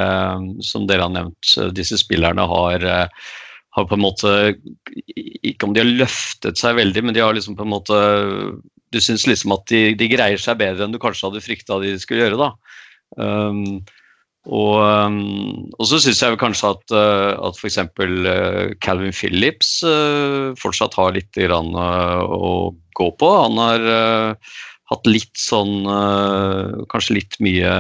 som 0.68 0.86
dere 0.86 1.08
har 1.08 1.14
nevnt, 1.14 1.54
disse 1.74 1.98
spillerne 1.98 2.46
har, 2.52 2.86
har 3.76 3.88
på 3.90 3.98
en 3.98 4.04
måte 4.04 4.34
Ikke 5.42 5.66
om 5.66 5.74
de 5.74 5.82
har 5.82 5.90
løftet 6.04 6.60
seg 6.60 6.78
veldig, 6.78 7.06
men 7.08 7.18
de 7.18 7.24
har 7.24 7.34
liksom 7.34 7.58
på 7.58 7.66
en 7.66 7.74
måte 7.74 7.98
Du 8.94 9.00
syns 9.02 9.26
liksom 9.26 9.56
at 9.58 9.66
de, 9.72 9.82
de 9.98 10.12
greier 10.12 10.44
seg 10.44 10.60
bedre 10.62 10.86
enn 10.86 10.94
du 10.94 11.02
kanskje 11.02 11.32
hadde 11.32 11.44
frykta 11.48 11.82
de 11.82 11.96
skulle 12.02 12.28
gjøre, 12.28 12.40
da. 12.46 12.52
Um, 13.18 13.80
og, 14.46 14.78
um, 14.78 15.66
og 15.80 15.88
så 15.90 15.98
syns 16.02 16.22
jeg 16.22 16.38
kanskje 16.38 16.70
at, 16.76 16.94
uh, 16.94 17.34
at 17.48 17.58
f.eks. 17.58 17.80
Uh, 17.98 18.76
Calvin 18.84 19.16
Phillips 19.16 19.80
uh, 19.82 20.54
fortsatt 20.62 20.98
har 21.00 21.16
litt 21.16 21.40
å 21.42 22.54
gå 22.96 23.10
på. 23.20 23.32
Han 23.42 23.58
har 23.60 23.88
hatt 24.86 25.08
litt 25.10 25.34
sånn 25.40 25.82
Kanskje 26.92 27.18
litt 27.18 27.40
mye, 27.42 27.72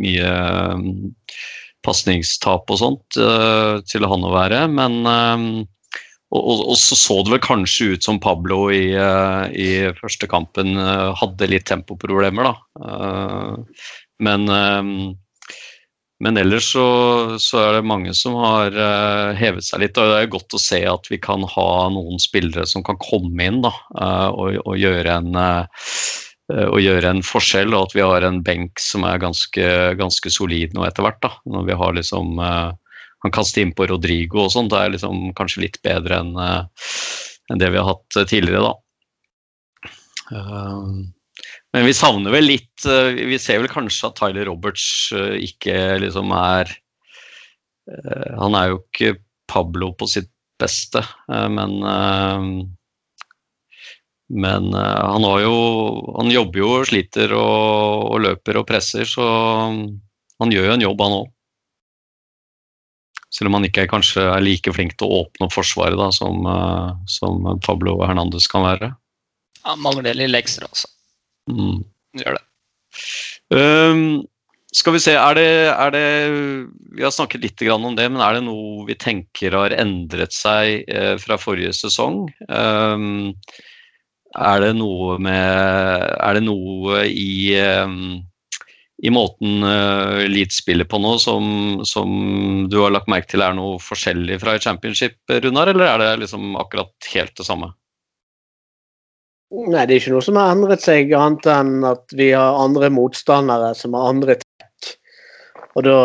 mye 0.00 0.30
um, 0.72 0.86
pasningstap 1.84 2.72
og 2.72 2.80
sånt 2.80 3.18
til 3.88 4.08
han 4.08 4.24
å 4.24 4.32
være, 4.32 4.64
men 4.72 5.02
um, 5.04 5.44
og, 6.28 6.40
og, 6.40 6.64
og 6.72 6.76
så 6.80 6.96
så 6.98 7.20
det 7.24 7.36
vel 7.36 7.44
kanskje 7.44 7.92
ut 7.94 8.04
som 8.04 8.18
Pablo 8.20 8.66
i, 8.72 8.90
i 8.92 9.68
første 10.00 10.28
kampen 10.28 10.74
hadde 10.76 11.48
litt 11.48 11.64
tempoproblemer, 11.70 12.50
da. 12.50 13.62
Men 14.20 14.44
um, 14.52 14.92
men 16.24 16.36
ellers 16.40 16.72
så, 16.72 16.86
så 17.38 17.60
er 17.62 17.76
det 17.76 17.86
mange 17.86 18.12
som 18.16 18.34
har 18.40 18.74
uh, 18.74 19.36
hevet 19.38 19.62
seg 19.62 19.84
litt. 19.84 19.98
Og 19.98 20.10
det 20.10 20.16
er 20.18 20.32
godt 20.32 20.56
å 20.56 20.60
se 20.62 20.80
at 20.90 21.06
vi 21.12 21.18
kan 21.22 21.44
ha 21.46 21.70
noen 21.94 22.18
spillere 22.22 22.66
som 22.66 22.82
kan 22.86 22.98
komme 23.02 23.46
inn 23.46 23.60
da, 23.62 23.70
uh, 23.94 24.28
og, 24.32 24.58
og, 24.64 24.74
gjøre 24.80 25.14
en, 25.14 25.38
uh, 25.38 25.62
og 26.66 26.80
gjøre 26.82 27.12
en 27.14 27.22
forskjell. 27.22 27.70
Og 27.70 27.86
at 27.86 27.94
vi 27.94 28.02
har 28.02 28.26
en 28.26 28.40
benk 28.42 28.82
som 28.82 29.06
er 29.06 29.22
ganske, 29.22 29.68
ganske 30.00 30.32
solid 30.34 30.74
nå 30.74 30.88
etter 30.88 31.06
hvert. 31.06 31.30
Når 31.46 31.68
vi 31.70 31.78
har 31.84 31.94
liksom 32.00 32.34
Han 32.38 33.32
kaster 33.34 33.38
kaste 33.38 33.62
innpå 33.62 33.86
Rodrigo 33.90 34.44
og 34.44 34.52
sånt. 34.54 34.70
Det 34.74 34.78
er 34.78 34.92
liksom 34.94 35.30
kanskje 35.38 35.62
litt 35.66 35.78
bedre 35.86 36.22
enn 36.22 36.34
en 36.38 37.62
det 37.62 37.70
vi 37.72 37.78
har 37.80 37.88
hatt 37.88 38.18
tidligere, 38.28 38.60
da. 38.66 38.74
Men 41.78 41.86
vi 41.86 41.94
savner 41.94 42.34
vel 42.34 42.48
litt 42.50 42.86
eh, 42.90 43.14
Vi 43.30 43.38
ser 43.38 43.60
vel 43.62 43.70
kanskje 43.70 44.08
at 44.08 44.18
Tyler 44.18 44.48
Roberts 44.50 45.12
eh, 45.14 45.36
ikke 45.46 45.76
liksom 46.02 46.32
er 46.34 46.72
eh, 46.72 48.32
Han 48.40 48.56
er 48.58 48.72
jo 48.72 48.80
ikke 48.80 49.12
Pablo 49.48 49.92
på 49.96 50.08
sitt 50.10 50.32
beste, 50.58 51.00
men 51.30 51.78
Men 54.28 54.66
han 54.74 55.24
har 55.24 55.38
jo 55.40 55.54
Han 56.18 56.32
jobber 56.34 56.60
jo 56.60 56.72
og 56.80 56.88
sliter 56.90 57.32
og, 57.38 58.10
og 58.10 58.24
løper 58.26 58.58
og 58.58 58.66
presser, 58.68 59.06
så 59.06 59.22
han 59.22 60.52
gjør 60.52 60.66
jo 60.66 60.74
en 60.74 60.84
jobb, 60.84 61.00
han 61.06 61.16
òg. 61.20 61.30
Selv 63.32 63.48
om 63.48 63.56
han 63.60 63.70
ikke 63.70 63.86
er, 63.86 63.90
kanskje 63.94 64.26
er 64.26 64.44
like 64.44 64.74
flink 64.74 64.98
til 64.98 65.06
å 65.08 65.22
åpne 65.22 65.46
opp 65.46 65.56
forsvaret 65.56 65.98
da, 65.98 66.10
som, 66.12 66.44
som 67.08 67.48
Pablo 67.64 68.00
Hernandez 68.02 68.50
kan 68.50 68.66
være. 68.66 68.92
Han 69.64 69.82
mangler 69.86 70.18
litt 70.18 70.34
lekser, 70.34 70.68
altså. 70.68 70.90
Mm. 71.48 71.80
Gjør 72.18 72.38
det. 72.38 72.44
Um, 73.54 74.02
skal 74.76 74.92
vi 74.92 75.00
se, 75.00 75.14
er 75.16 75.38
det, 75.38 75.48
er 75.72 75.92
det 75.94 76.08
Vi 76.98 77.04
har 77.04 77.12
snakket 77.14 77.44
litt 77.44 77.62
om 77.72 77.96
det, 77.96 78.08
men 78.12 78.20
er 78.20 78.36
det 78.36 78.44
noe 78.44 78.84
vi 78.88 78.96
tenker 79.00 79.56
har 79.56 79.72
endret 79.72 80.36
seg 80.36 80.84
eh, 80.92 81.16
fra 81.20 81.38
forrige 81.40 81.72
sesong? 81.72 82.26
Um, 82.48 83.32
er 84.36 84.60
det 84.60 84.74
noe 84.76 85.16
med 85.24 86.04
Er 86.20 86.36
det 86.36 86.44
noe 86.44 87.06
i 87.08 87.56
um, 87.56 88.20
i 88.98 89.10
måten 89.14 89.62
uh, 89.62 90.26
Leeds 90.26 90.58
spiller 90.58 90.86
på 90.90 90.98
nå 90.98 91.12
som, 91.22 91.44
som 91.86 92.10
du 92.66 92.80
har 92.82 92.90
lagt 92.90 93.06
merke 93.10 93.30
til 93.30 93.44
er 93.46 93.54
noe 93.54 93.76
forskjellig 93.78 94.40
fra 94.42 94.56
i 94.58 94.62
championship, 94.62 95.20
Runar, 95.30 95.70
eller 95.70 95.86
er 95.86 96.02
det 96.02 96.24
liksom 96.24 96.56
akkurat 96.58 97.12
helt 97.14 97.36
det 97.38 97.46
samme? 97.46 97.70
Nei, 99.48 99.86
det 99.88 99.94
er 99.94 100.00
ikke 100.02 100.12
noe 100.12 100.24
som 100.24 100.36
har 100.36 100.50
endret 100.52 100.82
seg, 100.84 101.12
annet 101.16 101.46
enn 101.48 101.84
at 101.88 102.12
vi 102.16 102.28
har 102.36 102.58
andre 102.60 102.90
motstandere 102.92 103.70
som 103.76 103.94
har 103.96 104.10
andre 104.12 104.36
trekk. 104.42 104.90
Og 105.76 105.86
da 105.86 105.98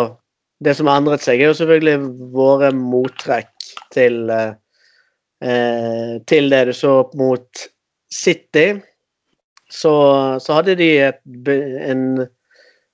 Det 0.64 0.78
som 0.78 0.88
har 0.88 1.02
endret 1.02 1.20
seg, 1.20 1.42
er 1.42 1.50
jo 1.50 1.56
selvfølgelig 1.60 2.30
våre 2.32 2.70
mottrekk 2.72 3.66
til 3.92 4.30
eh, 4.32 4.54
eh, 5.44 6.22
Til 6.24 6.48
det 6.54 6.62
du 6.70 6.72
så 6.78 7.02
opp 7.02 7.12
mot 7.20 7.66
City. 8.14 8.80
Så, 9.68 9.92
så 10.40 10.56
hadde 10.56 10.78
de 10.80 10.88
et, 11.10 11.20
en, 11.84 12.24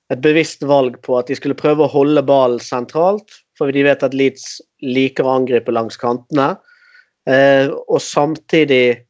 et 0.10 0.24
bevisst 0.24 0.66
valg 0.66 0.98
på 1.06 1.20
at 1.20 1.30
de 1.30 1.38
skulle 1.38 1.60
prøve 1.60 1.86
å 1.86 1.94
holde 1.94 2.24
ballen 2.26 2.64
sentralt, 2.64 3.38
for 3.60 3.70
de 3.70 3.84
vet 3.86 4.02
at 4.02 4.18
Leeds 4.18 4.64
liker 4.82 5.28
å 5.28 5.36
angripe 5.44 5.76
langs 5.76 6.00
kantene. 6.00 6.56
Eh, 7.30 7.70
og 7.70 8.02
samtidig 8.02 9.04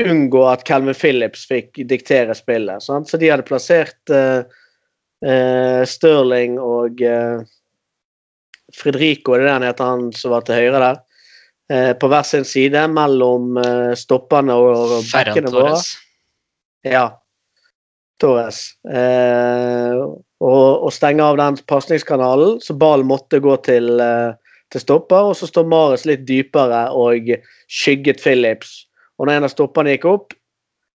unngå 0.00 0.42
at 0.50 0.64
Calvin 0.66 0.96
Phillips 0.96 1.44
fikk 1.46 1.82
diktere 1.90 2.34
spillet. 2.34 2.82
Sant? 2.82 3.10
Så 3.10 3.20
de 3.20 3.30
hadde 3.30 3.46
plassert 3.46 4.10
uh, 4.10 4.42
uh, 5.22 5.82
Stirling 5.86 6.58
og 6.58 7.02
uh, 7.04 7.44
Fredrico, 8.74 9.36
det 9.36 9.44
er 9.44 9.46
det 9.46 9.52
han 9.54 9.66
heter, 9.68 9.90
han 9.90 10.06
som 10.16 10.32
var 10.34 10.46
til 10.46 10.58
høyre 10.58 10.80
der, 10.82 11.02
eh, 11.70 11.92
på 11.98 12.08
hver 12.10 12.24
sin 12.26 12.46
side 12.48 12.80
mellom 12.90 13.58
eh, 13.60 13.92
stoppene 13.98 14.56
og, 14.58 14.70
og 14.98 15.04
bekkene 15.12 15.52
våre. 15.54 15.76
Ja. 16.84 17.04
Torres. 18.20 18.64
Eh, 18.86 20.00
og, 20.44 20.66
og 20.86 20.92
stenge 20.94 21.24
av 21.24 21.38
den 21.40 21.58
pasningskanalen, 21.70 22.60
så 22.62 22.76
ballen 22.78 23.08
måtte 23.10 23.40
gå 23.42 23.56
til, 23.66 23.94
eh, 24.00 24.58
til 24.74 24.82
stopper. 24.82 25.30
Og 25.30 25.38
så 25.38 25.48
står 25.50 25.70
Mares 25.70 26.06
litt 26.08 26.26
dypere 26.28 26.86
og 26.94 27.30
skygget 27.70 28.22
Phillips. 28.22 28.84
Og 29.18 29.26
når 29.26 29.36
en 29.36 29.46
av 29.48 29.52
stoppene 29.52 29.94
gikk 29.94 30.08
opp, 30.10 30.34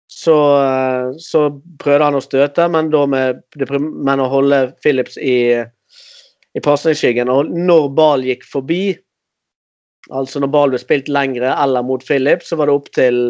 så, 0.08 0.36
eh, 0.64 1.10
så 1.20 1.48
prøvde 1.78 2.04
han 2.06 2.16
å 2.16 2.24
støte, 2.24 2.68
men, 2.72 2.88
da 2.90 3.04
med, 3.06 3.42
men 3.68 4.22
å 4.24 4.30
holde 4.32 4.62
Phillips 4.82 5.18
i, 5.20 5.60
i 6.56 6.64
pasningsskyggen. 6.64 7.28
Og 7.28 7.52
når 7.52 7.90
ball 7.96 8.24
gikk 8.26 8.46
forbi, 8.48 8.96
altså 10.08 10.40
når 10.40 10.52
ball 10.54 10.72
ble 10.72 10.80
spilt 10.80 11.10
lengre 11.12 11.52
eller 11.52 11.84
mot 11.84 12.04
Phillips, 12.04 12.48
så 12.48 12.58
var 12.58 12.70
det 12.70 12.78
opp 12.78 12.90
til 12.96 13.28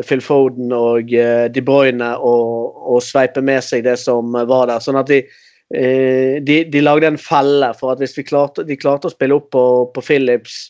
Phil 0.00 0.22
Foden 0.24 0.72
og 0.72 1.10
eh, 1.12 1.48
De 1.52 1.64
Bruyne 1.64 2.14
å, 2.16 3.00
sveipe 3.02 3.42
med 3.44 3.64
seg 3.66 3.84
det 3.84 3.98
som 4.00 4.32
var 4.32 4.70
der. 4.70 4.78
Sånn 4.80 5.00
at 5.00 5.10
de, 5.10 5.24
eh, 5.74 6.38
de, 6.40 6.62
de 6.70 6.84
lagde 6.84 7.10
en 7.10 7.20
felle 7.20 7.72
for 7.76 7.92
at 7.92 8.00
hvis 8.00 8.14
vi 8.16 8.24
klarte, 8.30 8.64
de 8.68 8.78
klarte 8.78 9.10
å 9.10 9.12
spille 9.12 9.36
opp 9.36 9.50
på, 9.52 9.64
på 9.92 10.06
Phillips 10.06 10.68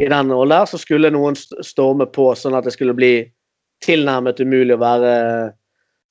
i 0.00 0.08
den 0.08 0.32
rollen 0.32 0.54
der, 0.54 0.68
så 0.68 0.80
skulle 0.80 1.10
noen 1.12 1.36
storme 1.36 2.06
på, 2.08 2.30
sånn 2.38 2.56
at 2.56 2.64
det 2.64 2.72
skulle 2.72 2.96
bli 2.96 3.14
tilnærmet 3.84 4.40
umulig 4.40 4.76
å 4.76 4.80
være, 4.80 5.12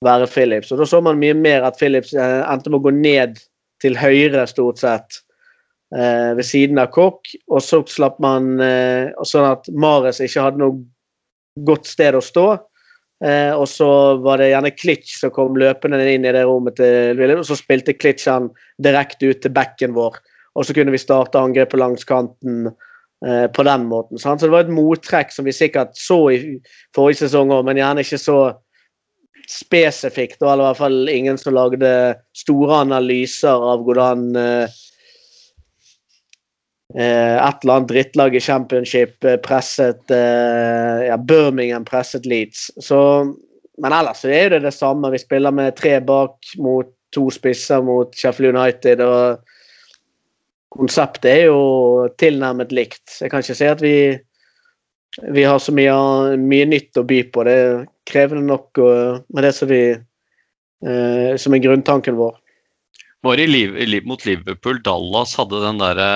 være 0.06 0.28
Phillips. 0.30 0.70
Og 0.74 0.82
da 0.82 0.88
så 0.90 1.00
man 1.06 1.18
mye 1.22 1.38
mer 1.38 1.66
at 1.66 1.80
Phillips 1.80 2.14
eh, 2.14 2.42
endte 2.46 2.70
med 2.70 2.82
å 2.82 2.86
gå 2.86 2.94
ned 2.98 3.42
til 3.82 3.98
høyre, 3.98 4.46
stort 4.50 4.82
sett, 4.82 5.22
eh, 5.96 6.36
ved 6.38 6.46
siden 6.46 6.82
av 6.82 6.92
Koch, 6.94 7.34
Og 7.48 7.62
så 7.66 7.82
slapp 7.90 8.20
man 8.22 8.60
eh, 8.62 9.10
Sånn 9.26 9.48
at 9.48 9.70
Mares 9.74 10.22
ikke 10.22 10.44
hadde 10.44 10.62
noe 10.62 10.84
godt 11.66 11.90
sted 11.90 12.18
å 12.18 12.24
stå. 12.24 12.48
Eh, 13.26 13.52
og 13.52 13.66
så 13.68 13.90
var 14.24 14.40
det 14.40 14.52
gjerne 14.52 14.76
Klitsch 14.76 15.18
som 15.20 15.34
kom 15.36 15.58
løpende 15.60 16.00
inn 16.08 16.28
i 16.28 16.36
det 16.36 16.46
rommet 16.48 16.78
til 16.80 17.18
William, 17.20 17.42
og 17.42 17.50
så 17.50 17.58
spilte 17.58 17.98
Klitsch 17.98 18.30
han 18.30 18.52
direkte 18.80 19.34
ut 19.34 19.42
til 19.44 19.56
bekken 19.56 19.98
vår. 19.98 20.22
Og 20.56 20.68
så 20.68 20.76
kunne 20.78 20.94
vi 20.94 21.02
starte 21.02 21.42
angrepet 21.42 21.80
langs 21.82 22.06
kanten 22.08 22.70
på 23.20 23.64
den 23.68 23.84
måten. 23.90 24.16
Sant? 24.22 24.40
Så 24.40 24.48
det 24.48 24.54
var 24.54 24.64
et 24.64 24.72
mottrekk 24.72 25.34
som 25.36 25.44
vi 25.44 25.52
sikkert 25.52 25.98
så 26.00 26.18
i 26.32 26.38
forrige 26.96 27.26
sesong 27.26 27.52
òg, 27.52 27.66
men 27.68 27.76
gjerne 27.82 28.06
ikke 28.06 28.20
så 28.22 28.38
spesifikt. 29.50 30.42
Eller 30.42 30.64
i 30.64 30.68
hvert 30.68 30.82
fall 30.84 31.10
ingen 31.12 31.40
som 31.40 31.56
lagde 31.58 31.92
store 32.38 32.84
analyser 32.86 33.66
av 33.72 33.84
hvordan 33.86 34.30
eh, 34.38 34.78
eh, 36.96 37.36
et 37.36 37.66
eller 37.66 37.76
annet 37.80 37.92
drittlag 37.92 38.38
i 38.38 38.44
championship 38.44 39.26
eh, 39.26 39.40
presset 39.42 40.14
eh, 40.14 41.08
ja, 41.10 41.18
Birmingham 41.18 41.88
presset 41.88 42.30
Leeds. 42.30 42.70
Så, 42.86 43.00
men 43.82 43.96
ellers 43.96 44.24
er 44.26 44.54
det 44.54 44.64
det 44.68 44.76
samme. 44.78 45.12
Vi 45.16 45.22
spiller 45.22 45.56
med 45.56 45.78
tre 45.80 45.98
bak 46.00 46.54
mot 46.62 46.94
to 47.16 47.30
spisser 47.34 47.82
mot 47.82 48.14
Sheffield 48.16 48.54
United. 48.56 49.02
og 49.02 49.40
Konseptet 50.74 51.30
er 51.32 51.46
jo 51.48 51.62
tilnærmet 52.22 52.74
likt. 52.76 53.06
Jeg 53.22 53.32
kan 53.32 53.42
ikke 53.42 53.58
si 53.58 53.70
at 53.70 53.82
vi, 53.82 53.96
vi 55.34 55.46
har 55.48 55.58
så 55.64 55.74
mye, 55.76 55.96
mye 56.38 56.68
nytt 56.70 57.00
å 57.00 57.06
by 57.10 57.24
på. 57.34 57.46
Det 57.48 57.56
er 57.56 57.82
krevende 58.10 58.46
nok 58.46 58.82
med 58.82 59.42
det 59.46 59.54
som, 59.58 59.72
vi, 59.72 59.82
eh, 60.86 61.32
som 61.42 61.58
er 61.58 61.64
grunntanken 61.66 62.20
vår. 62.20 62.38
Var 63.26 63.42
i 63.42 63.50
liv, 63.50 63.76
mot 64.08 64.24
Liverpool 64.24 64.80
Dallas 64.86 65.34
hadde 65.36 65.60
den 65.66 65.82
derre 65.82 66.10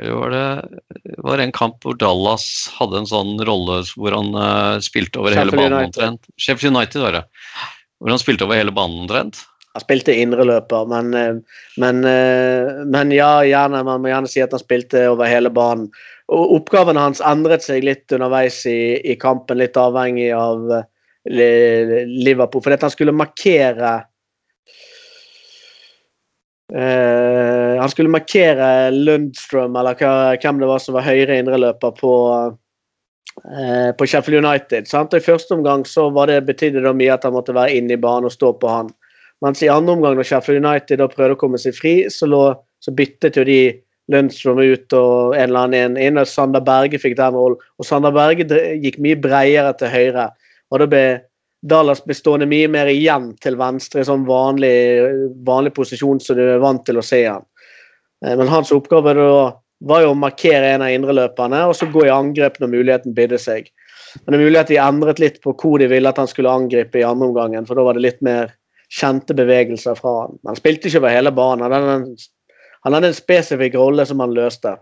var 0.00 0.30
det 0.30 1.18
var 1.18 1.38
en 1.38 1.52
kamp 1.52 1.82
hvor 1.84 1.96
Dallas 2.00 2.46
hadde 2.78 3.02
en 3.02 3.08
sånn 3.08 3.34
rolle 3.44 3.82
hvor 3.92 4.14
han 4.16 4.32
uh, 4.32 4.80
spilte 4.80 5.20
over 5.20 5.36
hele 5.36 5.52
banen 5.52 5.90
omtrent? 5.90 6.28
Sheffield 6.40 6.72
United 6.72 7.02
var 7.04 7.18
det. 7.18 7.22
Hvor 8.00 8.14
han 8.14 8.22
spilte 8.22 8.46
over 8.46 8.56
hele 8.56 8.72
banen 8.74 9.04
omtrent? 9.04 9.42
Han 9.72 9.80
spilte 9.80 10.12
indreløper, 10.20 10.84
men, 10.88 11.14
eh, 11.16 11.36
men, 11.80 12.04
eh, 12.04 12.84
men 12.84 13.12
ja, 13.14 13.40
gjerne, 13.40 13.80
man 13.86 14.02
må 14.04 14.10
gjerne 14.10 14.28
si 14.28 14.42
at 14.44 14.52
han 14.52 14.60
spilte 14.60 15.06
over 15.08 15.30
hele 15.30 15.48
banen. 15.48 15.88
Og 16.32 16.58
Oppgavene 16.58 17.00
hans 17.00 17.22
endret 17.24 17.64
seg 17.64 17.86
litt 17.86 18.12
underveis 18.12 18.60
i, 18.68 19.00
i 19.00 19.16
kampen, 19.16 19.62
litt 19.62 19.78
avhengig 19.80 20.28
av 20.36 20.68
eh, 20.76 22.04
Liverpool. 22.04 22.60
Fordi 22.60 22.76
at 22.76 22.84
han 22.84 22.92
skulle 22.92 23.16
markere 23.16 23.94
eh, 26.72 27.80
Han 27.80 27.92
skulle 27.92 28.12
markere 28.12 28.90
Lundstrøm, 28.92 29.76
eller 29.76 29.96
hvem 30.36 30.60
det 30.60 30.68
var 30.68 30.84
som 30.84 31.00
var 31.00 31.08
høyre 31.08 31.40
indreløper 31.40 31.96
på, 31.96 32.14
på 33.98 34.06
Sheffield 34.06 34.44
United. 34.44 34.86
Sant? 34.86 35.16
Og 35.16 35.20
I 35.20 35.24
første 35.32 35.56
omgang 35.56 35.86
så 35.88 36.10
var 36.12 36.28
det, 36.28 36.42
betydde 36.46 36.84
det 36.84 36.94
mye 37.00 37.16
at 37.16 37.24
han 37.24 37.34
måtte 37.34 37.56
være 37.56 37.80
inne 37.80 37.96
i 37.96 38.00
banen 38.00 38.28
og 38.28 38.36
stå 38.36 38.52
på 38.60 38.70
han. 38.70 38.92
Mens 39.42 39.62
i 39.64 39.70
andre 39.72 39.96
omgang, 39.96 40.16
når 40.18 40.28
Sheffield 40.28 40.62
United 40.62 41.00
da 41.02 41.08
prøvde 41.10 41.36
å 41.36 41.40
komme 41.40 41.58
seg 41.58 41.74
fri, 41.74 41.96
så, 42.12 42.28
lå, 42.30 42.44
så 42.82 42.94
byttet 42.94 43.38
jo 43.40 43.46
de 43.48 43.62
Lundstrøm 44.10 44.58
ut 44.58 44.94
og 44.98 45.36
en 45.36 45.44
eller 45.46 45.66
annen 45.68 45.98
inn, 46.00 46.18
og 46.18 46.26
Sander 46.28 46.62
Berge 46.64 46.98
fikk 47.00 47.14
den 47.20 47.36
rollen. 47.38 47.60
Og 47.78 47.86
Sander 47.86 48.14
Berge 48.14 48.46
gikk 48.82 48.98
mye 49.02 49.18
bredere 49.18 49.72
til 49.78 49.92
høyre. 49.92 50.26
Og 50.72 50.82
da 50.82 50.88
ble 50.90 51.04
Dallas 51.62 52.00
ble 52.02 52.14
stående 52.18 52.48
mye 52.50 52.66
mer 52.66 52.88
igjen 52.90 53.28
til 53.42 53.54
venstre 53.58 54.02
i 54.02 54.06
sånn 54.06 54.24
vanlig, 54.26 54.74
vanlig 55.46 55.70
posisjon 55.76 56.18
som 56.20 56.38
du 56.38 56.42
er 56.42 56.62
vant 56.62 56.82
til 56.86 56.98
å 56.98 57.04
se 57.06 57.20
han. 57.28 57.44
Eh, 58.24 58.34
Men 58.34 58.50
hans 58.50 58.72
oppgave 58.74 59.14
da 59.14 59.28
var 59.86 60.02
jo 60.02 60.10
å 60.10 60.18
markere 60.18 60.74
en 60.74 60.82
av 60.82 60.94
indreløperne 60.94 61.62
og 61.68 61.76
så 61.78 61.86
gå 61.90 62.06
i 62.06 62.14
angrep 62.14 62.58
når 62.58 62.72
muligheten 62.74 63.14
bydde 63.14 63.38
seg. 63.38 63.70
Men 64.22 64.34
det 64.34 64.38
er 64.40 64.44
mulig 64.44 64.60
at 64.60 64.72
de 64.72 64.80
endret 64.82 65.22
litt 65.22 65.38
på 65.42 65.54
hvor 65.54 65.78
de 65.78 65.88
ville 65.90 66.10
at 66.10 66.18
han 66.18 66.30
skulle 66.30 66.50
angripe 66.50 66.98
i 66.98 67.06
andre 67.06 67.30
omgangen, 67.30 67.66
for 67.66 67.78
da 67.78 67.86
var 67.86 67.96
det 67.96 68.04
litt 68.04 68.20
mer 68.26 68.50
kjente 68.92 69.36
bevegelser 69.36 69.98
fra 69.98 70.14
han. 70.22 70.38
Han 70.48 70.58
spilte 70.58 70.90
ikke 70.90 71.02
over 71.02 71.14
hele 71.14 71.32
banen. 71.34 71.64
Han 71.66 71.76
hadde 71.76 71.98
en, 72.00 72.08
han 72.84 72.96
hadde 72.96 73.12
en 73.12 73.20
spesifikk 73.20 73.76
rolle 73.80 74.06
som 74.08 74.20
han 74.24 74.34
løste. 74.36 74.76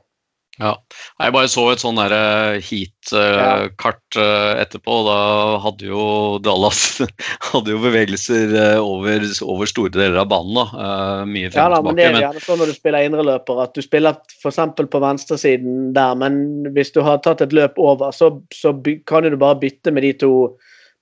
Ja. 0.60 0.74
Jeg 1.22 1.32
bare 1.32 1.48
så 1.48 1.62
et 1.70 1.80
sånn 1.80 1.96
eh, 2.02 2.58
heat-kart 2.60 4.18
eh, 4.20 4.50
etterpå, 4.60 4.96
da 5.06 5.20
hadde 5.64 5.88
jo 5.88 6.02
Dallas 6.44 6.82
hadde 7.52 7.72
jo 7.72 7.80
bevegelser 7.80 8.52
eh, 8.52 8.76
over, 8.76 9.24
over 9.46 9.70
store 9.70 9.92
deler 9.94 10.18
av 10.20 10.28
banen. 10.32 10.58
da. 10.58 10.66
Eh, 10.84 11.22
Mye 11.30 11.46
Ja 11.46 11.54
frem 11.54 11.72
da, 11.72 11.80
og 11.80 11.88
men 11.88 12.00
det 12.00 12.08
er 12.10 12.18
gjerne 12.26 12.44
sånn 12.44 12.60
når 12.60 12.72
du 12.72 12.76
spiller 12.76 13.08
indreløper, 13.08 13.62
at 13.64 13.72
du 13.78 13.80
spiller 13.86 14.18
f.eks. 14.42 14.60
på 14.92 15.02
venstresiden 15.06 15.94
der, 15.96 16.18
men 16.20 16.42
hvis 16.76 16.92
du 16.96 17.00
har 17.06 17.22
tatt 17.24 17.44
et 17.46 17.56
løp 17.56 17.80
over, 17.80 18.12
så, 18.16 18.34
så 18.52 18.74
kan 19.08 19.24
du 19.24 19.40
bare 19.40 19.62
bytte 19.62 19.94
med 19.94 20.04
de 20.04 20.12
to 20.26 20.34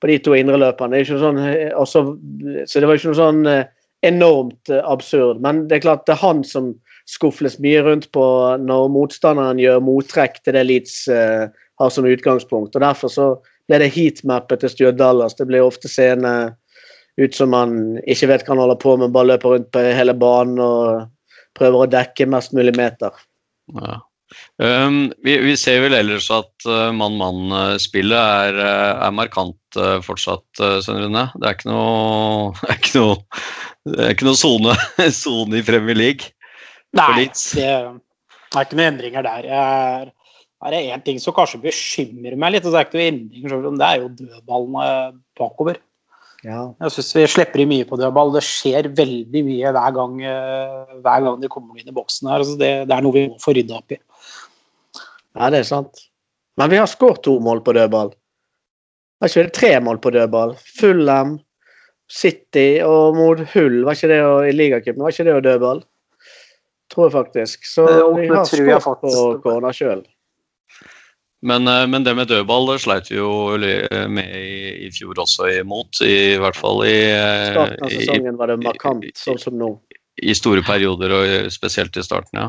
på 0.01 0.11
de 0.11 0.19
to 0.23 0.37
indreløperne. 0.39 1.01
Er 1.01 1.09
sånn, 1.09 1.41
eh, 1.43 1.75
så 1.83 2.81
det 2.81 2.89
var 2.89 2.99
ikke 2.99 3.11
noe 3.11 3.19
sånn 3.19 3.43
eh, 3.51 3.65
enormt 4.07 4.71
eh, 4.71 4.83
absurd. 4.85 5.43
Men 5.45 5.67
det 5.69 5.79
er 5.79 5.87
klart 5.87 6.07
det 6.07 6.17
er 6.17 6.23
han 6.23 6.45
som 6.47 6.73
skufles 7.09 7.57
mye 7.65 7.83
rundt 7.87 8.11
på 8.13 8.25
når 8.61 8.91
motstanderen 8.93 9.61
gjør 9.63 9.81
mottrekk 9.85 10.43
til 10.45 10.59
det 10.59 10.67
Leeds 10.69 10.97
uh, 11.09 11.49
har 11.81 11.93
som 11.95 12.05
utgangspunkt. 12.05 12.77
og 12.77 12.85
Derfor 12.85 13.09
så 13.09 13.29
ble 13.65 13.79
det 13.81 13.95
heatmappet 13.95 14.61
til 14.61 14.75
Stuart 14.75 14.99
Dallas. 14.99 15.39
Det 15.39 15.47
blir 15.49 15.65
ofte 15.65 15.89
seende 15.89 16.53
ut 17.17 17.35
som 17.35 17.57
han 17.57 17.97
ikke 18.05 18.29
vet 18.29 18.45
hva 18.45 18.53
han 18.53 18.61
holder 18.61 18.81
på 18.83 18.99
med, 19.01 19.15
bare 19.17 19.31
løper 19.33 19.57
rundt 19.57 19.71
på 19.73 19.87
hele 19.97 20.13
banen 20.21 20.61
og 20.61 21.09
prøver 21.57 21.87
å 21.87 21.91
dekke 21.97 22.29
mest 22.29 22.53
mulig 22.53 22.77
meter. 22.77 23.17
ja. 23.73 24.03
Um, 24.59 25.09
vi, 25.25 25.37
vi 25.41 25.55
ser 25.57 25.81
vel 25.85 25.95
ellers 25.97 26.29
at 26.35 26.67
uh, 26.69 26.91
mann-mann-spillet 26.95 28.19
er, 28.19 28.59
uh, 28.59 29.07
er 29.07 29.15
markant 29.15 29.79
uh, 29.79 29.99
fortsatt, 30.05 30.45
uh, 30.61 30.81
Svein 30.85 31.01
Rune. 31.05 31.25
Det 31.39 31.49
er 31.49 31.57
ikke 31.57 31.71
noe 31.71 32.53
det 32.61 32.69
er 32.69 32.81
ikke 32.81 32.95
noe 32.99 33.17
det 33.89 34.05
er 34.05 34.13
ikke 34.13 34.29
noe 34.29 34.39
sone, 34.39 34.75
sone 35.23 35.61
i 35.61 35.65
Premier 35.65 35.97
League. 35.97 36.33
Nei, 36.99 37.29
det 37.29 37.65
er 37.65 38.65
ikke 38.67 38.77
noen 38.77 38.91
endringer 38.91 39.25
der. 39.25 39.47
Jeg 39.49 40.03
er, 40.03 40.11
er 40.67 40.75
det 40.75 40.83
én 40.93 41.05
ting 41.07 41.21
som 41.23 41.37
kanskje 41.37 41.63
bekymrer 41.63 42.37
meg 42.41 42.57
litt, 42.57 42.67
og 42.69 42.75
det 42.75 42.83
er 42.83 42.89
ikke 42.89 42.99
noen 42.99 43.13
endringer, 43.15 43.79
det 43.79 43.89
er 43.89 44.03
jo 44.03 44.11
dødballene 44.19 44.91
bakover. 45.39 45.81
Ja. 46.45 46.69
Jeg 46.85 46.95
syns 46.95 47.15
vi 47.17 47.25
slipper 47.31 47.63
i 47.63 47.69
mye 47.71 47.87
på 47.89 47.97
dødball. 47.99 48.35
Det 48.37 48.45
skjer 48.47 48.91
veldig 48.99 49.41
mye 49.47 49.73
hver 49.75 49.95
gang, 49.97 50.21
hver 51.01 51.25
gang 51.25 51.41
de 51.41 51.51
kommer 51.51 51.81
inn 51.81 51.89
i 51.91 51.97
boksen 51.97 52.29
her. 52.31 52.45
Altså 52.45 52.59
det, 52.61 52.73
det 52.91 52.95
er 52.95 53.07
noe 53.07 53.17
vi 53.17 53.25
må 53.31 53.41
få 53.43 53.57
rydda 53.57 53.81
opp 53.81 53.97
i. 53.97 53.99
ja, 55.39 55.51
det 55.55 55.63
er 55.63 55.69
sant. 55.69 56.09
Men 56.59 56.73
vi 56.73 56.81
har 56.81 56.91
skåret 56.91 57.23
to 57.23 57.39
mål 57.43 57.63
på 57.67 57.75
dødball. 57.77 58.11
Var 59.19 59.31
ikke 59.31 59.47
det 59.47 59.55
tre 59.55 59.71
mål 59.83 60.01
på 60.03 60.11
dødball? 60.15 60.57
Fulham, 60.79 61.39
City 62.09 62.81
og 62.83 63.17
mot 63.19 63.41
Hull, 63.53 63.83
var 63.87 63.99
ikke 63.99 64.11
det 64.11 64.21
å, 64.25 64.37
i 64.49 64.55
ligacupen, 64.55 65.03
var 65.05 65.15
ikke 65.15 65.27
det 65.29 65.35
å 65.37 65.45
dødball? 65.45 65.83
Tror 66.89 67.09
jeg 67.09 67.15
faktisk. 67.15 67.67
Så 67.69 67.85
vi 68.17 68.31
har 68.31 68.47
tror 68.49 68.81
skåret 68.81 69.03
på 69.03 69.27
corner 69.45 69.77
sjøl. 69.77 70.07
Men, 71.47 71.69
uh, 71.71 71.85
men 71.87 72.03
det 72.03 72.17
med 72.19 72.31
dødball 72.33 72.73
det 72.73 72.81
sleit 72.83 73.11
vi 73.13 73.21
jo 73.21 73.31
med 74.11 74.33
i, 74.35 74.89
i 74.89 74.91
fjor 74.95 75.21
også 75.23 75.53
imot. 75.61 76.01
I 76.03 76.39
hvert 76.41 76.59
fall 76.59 76.83
i, 76.89 76.97
uh, 77.15 77.53
Starten 77.53 77.85
av 77.85 77.93
i, 77.93 78.01
sesongen 78.01 78.41
var 78.41 78.51
det 78.51 78.59
markant, 78.65 79.07
sånn 79.19 79.39
som 79.39 79.59
nå. 79.61 79.75
i 80.19 80.35
store 80.35 80.65
perioder, 80.67 81.15
og 81.15 81.53
spesielt 81.55 81.95
i 81.95 82.03
starten, 82.03 82.41
ja. 82.41 82.49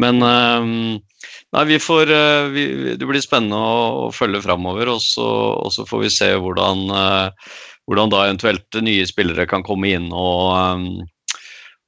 Men 0.00 0.22
ehm, 0.26 0.98
nei, 1.54 1.64
vi 1.70 1.78
får, 1.78 2.10
eh, 2.10 2.48
vi, 2.54 2.66
det 2.98 3.06
blir 3.06 3.22
spennende 3.22 3.58
å, 3.58 4.06
å 4.06 4.12
følge 4.14 4.42
framover, 4.44 4.90
og 4.90 5.02
og 5.22 5.70
så 5.72 5.86
får 5.86 6.04
vi 6.04 6.12
se 6.12 6.30
hvordan, 6.34 6.86
eh, 6.90 7.50
hvordan 7.86 8.12
da 8.12 8.24
eventuelt 8.26 8.80
nye 8.82 9.06
spillere 9.06 9.46
kan 9.46 9.62
komme 9.66 9.92
inn 9.94 10.08
og, 10.10 11.04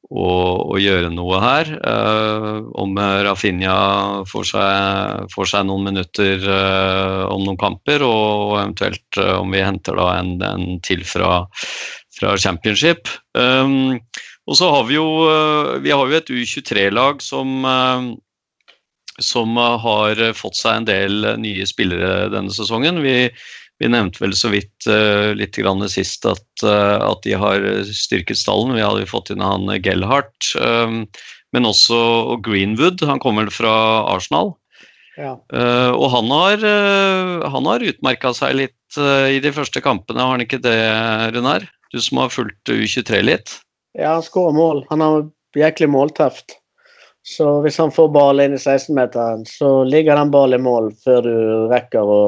og, 0.07 0.29
å, 0.31 0.31
å 0.77 0.79
gjøre 0.79 1.11
noe 1.11 1.41
her. 1.43 1.73
Eh, 1.75 2.61
om 2.79 2.95
Rafinha 3.27 3.77
får 4.31 4.49
seg, 4.53 5.27
får 5.35 5.53
seg 5.55 5.67
noen 5.67 5.91
minutter 5.91 6.47
om 7.27 7.43
noen 7.43 7.59
kamper, 7.59 8.07
og 8.07 8.61
eventuelt 8.61 9.23
om 9.41 9.51
vi 9.51 9.67
henter 9.67 9.99
da 9.99 10.13
en, 10.21 10.37
en 10.47 10.79
til 10.87 11.03
fra, 11.09 11.41
fra 12.21 12.39
championship. 12.39 13.11
Og 14.47 14.59
så 14.59 14.71
har 14.71 14.87
vi 14.87 14.97
jo, 14.97 15.07
eh, 15.27 15.77
vi 15.83 15.93
har 15.93 16.07
jo 16.07 16.17
et 16.17 16.31
U23-lag 16.31 17.23
som 17.25 17.67
eh, 17.67 18.15
som 19.17 19.57
eh, 19.57 19.77
har 19.83 20.21
fått 20.37 20.59
seg 20.59 20.83
en 20.83 20.89
del 20.89 21.31
nye 21.43 21.67
spillere 21.67 22.29
denne 22.35 22.53
sesongen. 22.55 23.01
Vi, 23.03 23.31
vi 23.81 23.91
nevnte 23.91 24.23
vel 24.23 24.37
så 24.37 24.53
vidt 24.53 24.87
litt 25.37 25.57
grann 25.57 25.83
sist 25.93 26.25
at, 26.29 26.47
at, 26.65 27.25
de 27.25 27.35
har 27.37 27.65
styrket 27.91 28.39
stallen. 28.41 28.77
Vi 28.77 28.85
hadde 28.85 29.03
jo 29.03 29.11
fått 29.11 29.33
inn 29.33 29.45
han 29.45 29.69
Gellhardt, 29.85 30.55
um, 30.57 31.03
men 31.53 31.69
også 31.69 32.39
Greenwood. 32.45 33.05
Han 33.05 33.21
kommer 33.21 33.51
fra 33.53 33.75
Arsenal. 34.15 34.55
Ja. 35.21 35.35
Og 35.93 36.07
han 36.13 36.33
har, 36.33 36.65
uh, 36.65 37.45
har 37.53 37.85
utmerka 37.91 38.33
seg 38.37 38.57
litt 38.63 38.97
i 38.97 39.41
de 39.45 39.53
første 39.53 39.83
kampene, 39.85 40.25
har 40.25 40.37
han 40.39 40.45
ikke 40.45 40.63
det, 40.65 40.79
Runar? 41.37 41.69
Du 41.93 42.01
som 42.01 42.23
har 42.23 42.33
fulgt 42.33 42.73
U23 42.73 43.21
litt? 43.29 43.59
Ja, 43.99 44.17
han 44.19 44.23
skårer 44.23 44.53
mål. 44.53 44.85
Han 44.89 45.01
har 45.01 45.29
jæklig 45.57 45.89
målteft. 45.89 46.59
Så 47.27 47.61
hvis 47.65 47.79
han 47.81 47.91
får 47.91 48.13
ball 48.15 48.41
inn 48.45 48.55
i 48.55 48.61
16-meteren, 48.61 49.43
så 49.49 49.83
ligger 49.85 50.19
den 50.19 50.31
ballen 50.31 50.61
i 50.61 50.63
mål 50.63 50.93
før 51.03 51.25
du 51.25 51.39
rekker 51.73 52.07
å 52.07 52.21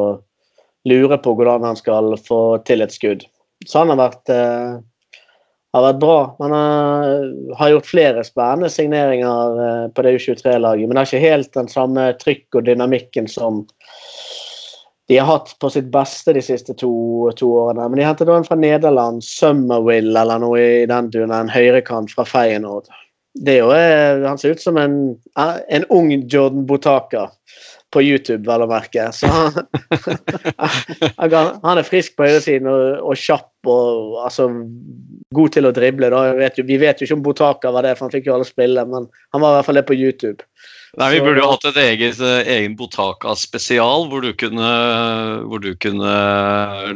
lure 0.89 1.19
på 1.23 1.35
hvordan 1.39 1.67
han 1.69 1.79
skal 1.79 2.17
få 2.25 2.41
til 2.67 2.83
et 2.83 2.95
skudd. 2.95 3.23
Så 3.67 3.83
han 3.83 3.93
har 3.93 4.01
vært, 4.01 4.33
eh, 4.33 4.81
har 5.77 5.85
vært 5.85 6.01
bra. 6.03 6.19
Han 6.41 6.55
har, 6.57 7.29
har, 7.61 7.71
gjort 7.75 7.91
flere 7.91 8.25
spennende 8.27 8.73
signeringer 8.73 9.63
eh, 9.67 9.87
på 9.95 10.03
det 10.03 10.17
U23-laget, 10.19 10.89
men 10.89 10.97
det 10.97 11.05
er 11.05 11.13
ikke 11.13 11.31
helt 11.31 11.53
den 11.55 11.71
samme 11.71 12.09
trykk 12.19 12.59
og 12.59 12.67
dynamikken 12.67 13.29
som 13.31 13.67
de 15.09 15.19
har 15.19 15.29
hatt 15.29 15.55
på 15.61 15.71
sitt 15.73 15.89
beste 15.93 16.35
de 16.37 16.43
siste 16.45 16.75
to, 16.77 16.93
to 17.39 17.49
årene. 17.63 17.87
Men 17.89 18.01
de 18.01 18.07
hentet 18.07 18.29
en 18.29 18.45
fra 18.45 18.59
Nederland, 18.61 19.25
Summerwill 19.25 20.13
eller 20.13 20.43
noe 20.43 20.61
i 20.83 20.89
den 20.91 21.09
duren, 21.15 21.33
en 21.33 21.53
høyrekant 21.53 22.13
fra 22.13 22.27
Feyenoord 22.29 22.91
det 23.39 23.55
er 23.55 23.59
jo, 23.63 23.73
eh, 23.75 24.27
han 24.29 24.39
ser 24.39 24.57
ut 24.57 24.63
som 24.63 24.79
en, 24.81 24.97
en 25.39 25.85
ung 25.95 26.11
Jordan 26.13 26.65
Botaka 26.67 27.29
på 27.95 28.03
YouTube, 28.05 28.45
vel 28.49 28.65
å 28.65 28.69
merke. 28.71 29.07
Så 29.17 29.29
han, 31.23 31.35
han 31.65 31.81
er 31.81 31.87
frisk 31.87 32.19
på 32.19 32.27
høyresiden 32.27 32.69
og, 32.71 32.83
og 33.09 33.17
kjapp 33.19 33.69
og 33.69 34.19
altså, 34.25 34.49
god 35.35 35.55
til 35.57 35.69
å 35.69 35.75
drible. 35.77 36.11
Vet 36.39 36.61
jo, 36.61 36.67
vi 36.69 36.79
vet 36.81 37.01
jo 37.01 37.09
ikke 37.09 37.19
om 37.19 37.25
Botaka 37.25 37.73
var 37.75 37.87
det, 37.87 37.97
for 37.99 38.09
han 38.09 38.15
fikk 38.15 38.29
jo 38.29 38.37
alle 38.37 38.49
spille, 38.49 38.85
men 38.89 39.09
han 39.35 39.45
var 39.45 39.55
i 39.55 39.59
hvert 39.59 39.71
fall 39.71 39.81
det 39.81 39.89
på 39.89 39.99
YouTube. 39.99 40.47
Nei, 40.99 41.11
Vi 41.15 41.25
burde 41.25 41.43
jo 41.43 41.51
hatt 41.51 41.67
et 41.69 41.81
eget, 41.83 42.21
eh, 42.25 42.53
egen 42.59 42.77
Botaka-spesial, 42.79 44.09
hvor, 44.09 44.25
hvor 44.25 45.65
du 45.65 45.75
kunne 45.85 46.15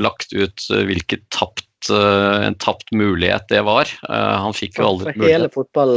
lagt 0.00 0.32
ut 0.32 0.64
hvilken 0.68 0.88
hvilket 0.92 1.28
tapt 1.34 1.68
en 1.90 2.54
tapt 2.62 2.92
mulighet 2.94 3.48
det 3.50 3.64
var. 3.66 3.90
Han 4.06 4.54
fikk 4.54 4.76
jo 4.78 4.84
aldri 4.86 5.16
mulighet. 5.16 5.32
Hele 5.34 5.48
fotball, 5.50 5.96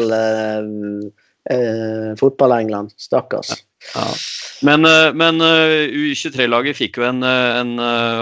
uh, 1.51 2.11
fotball-England. 2.19 2.95
Stakkars. 3.01 3.53
Ja. 3.93 4.05
Men, 4.65 4.87
men 5.19 5.43
U23-laget 5.43 6.77
fikk 6.79 6.95
jo 6.97 7.03
en, 7.05 7.19
en 7.21 7.75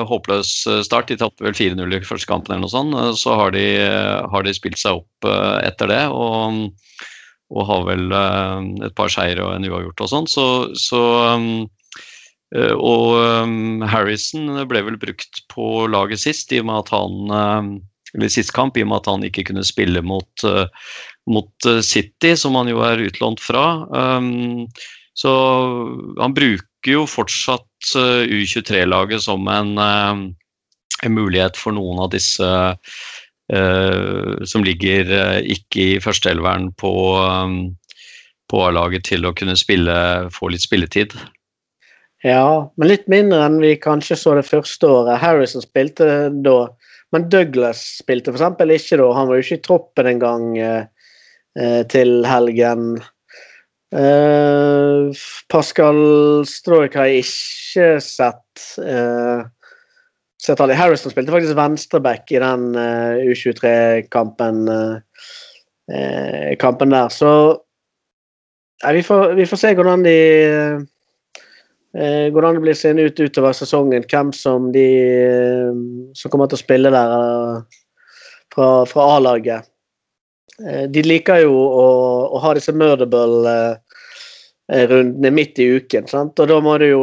håpløs 0.09 0.49
start. 0.84 1.07
De 1.07 1.15
tapte 1.21 1.45
vel 1.45 1.55
4-0 1.55 1.93
i 1.95 2.01
første 2.03 2.28
kampen 2.28 2.51
eller 2.51 2.65
noe 2.65 2.74
sånt. 2.74 2.97
Så 3.21 3.38
har 3.39 3.53
de, 3.55 3.63
har 4.34 4.43
de 4.43 4.55
spilt 4.57 4.82
seg 4.82 4.99
opp 4.99 5.30
etter 5.63 5.93
det. 5.93 6.01
og 6.11 6.74
og 7.53 7.67
har 7.69 7.84
vel 7.86 8.07
et 8.82 8.95
par 8.97 9.11
seire 9.13 9.43
og 9.45 9.51
en 9.53 9.65
uavgjort 9.67 10.01
og 10.01 10.09
sånn. 10.09 10.28
Så, 10.32 10.45
så 10.80 11.01
Eh, 12.53 12.76
og 12.78 13.88
Harrison 13.89 14.51
ble 14.69 14.84
vel 14.86 14.99
brukt 15.01 15.43
på 15.53 15.88
laget 15.89 16.21
sist, 16.24 16.53
i 16.53 16.61
og 16.61 16.69
med 16.69 16.84
at 16.84 16.93
han 16.93 17.82
eller 18.13 18.30
sist 18.30 18.53
kamp, 18.53 18.78
i 18.78 18.84
og 18.86 18.91
med 18.91 19.01
at 19.01 19.09
han 19.09 19.24
ikke 19.26 19.47
kunne 19.47 19.65
spille 19.65 20.03
mot, 20.05 20.43
mot 21.30 21.67
uh, 21.67 21.80
City, 21.86 22.36
som 22.39 22.57
han 22.59 22.71
jo 22.71 22.84
er 22.86 23.03
utlånt 23.05 23.41
fra. 23.43 23.65
Um, 23.93 24.67
så 25.17 25.32
han 26.19 26.36
bruker 26.36 26.95
jo 26.95 27.05
fortsatt 27.09 27.93
uh, 27.95 28.24
U23-laget 28.28 29.26
som 29.26 29.47
en, 29.51 29.76
en, 29.78 30.26
mulighet 31.13 31.59
for 31.59 31.76
noen 31.76 32.01
av 32.03 32.13
disse 32.13 32.49
som 33.53 34.63
ligger 34.63 35.09
ikke 35.51 35.82
i 35.84 35.97
førsteelveren 36.01 36.69
på, 36.80 36.93
på 38.49 38.61
A-laget 38.63 39.03
til 39.09 39.28
å 39.28 39.34
kunne 39.36 39.53
spille, 39.59 39.93
få 40.34 40.47
litt 40.49 40.63
spilletid. 40.63 41.11
Ja, 42.24 42.71
men 42.80 42.88
litt 42.88 43.09
mindre 43.11 43.41
enn 43.43 43.59
vi 43.59 43.74
kanskje 43.84 44.15
så 44.15 44.38
det 44.38 44.47
første 44.47 44.88
året. 44.88 45.19
Harrison 45.19 45.63
spilte 45.63 46.07
da, 46.45 46.57
men 47.11 47.28
Douglas 47.30 47.82
spilte 47.99 48.32
f.eks. 48.32 48.45
ikke 48.63 48.99
da. 49.01 49.09
Han 49.17 49.28
var 49.30 49.38
jo 49.38 49.43
ikke 49.43 49.59
i 49.59 49.65
troppen 49.67 50.09
engang 50.13 50.45
eh, 50.57 50.86
eh, 50.86 50.93
til 51.91 52.24
helgen. 52.26 52.95
Eh, 53.93 55.12
Pascal 55.54 55.99
Stroik 56.49 56.95
har 56.97 57.12
jeg 57.12 57.26
ikke 57.28 57.89
sett. 58.01 58.64
Eh, 58.82 59.43
sett 60.41 60.60
Harrison 60.60 61.14
spilte 61.14 61.36
faktisk 61.36 61.60
venstreback 61.60 62.34
i 62.34 62.41
den 62.41 62.74
eh, 62.80 63.22
U23-kampen 63.30 64.64
eh, 64.74 66.56
kampen 66.58 66.95
der. 66.95 67.14
Så 67.14 67.30
vi 68.84 69.06
får, 69.06 69.38
vi, 69.38 69.45
får, 69.45 69.62
se 69.62 69.76
hvordan 69.78 70.04
de 70.04 70.18
Eh, 71.93 72.32
hvordan 72.34 72.56
det 72.58 72.64
blir 72.64 72.74
seende 72.74 73.06
ut 73.06 73.20
utover 73.22 73.54
sesongen. 73.54 74.06
Hvem 74.10 74.32
som 74.34 74.72
de 74.74 74.88
eh, 75.14 75.76
som 76.18 76.34
kommer 76.34 76.49
til 76.49 76.58
å 76.58 76.64
spille 76.64 76.91
der 76.93 77.14
eh, 77.18 77.82
fra, 78.54 78.70
fra 78.89 79.06
A-laget. 79.18 79.70
De 80.60 81.01
liker 81.01 81.39
jo 81.41 81.54
å, 81.58 81.88
å 82.36 82.38
ha 82.43 82.54
disse 82.54 82.74
Murderbull-rundene 82.78 85.32
midt 85.34 85.60
i 85.60 85.66
uken. 85.80 86.08
Sant? 86.12 86.39
Og 86.39 86.47
da 86.51 86.60
må 86.62 86.78
du 86.82 86.88
jo 86.91 87.01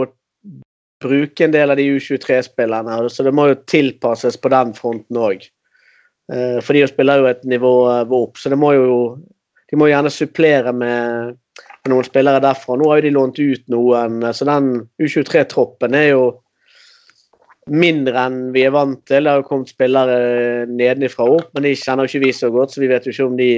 bruke 1.00 1.44
en 1.46 1.54
del 1.54 1.70
av 1.72 1.76
de 1.80 1.92
U23-spillerne, 1.96 3.08
så 3.10 3.20
det 3.26 3.32
må 3.34 3.42
jo 3.50 3.64
tilpasses 3.70 4.36
på 4.38 4.48
den 4.52 4.74
fronten 4.76 5.16
òg. 5.18 5.38
For 6.30 6.72
de 6.76 6.86
spiller 6.86 7.18
jo 7.22 7.30
et 7.30 7.42
nivå 7.48 7.74
opp, 8.04 8.38
så 8.38 8.46
det 8.52 8.58
må 8.60 8.68
jo, 8.76 8.88
de 9.70 9.74
må 9.80 9.84
gjerne 9.90 10.10
supplere 10.14 10.72
med 10.76 11.00
noen 11.90 12.06
spillere 12.06 12.44
derfra. 12.44 12.72
Nå 12.78 12.84
har 12.90 12.96
jo 13.00 13.06
de 13.08 13.16
lånt 13.16 13.36
ut 13.40 13.64
noen, 13.72 14.12
så 14.36 14.42
den 14.46 14.66
U23-troppen 15.02 15.92
er 15.98 16.08
jo 16.12 16.22
mindre 17.70 18.26
enn 18.26 18.40
vi 18.54 18.64
er 18.66 18.74
vant 18.74 19.00
til. 19.08 19.24
Det 19.24 19.30
har 19.30 19.42
jo 19.42 19.46
kommet 19.48 19.70
spillere 19.72 20.66
nedenifra 20.70 21.28
opp, 21.30 21.52
men 21.54 21.66
de 21.66 21.76
kjenner 21.78 22.06
jo 22.06 22.12
ikke 22.12 22.26
vi 22.26 22.34
så 22.36 22.50
godt, 22.54 22.74
så 22.74 22.82
vi 22.82 22.90
vet 22.90 23.06
jo 23.06 23.14
ikke 23.14 23.28
om 23.28 23.38
de 23.38 23.52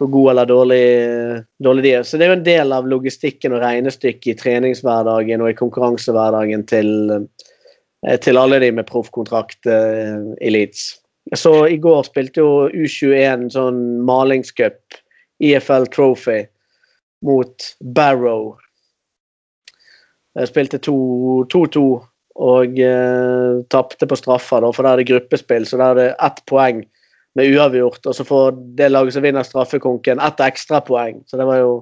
hvor 0.00 0.08
gode 0.08 0.30
eller 0.30 0.48
dårlige 0.48 1.44
dårlig 1.64 1.82
de 1.84 1.92
er. 1.92 2.02
Så 2.02 2.16
det 2.16 2.24
er 2.24 2.32
jo 2.32 2.38
en 2.38 2.46
del 2.46 2.72
av 2.72 2.88
logistikken 2.88 3.52
og 3.52 3.60
regnestykket 3.60 4.32
i 4.32 4.38
treningshverdagen 4.38 5.44
og 5.44 5.50
i 5.52 5.58
konkurransehverdagen 5.58 6.64
til, 6.70 6.88
eh, 8.06 8.16
til 8.24 8.40
alle 8.40 8.62
de 8.62 8.70
med 8.72 8.88
proffkontrakt 8.88 9.68
uh, 9.68 10.32
i 10.40 10.50
Leeds. 10.50 10.96
Så 11.36 11.52
i 11.68 11.76
går 11.76 12.02
spilte 12.08 12.40
jo 12.40 12.70
U21 12.72 13.50
sånn 13.52 13.82
malingscup, 14.08 14.80
EFL 15.40 15.86
Trophy 15.92 16.46
mot 17.22 17.68
Barrow. 17.94 18.56
Jeg 20.38 20.48
spilte 20.48 20.80
2-2 20.80 21.84
og 22.40 22.78
eh, 22.80 23.60
tapte 23.72 24.08
på 24.08 24.16
straffer, 24.16 24.64
da, 24.64 24.72
for 24.72 24.86
da 24.86 24.94
er 24.94 25.02
det 25.02 25.10
gruppespill, 25.10 25.66
så 25.68 25.76
da 25.80 25.90
er 25.92 25.98
det 25.98 26.08
ett 26.24 26.40
poeng 26.48 26.82
med 27.38 27.52
uavgjort. 27.52 28.06
Og 28.08 28.16
så 28.16 28.26
får 28.26 28.54
det 28.78 28.90
laget 28.90 29.16
som 29.16 29.24
vinner 29.26 29.46
straffekonken, 29.46 30.22
ett 30.24 30.40
ekstrapoeng. 30.44 31.20
Så 31.28 31.40
det 31.40 31.48
var 31.48 31.60
jo 31.60 31.74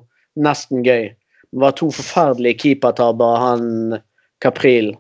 nesten 0.42 0.82
gøy. 0.86 1.12
Det 1.48 1.62
var 1.62 1.76
to 1.78 1.90
forferdelige 1.94 2.64
keepertabber 2.64 3.38
han 3.40 4.00
Kapril. 4.44 4.92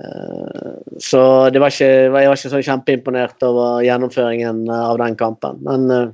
Eh, 0.00 0.72
så 1.02 1.20
var 1.50 1.68
ikke, 1.68 1.90
jeg 1.90 2.12
var 2.14 2.32
ikke 2.32 2.54
så 2.54 2.64
kjempeimponert 2.64 3.44
over 3.46 3.84
gjennomføringen 3.86 4.64
av 4.72 4.98
den 5.02 5.18
kampen. 5.20 5.60
Men 5.68 5.90
eh, 5.92 6.08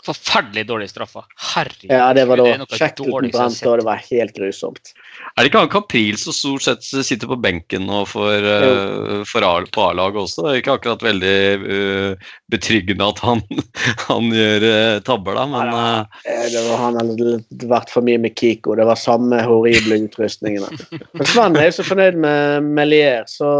Forferdelig 0.00 0.64
dårlige 0.64 0.88
straffer. 0.94 1.26
Herregud. 1.54 1.90
Ja, 1.92 2.06
det 2.16 2.22
var 2.24 2.40
da 2.40 2.64
Shackleton 2.72 3.26
brant, 3.34 3.58
og 3.68 3.74
det 3.82 3.84
var 3.84 4.00
helt 4.06 4.32
grusomt. 4.32 4.94
Er 5.34 5.44
det 5.44 5.50
ikke 5.50 5.60
han 5.60 5.72
Kapril 5.72 6.16
som 6.20 6.32
stort 6.32 6.64
sett 6.64 6.86
sitter 6.88 7.28
på 7.28 7.36
benken 7.40 7.84
nå 7.84 8.06
for, 8.08 8.32
uh, 8.48 9.20
for 9.28 9.44
på 9.76 9.84
A-laget 9.90 10.22
også? 10.22 10.46
Det 10.46 10.54
er 10.54 10.62
ikke 10.62 10.78
akkurat 10.78 11.04
veldig 11.04 11.34
uh, 11.66 12.32
betryggende 12.52 13.10
at 13.12 13.20
han, 13.26 13.44
han 14.08 14.32
gjør 14.32 14.66
uh, 14.70 15.02
tabber, 15.04 15.36
da, 15.36 15.46
men 15.52 15.74
ja, 15.74 16.40
det 16.56 16.64
var 16.70 16.82
Han 16.86 17.00
hadde 17.02 17.68
vært 17.68 17.92
for 17.92 18.06
mye 18.06 18.24
med 18.24 18.36
Kiko. 18.40 18.78
Det 18.80 18.88
var 18.88 19.00
samme 19.00 19.44
horrible 19.44 20.00
utrustningene. 20.06 20.72
Men 21.20 21.28
Sven 21.28 21.60
er 21.60 21.68
jo 21.68 21.76
så 21.76 21.84
fornøyd 21.84 22.16
med 22.24 22.68
Melier, 22.72 23.26
så 23.28 23.50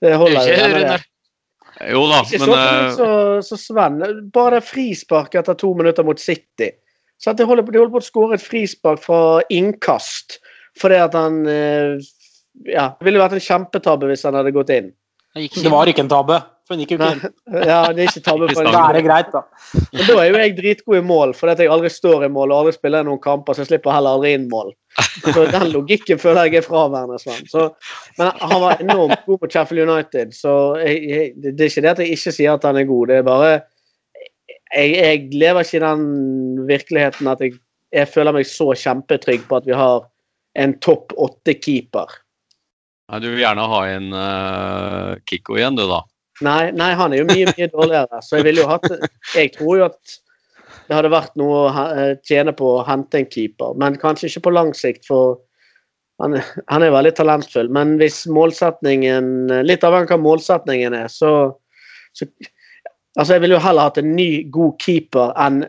det 0.00 0.14
holder 0.20 0.46
jo. 0.46 0.98
Jo 1.88 2.04
da, 2.10 2.20
Ikke 2.26 2.44
men 2.44 2.50
så, 2.50 2.60
eh, 2.60 2.92
så, 2.96 3.08
så 3.46 3.58
Sven. 3.60 3.98
Bare 4.34 4.58
det 4.58 4.68
frisparket 4.68 5.42
etter 5.42 5.58
to 5.60 5.72
minutter 5.76 6.04
mot 6.06 6.20
City. 6.20 6.70
Så 7.20 7.32
at 7.32 7.40
de, 7.40 7.46
holder 7.48 7.64
på, 7.64 7.72
de 7.72 7.80
holder 7.80 7.94
på 7.94 8.00
å 8.00 8.06
skåre 8.06 8.36
et 8.36 8.44
frispark 8.44 9.02
fra 9.04 9.40
innkast 9.52 10.38
fordi 10.80 11.00
at 11.02 11.16
han 11.18 11.42
eh, 11.50 11.98
Ja, 12.68 12.92
det 12.98 13.06
ville 13.06 13.20
vært 13.20 13.36
en 13.38 13.44
kjempetabbe 13.44 14.08
hvis 14.10 14.24
han 14.26 14.36
hadde 14.38 14.52
gått 14.54 14.72
inn. 14.74 14.90
Det 15.34 15.70
var 15.70 15.88
ikke 15.88 16.02
en 16.02 16.10
tabbe, 16.10 16.40
for 16.66 16.74
han 16.74 16.82
gikk 16.82 16.96
jo 16.96 16.98
ikke 16.98 17.10
inn. 17.14 17.34
Ja, 17.70 17.80
det 17.94 18.04
er 18.04 18.08
ikke 18.10 18.24
tabbe 18.26 18.48
for 18.50 18.66
en 18.66 18.74
Da 18.74 18.84
er 18.88 18.98
det 18.98 19.04
greit, 19.06 19.30
da. 19.32 19.44
Men 19.94 20.08
da 20.08 20.16
er 20.18 20.30
jo 20.30 20.40
jeg 20.42 20.56
dritgod 20.58 20.98
i 20.98 21.02
mål, 21.06 21.34
fordi 21.38 21.54
at 21.54 21.62
jeg 21.64 21.72
aldri 21.72 21.92
står 21.94 22.26
i 22.26 22.32
mål 22.32 22.50
og 22.50 22.62
aldri 22.62 22.76
spiller 22.76 23.06
noen 23.06 23.22
kamper, 23.22 23.54
så 23.54 23.64
jeg 23.64 23.70
slipper 23.70 23.94
heller 23.94 24.18
aldri 24.18 24.34
inn 24.36 24.48
mål. 24.50 24.72
Så 24.98 25.44
den 25.52 25.70
logikken 25.70 26.18
føler 26.18 26.48
jeg 26.48 26.60
er 26.60 26.66
fraværende. 26.66 27.18
Sven. 27.22 27.46
Så, 27.48 27.68
men 28.18 28.32
han 28.40 28.62
var 28.62 28.80
enormt 28.82 29.24
god 29.26 29.38
på 29.42 29.50
Sheffield 29.50 29.88
United, 29.88 30.32
så 30.36 30.54
jeg, 30.82 31.02
jeg, 31.08 31.34
det 31.40 31.60
er 31.60 31.70
ikke 31.70 31.84
det 31.84 31.92
at 31.92 32.02
jeg 32.02 32.16
ikke 32.16 32.34
sier 32.36 32.56
at 32.56 32.66
han 32.66 32.80
er 32.80 32.88
god, 32.88 33.10
det 33.10 33.20
er 33.20 33.26
bare 33.26 33.50
Jeg, 34.70 34.90
jeg 34.94 35.28
lever 35.34 35.66
ikke 35.66 35.78
i 35.80 35.82
den 35.82 36.02
virkeligheten 36.68 37.30
at 37.30 37.40
jeg, 37.42 38.06
føler 38.06 38.36
meg 38.36 38.46
så 38.46 38.68
kjempetrygg 38.78 39.48
på 39.48 39.58
at 39.58 39.66
vi 39.66 39.74
har 39.74 40.04
en 40.58 40.76
topp 40.78 41.14
åtte-keeper. 41.18 42.12
nei, 43.10 43.18
du 43.18 43.26
vil 43.32 43.42
gjerne 43.42 43.66
ha 43.72 43.80
en 43.90 44.06
uh, 44.14 45.18
Kikko 45.26 45.58
igjen, 45.58 45.78
du, 45.78 45.88
da. 45.90 46.04
Nei, 46.46 46.70
nei, 46.70 46.92
han 46.96 47.12
er 47.12 47.22
jo 47.22 47.28
mye 47.28 47.50
mye 47.50 47.68
dårligere. 47.68 48.20
Så 48.24 48.38
jeg 48.38 48.46
ville 48.46 48.62
jo 48.62 48.70
hatt 48.70 48.86
Jeg 49.34 49.52
tror 49.58 49.80
jo 49.80 49.88
at 49.90 50.20
det 50.90 50.96
hadde 50.98 51.12
vært 51.12 51.36
noe 51.38 51.68
å 51.70 52.06
tjene 52.26 52.52
på 52.56 52.74
å 52.74 52.82
hente 52.82 53.20
en 53.20 53.28
keeper, 53.30 53.76
men 53.78 53.98
kanskje 54.00 54.26
ikke 54.26 54.48
på 54.48 54.54
lang 54.56 54.72
sikt, 54.74 55.04
for 55.06 55.38
han, 56.20 56.34
han 56.66 56.82
er 56.84 56.90
veldig 56.92 57.12
talentfull. 57.16 57.70
Men 57.72 57.94
hvis 58.00 58.26
målsetningen 58.28 59.48
Litt 59.64 59.86
av 59.86 59.94
hva 59.94 60.18
målsetningen 60.20 60.96
er, 60.98 61.06
så, 61.08 61.54
så 62.12 62.28
Altså, 63.18 63.34
jeg 63.34 63.42
ville 63.42 63.56
jo 63.56 63.62
heller 63.64 63.88
hatt 63.88 63.96
en 63.98 64.12
ny, 64.14 64.44
god 64.54 64.76
keeper 64.82 65.32
enn 65.42 65.64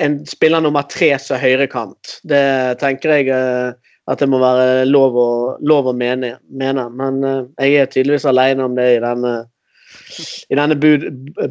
en 0.00 0.14
spiller 0.30 0.62
nummer 0.64 0.86
tre 0.88 1.10
som 1.20 1.36
høyrekant. 1.36 2.14
Det 2.24 2.78
tenker 2.80 3.12
jeg 3.12 3.28
eh, 3.34 3.74
at 4.08 4.22
det 4.22 4.28
må 4.30 4.38
være 4.40 4.86
lov 4.88 5.18
å, 5.20 5.30
lov 5.60 5.90
å 5.90 5.94
mene, 5.96 6.36
mene. 6.48 6.86
Men 6.96 7.18
eh, 7.26 7.42
jeg 7.66 7.82
er 7.82 7.90
tydeligvis 7.92 8.24
alene 8.30 8.64
om 8.64 8.78
det 8.78 8.86
i 8.94 9.02
denne 9.04 9.34
i 10.48 10.56
denne 10.56 10.76
bud, 10.80 11.04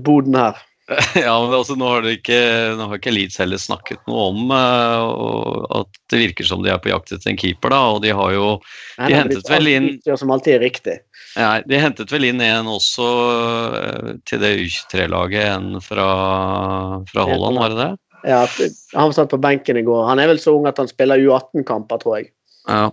boden 0.06 0.38
her. 0.38 0.58
Ja, 1.16 1.34
men 1.44 1.54
altså, 1.54 1.76
nå 1.76 1.88
har, 1.90 2.06
ikke, 2.08 2.38
nå 2.80 2.88
har 2.88 3.00
ikke 3.00 3.12
Leeds 3.12 3.40
heller 3.42 3.60
snakket 3.60 4.00
noe 4.08 4.30
om 4.32 4.52
uh, 4.54 5.82
at 5.82 6.00
det 6.12 6.22
virker 6.22 6.48
som 6.48 6.64
de 6.64 6.72
er 6.72 6.80
på 6.80 6.92
jakt 6.94 7.12
etter 7.12 7.34
en 7.34 7.40
keeper, 7.40 7.74
da. 7.74 7.82
Og 7.96 8.02
de 8.06 8.14
har 8.16 8.36
jo 8.36 8.46
Nei, 8.98 9.10
De 9.12 9.18
hentet 9.18 9.52
vel 9.52 9.72
inn- 9.74 9.90
Som 10.08 10.32
alltid 10.32 10.58
er 10.58 10.64
riktig. 10.64 10.96
Nei, 11.36 11.58
de 11.68 11.82
hentet 11.82 12.12
vel 12.14 12.30
inn 12.30 12.44
en 12.44 12.70
også 12.72 13.08
uh, 13.08 14.14
til 14.30 14.44
det 14.44 14.54
U23-laget, 14.64 15.50
en 15.58 15.82
fra, 15.84 16.08
fra 17.12 17.26
Holland, 17.28 17.60
var 17.60 17.76
det 17.76 17.82
det? 17.84 17.90
Ja, 18.28 18.40
han 18.98 19.14
satt 19.14 19.30
på 19.32 19.40
benken 19.40 19.78
i 19.80 19.84
går. 19.86 20.08
Han 20.08 20.20
er 20.20 20.32
vel 20.32 20.40
så 20.42 20.56
ung 20.58 20.66
at 20.68 20.80
han 20.82 20.90
spiller 20.90 21.22
U18-kamper, 21.22 22.00
tror 22.02 22.18
jeg. 22.18 22.32
Ja. 22.68 22.88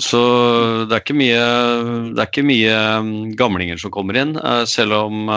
Så 0.00 0.20
det 0.90 1.00
er 1.00 1.16
mye, 1.16 1.40
det 2.12 2.20
er 2.20 2.28
ikke 2.28 2.44
mye 2.44 2.76
um, 3.00 3.10
gamlinger 3.36 3.80
som 3.80 3.92
kommer 3.94 4.18
inn, 4.20 4.34
eh, 4.36 4.62
selv 4.68 4.92
om 4.98 5.30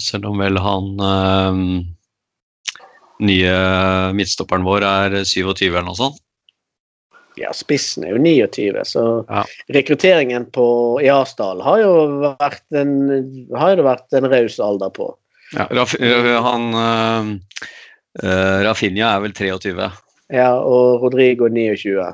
Selv 0.00 0.30
om 0.30 0.38
vel 0.40 0.56
han 0.62 0.86
um, 1.00 1.64
nye 3.20 3.56
midtstopperen 4.16 4.64
vår 4.64 4.86
er 4.88 5.16
27 5.24 5.66
eller 5.68 5.88
noe 5.88 5.98
sånt. 5.98 6.20
Ja, 7.40 7.52
spissen 7.56 8.04
er 8.04 8.12
jo 8.12 8.20
29, 8.20 8.84
så 8.84 9.02
Ja. 9.28 9.44
rekrutteringen 9.72 10.50
på 10.52 11.00
i 11.00 11.08
Asdal 11.08 11.62
har 11.64 11.80
jo 11.80 11.92
vært 12.20 12.64
en, 12.76 12.92
har 13.56 13.76
jo 13.76 13.86
vært 13.86 14.12
en 14.12 14.28
raus 14.28 14.58
alder 14.60 14.92
på. 14.92 15.08
Ja, 15.52 15.66
Raf, 15.72 15.94
han 15.96 16.68
uh, 16.76 17.32
uh, 18.24 18.58
Rafinha 18.64 19.16
er 19.16 19.24
vel 19.24 19.32
23. 19.36 19.90
Ja, 20.32 20.52
og 20.60 21.02
Rodrigo 21.04 21.48
29. 21.48 22.04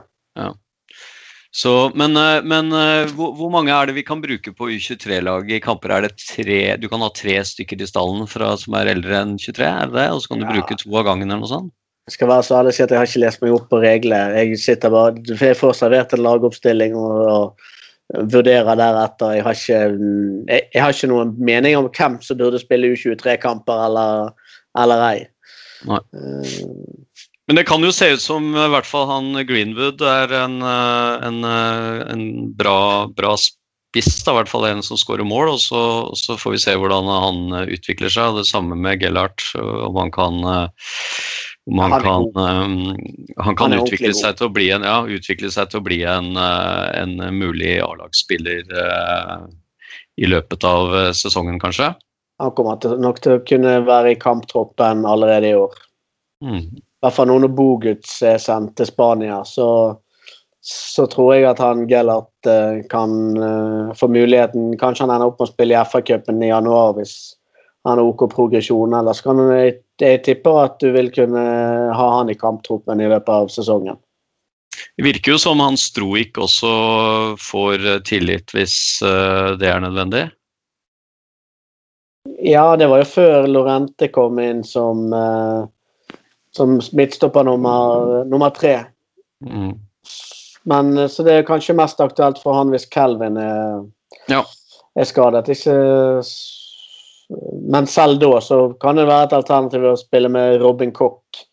Så, 1.58 1.72
men 1.98 2.14
eh, 2.20 2.44
men 2.46 2.68
eh, 2.76 3.08
hvor, 3.18 3.32
hvor 3.34 3.50
mange 3.50 3.72
er 3.74 3.88
det 3.88 3.96
vi 3.96 4.04
kan 4.06 4.20
bruke 4.22 4.52
på 4.54 4.68
U23-laget 4.76 5.56
i 5.56 5.62
kamper? 5.64 5.94
Er 5.96 6.04
det 6.06 6.12
tre, 6.20 6.60
Du 6.78 6.86
kan 6.92 7.02
ha 7.02 7.08
tre 7.10 7.40
stykker 7.42 7.80
i 7.82 7.88
stallen 7.88 8.28
fra, 8.30 8.52
som 8.60 8.76
er 8.78 8.92
eldre 8.92 9.16
enn 9.24 9.32
23, 9.40 9.66
er 9.66 9.90
det 9.90 9.96
det? 9.98 10.04
Og 10.14 10.22
så 10.22 10.30
kan 10.30 10.44
du 10.44 10.46
Ja. 10.46 10.52
bruke 10.54 10.76
to 10.78 10.92
av 11.00 11.08
gangen 11.08 11.26
eller 11.26 11.42
noe 11.42 11.50
sånt? 11.50 11.72
Jeg 12.08 12.14
skal 12.14 12.30
være 12.30 12.44
så 12.46 12.54
ærlig 12.60 12.74
si 12.76 12.82
at 12.84 12.92
jeg 12.94 12.98
har 13.00 13.08
ikke 13.10 13.20
lest 13.24 13.42
meg 13.42 13.56
opp 13.56 13.66
på 13.68 13.80
reglene. 13.82 14.36
Jeg 14.38 14.60
sitter 14.62 14.94
bare, 14.94 15.18
jeg 15.28 15.58
får 15.58 15.74
servert 15.76 16.14
en 16.16 16.22
lagoppstilling 16.24 16.94
og, 16.96 17.18
og 17.28 18.30
vurderer 18.32 18.78
deretter. 18.80 19.34
Jeg 19.36 19.44
har, 19.44 19.58
ikke, 19.58 19.80
jeg, 20.48 20.62
jeg 20.72 20.82
har 20.82 20.94
ikke 20.94 21.10
noen 21.10 21.34
mening 21.50 21.76
om 21.76 21.90
hvem 21.90 22.16
som 22.24 22.38
burde 22.38 22.62
spille 22.62 22.94
U23-kamper 22.94 23.82
eller, 23.90 24.30
eller 24.78 25.04
ei. 25.10 25.26
Nei. 25.90 26.00
Eh, 26.16 26.56
Men 27.48 27.56
det 27.56 27.64
kan 27.64 27.80
jo 27.80 27.88
se 27.92 28.10
ut 28.12 28.20
som 28.20 28.50
i 28.52 28.68
hvert 28.68 28.86
fall 28.86 29.06
han 29.08 29.32
Greenwood 29.48 30.02
er 30.04 30.32
en, 30.36 30.58
eh, 30.60 31.12
en, 31.24 31.38
eh, 31.48 32.00
en 32.12 32.24
bra, 32.52 33.08
bra 33.08 33.30
spiss, 33.40 34.18
i 34.20 34.34
hvert 34.36 34.50
fall 34.50 34.66
en 34.68 34.82
som 34.84 34.98
skårer 35.00 35.24
mål. 35.24 35.54
Og 35.54 35.62
så, 35.64 35.80
så 36.20 36.36
får 36.36 36.54
vi 36.54 36.60
se 36.60 36.74
hvordan 36.76 37.08
han 37.08 37.38
eh, 37.56 37.70
utvikler 37.78 38.12
seg. 38.12 38.36
Det 38.36 38.44
samme 38.50 38.76
med 38.76 39.00
Gellert, 39.00 39.46
om 39.56 39.96
han 39.96 40.12
kan 40.12 40.44
om 41.68 41.80
han, 41.84 41.94
kan, 42.00 42.28
han 42.36 43.56
kan 43.56 43.72
Han 43.72 43.82
utvikle 43.82 44.12
seg 44.16 44.36
til 44.36 44.48
å 44.48 44.52
bli 44.52 44.68
en, 44.72 44.84
ja, 44.84 45.02
utvikle 45.04 45.50
seg 45.52 45.68
til 45.68 45.80
å 45.80 45.84
bli 45.84 45.98
en, 46.08 46.30
en 46.36 47.16
mulig 47.36 47.74
A-lagsspiller 47.84 48.62
i 50.16 50.28
løpet 50.28 50.64
av 50.64 50.96
sesongen, 51.16 51.60
kanskje. 51.60 51.90
han 52.40 52.54
kommer 52.56 52.96
nok 53.00 53.20
til 53.20 53.36
å 53.36 53.42
kunne 53.44 53.74
være 53.84 54.14
i 54.14 54.20
kamptroppen 54.20 55.04
allerede 55.08 55.52
i 55.52 55.58
år. 55.60 55.76
Mm. 56.44 56.80
Hvert 57.02 57.14
fall 57.14 57.30
nå 57.30 57.38
når 57.44 57.54
Boguts 57.54 58.18
er 58.26 58.40
sendt 58.42 58.74
til 58.78 58.88
Spania, 58.88 59.42
så, 59.46 59.68
så 60.64 61.06
tror 61.10 61.34
jeg 61.36 61.46
at 61.50 61.62
han 61.62 61.86
Gellert 61.90 62.50
eh, 62.50 62.80
kan 62.90 63.12
eh, 63.36 63.92
få 63.98 64.10
muligheten 64.10 64.72
Kanskje 64.80 65.06
han 65.06 65.14
ender 65.14 65.30
opp 65.30 65.38
med 65.38 65.46
å 65.46 65.52
spille 65.52 65.76
i 65.76 65.84
FA-cupen 65.86 66.42
i 66.42 66.50
januar 66.50 66.96
hvis 66.98 67.14
han 67.86 68.00
har 68.00 68.04
OK 68.04 68.26
progresjon. 68.32 68.96
Ellers 68.98 69.22
kan 69.24 69.40
jeg, 69.52 69.78
jeg 70.02 70.24
tipper 70.26 70.64
at 70.64 70.76
du 70.82 70.90
vil 70.96 71.12
kunne 71.14 71.46
ha 71.94 72.10
han 72.18 72.32
i 72.32 72.36
kamptroppen 72.38 73.00
i 73.00 73.08
løpet 73.10 73.34
av 73.34 73.54
sesongen. 73.54 74.00
Det 74.96 75.04
virker 75.06 75.34
jo 75.34 75.38
som 75.38 75.60
Hans 75.62 75.88
Stroik 75.92 76.38
også 76.38 76.72
får 77.42 77.86
eh, 77.86 78.02
tillit 78.06 78.54
hvis 78.54 78.76
eh, 79.06 79.54
det 79.60 79.70
er 79.70 79.82
nødvendig. 79.84 80.26
Ja, 82.44 82.76
det 82.76 82.86
var 82.90 83.02
jo 83.02 83.08
før 83.08 83.48
Lorente 83.50 84.10
kom 84.12 84.38
inn 84.42 84.64
som, 84.66 85.08
eh, 85.14 85.66
som 86.56 86.78
midtstopper 86.92 87.44
nummer, 87.44 88.24
nummer 88.24 88.50
tre. 88.50 88.78
Mm. 89.44 89.74
Men 90.68 90.98
eh, 90.98 91.08
Så 91.08 91.22
det 91.22 91.32
er 91.32 91.48
kanskje 91.48 91.76
mest 91.78 92.00
aktuelt 92.00 92.40
for 92.42 92.56
han 92.58 92.72
hvis 92.74 92.88
Kelvin 92.92 93.36
er, 93.40 93.84
Ja. 94.28 94.44
er 94.96 95.04
skadet. 95.04 95.48
Ikke, 95.48 95.76
men 97.68 97.86
selv 97.86 98.20
da 98.20 98.40
så 98.40 98.72
kan 98.80 98.96
det 98.96 99.06
være 99.08 99.28
et 99.28 99.36
alternativ 99.36 99.84
å 99.84 99.96
spille 100.00 100.28
med 100.32 100.60
Robin 100.62 100.92
Cock 100.92 101.44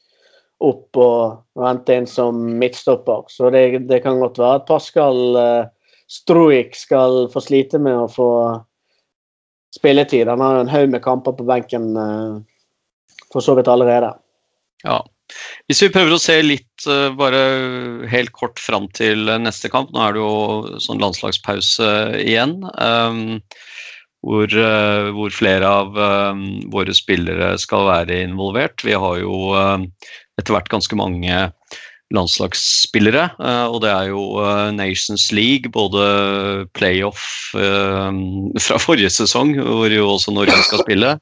opp 0.63 0.97
og 0.97 1.59
vente 1.59 1.95
inn 1.95 2.07
som 2.07 2.37
midtstopper. 2.59 3.25
Så 3.27 3.51
det, 3.51 3.87
det 3.89 4.01
kan 4.03 4.19
godt 4.19 4.39
være 4.39 4.61
at 4.61 4.67
Pascal 4.69 5.35
uh, 5.35 5.67
Struik 6.07 6.75
skal 6.79 7.25
få 7.33 7.43
slite 7.43 7.79
med 7.81 7.97
å 7.97 8.07
få 8.07 8.29
spilletid. 9.75 10.29
Han 10.31 10.41
har 10.41 10.55
jo 10.55 10.63
en 10.63 10.71
haug 10.71 10.93
med 10.93 11.03
kamper 11.03 11.35
på 11.35 11.47
benken 11.47 11.91
uh, 11.99 12.39
for 13.33 13.43
så 13.43 13.57
vidt 13.59 13.67
allerede. 13.67 14.13
Ja. 14.85 15.01
Hvis 15.65 15.81
vi 15.81 15.91
prøver 15.93 16.15
å 16.15 16.21
se 16.21 16.35
litt, 16.43 16.85
eh, 16.85 17.09
bare 17.17 17.41
helt 18.11 18.33
kort 18.37 18.61
fram 18.61 18.87
til 18.93 19.29
eh, 19.31 19.41
neste 19.41 19.71
kamp. 19.73 19.91
Nå 19.93 20.03
er 20.03 20.13
det 20.13 20.21
jo 20.21 20.81
sånn 20.83 21.01
landslagspause 21.01 21.87
igjen. 22.21 22.59
ehm, 22.77 23.41
hvor, 24.25 24.49
eh, 24.49 25.09
hvor 25.13 25.33
flere 25.33 25.69
av 25.81 25.97
ehm, 25.97 26.45
våre 26.73 26.93
spillere 26.97 27.55
skal 27.61 27.89
være 27.89 28.23
involvert. 28.25 28.85
Vi 28.85 28.93
har 28.93 29.19
jo 29.21 29.53
ehm, 29.57 29.89
etter 30.39 30.55
hvert 30.55 30.69
ganske 30.69 30.97
mange 30.97 31.49
landslagsspillere. 32.13 33.31
og 33.73 33.79
det 33.81 33.89
er 33.89 34.11
jo 34.11 34.37
Nations 34.77 35.31
League, 35.33 35.71
både 35.73 36.67
playoff 36.77 37.49
fra 38.65 38.77
forrige 38.79 39.09
sesong, 39.09 39.55
hvor 39.57 39.89
jo 39.89 40.11
også 40.13 40.31
Norge 40.35 40.59
skal 40.67 40.83
spille. 40.85 41.15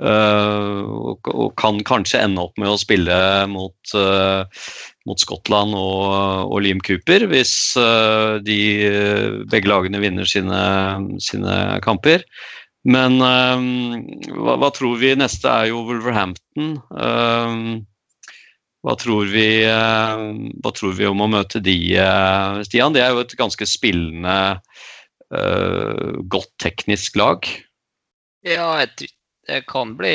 Eh, 0.00 0.80
og, 0.80 1.28
og 1.30 1.52
kan 1.60 1.80
kanskje 1.86 2.22
ende 2.24 2.44
opp 2.46 2.56
med 2.60 2.70
å 2.72 2.78
spille 2.80 3.16
mot, 3.52 3.92
eh, 3.96 4.64
mot 5.08 5.20
Skottland 5.22 5.76
og, 5.76 6.50
og 6.50 6.62
Liam 6.64 6.80
Cooper, 6.84 7.26
hvis 7.30 7.52
eh, 7.80 8.38
de 8.46 8.58
begge 9.50 9.70
lagene 9.70 10.02
vinner 10.02 10.28
sine, 10.28 10.62
sine 11.22 11.60
kamper. 11.84 12.24
Men 12.88 13.20
hva, 13.20 14.54
hva 14.56 14.70
tror 14.72 14.96
vi 15.02 15.12
neste 15.12 15.50
er 15.52 15.66
jo 15.68 15.82
Wolverhampton. 15.84 16.78
hva 18.80 18.94
tror, 18.96 19.28
vi, 19.28 19.44
hva 19.68 20.72
tror 20.72 20.94
vi 20.96 21.04
om 21.10 21.20
å 21.20 21.28
møte 21.28 21.60
de, 21.60 21.76
Stian? 22.64 22.96
Det 22.96 23.04
er 23.04 23.12
jo 23.12 23.20
et 23.20 23.36
ganske 23.36 23.68
spillende 23.68 24.38
godt 25.28 26.54
teknisk 26.64 27.20
lag. 27.20 27.44
Ja, 28.48 28.80
jeg 28.80 29.12
det 29.50 29.64
kan 29.66 29.96
bli 29.98 30.12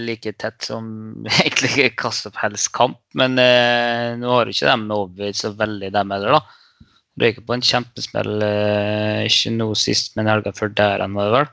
like 0.00 0.32
tett 0.40 0.64
som 0.64 0.86
egentlig 1.42 1.90
hva 2.00 2.12
som 2.14 2.36
helst 2.40 2.72
kamp. 2.76 3.00
Men 3.18 3.36
eh, 3.40 4.12
nå 4.20 4.30
har 4.32 4.48
ikke 4.48 4.70
de 4.70 4.96
overbevist 4.96 5.44
så 5.44 5.52
veldig, 5.58 5.90
dem 5.94 6.14
heller, 6.14 6.38
da. 6.38 6.86
Røyker 7.20 7.44
på 7.44 7.56
en 7.56 7.64
kjempesmell, 7.68 8.32
eh, 8.46 9.24
ikke 9.28 9.52
nå 9.58 9.68
sist, 9.76 10.14
men 10.16 10.30
helga 10.30 10.54
før 10.56 10.72
der 10.78 11.04
enn 11.04 11.18
var 11.18 11.28
det 11.28 11.34
vel. 11.36 11.50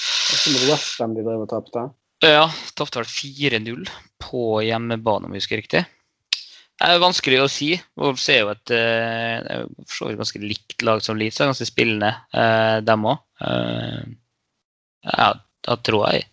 Som 0.00 0.58
West 0.68 1.00
Ham 1.00 1.16
de 1.16 1.24
drev 1.24 1.46
og 1.46 1.48
tapte. 1.52 1.86
Ja, 2.24 2.44
tapte 2.76 3.00
vel 3.00 3.08
4-0 3.08 3.88
på 4.20 4.44
hjemmebane, 4.66 5.28
om 5.28 5.32
jeg 5.32 5.44
husker 5.44 5.62
riktig. 5.62 5.84
Det 6.80 6.88
er 6.88 7.00
vanskelig 7.00 7.38
å 7.42 7.48
si. 7.52 7.70
Wolves 8.00 8.26
er 8.32 8.42
jo 8.42 8.52
et 8.52 8.72
eh, 8.76 9.40
det 9.44 9.88
for 9.88 10.12
ganske 10.16 10.40
likt 10.44 10.84
lag 10.84 11.00
som 11.04 11.16
Leeds. 11.20 11.40
Ganske 11.40 11.68
spillende, 11.68 12.12
eh, 12.36 12.80
dem 12.84 13.08
òg. 13.08 13.24
ja, 15.08 15.30
da 15.64 15.76
tror 15.80 16.04
jeg 16.12 16.28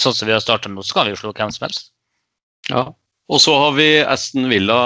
Sånn 0.00 0.14
som 0.16 0.28
vi 0.28 0.34
har 0.34 0.42
starta 0.42 0.70
nå, 0.70 0.84
så 0.84 0.98
kan 0.98 1.08
vi 1.08 1.14
jo 1.14 1.22
slå 1.22 1.34
hvem 1.36 1.52
som 1.54 1.66
helst. 1.66 1.90
Ja. 2.70 2.88
Og 3.32 3.40
så 3.40 3.54
har 3.56 3.70
vi 3.72 3.86
Aston 4.04 4.50
Villa, 4.50 4.76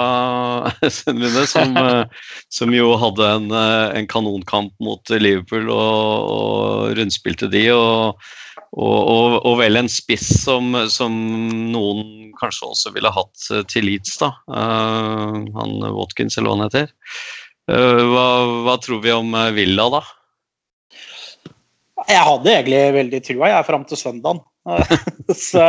som, 1.51 1.77
eh, 1.77 2.03
som 2.57 2.75
jo 2.75 2.93
hadde 3.01 3.31
en, 3.35 3.49
eh, 3.51 3.97
en 3.99 4.07
kanonkamp 4.07 4.71
mot 4.83 5.11
Liverpool 5.11 5.67
og, 5.73 6.29
og 6.35 6.93
rundspilte 6.99 7.49
de. 7.51 7.65
Og, 7.75 8.29
og, 8.69 8.99
og, 9.01 9.35
og 9.43 9.59
vel 9.59 9.81
en 9.81 9.91
spiss 9.91 10.29
som, 10.45 10.71
som, 10.93 11.17
noen 11.73 12.31
kanskje 12.39 12.69
også 12.69 12.93
ville 12.95 13.11
hatt 13.11 13.49
eh, 13.51 13.65
til 13.67 13.89
Leeds, 13.89 14.15
da. 14.21 14.31
Uh, 14.47 15.43
han 15.57 15.75
Watkins, 15.97 16.37
eller 16.37 16.53
hva 16.53 16.55
han 16.55 16.67
heter. 16.69 16.93
Uh, 17.69 18.05
hva, 18.07 18.27
hva, 18.63 18.77
tror 18.79 19.03
vi 19.03 19.11
om 19.11 19.35
Villa, 19.57 19.89
da? 19.97 20.03
Jeg 22.09 22.25
hadde 22.25 22.49
egentlig 22.49 22.79
veldig 22.95 23.19
trua 23.25 23.49
jeg 23.51 23.65
fram 23.67 23.83
til 23.89 23.99
søndagen. 23.99 24.39
så, 25.49 25.65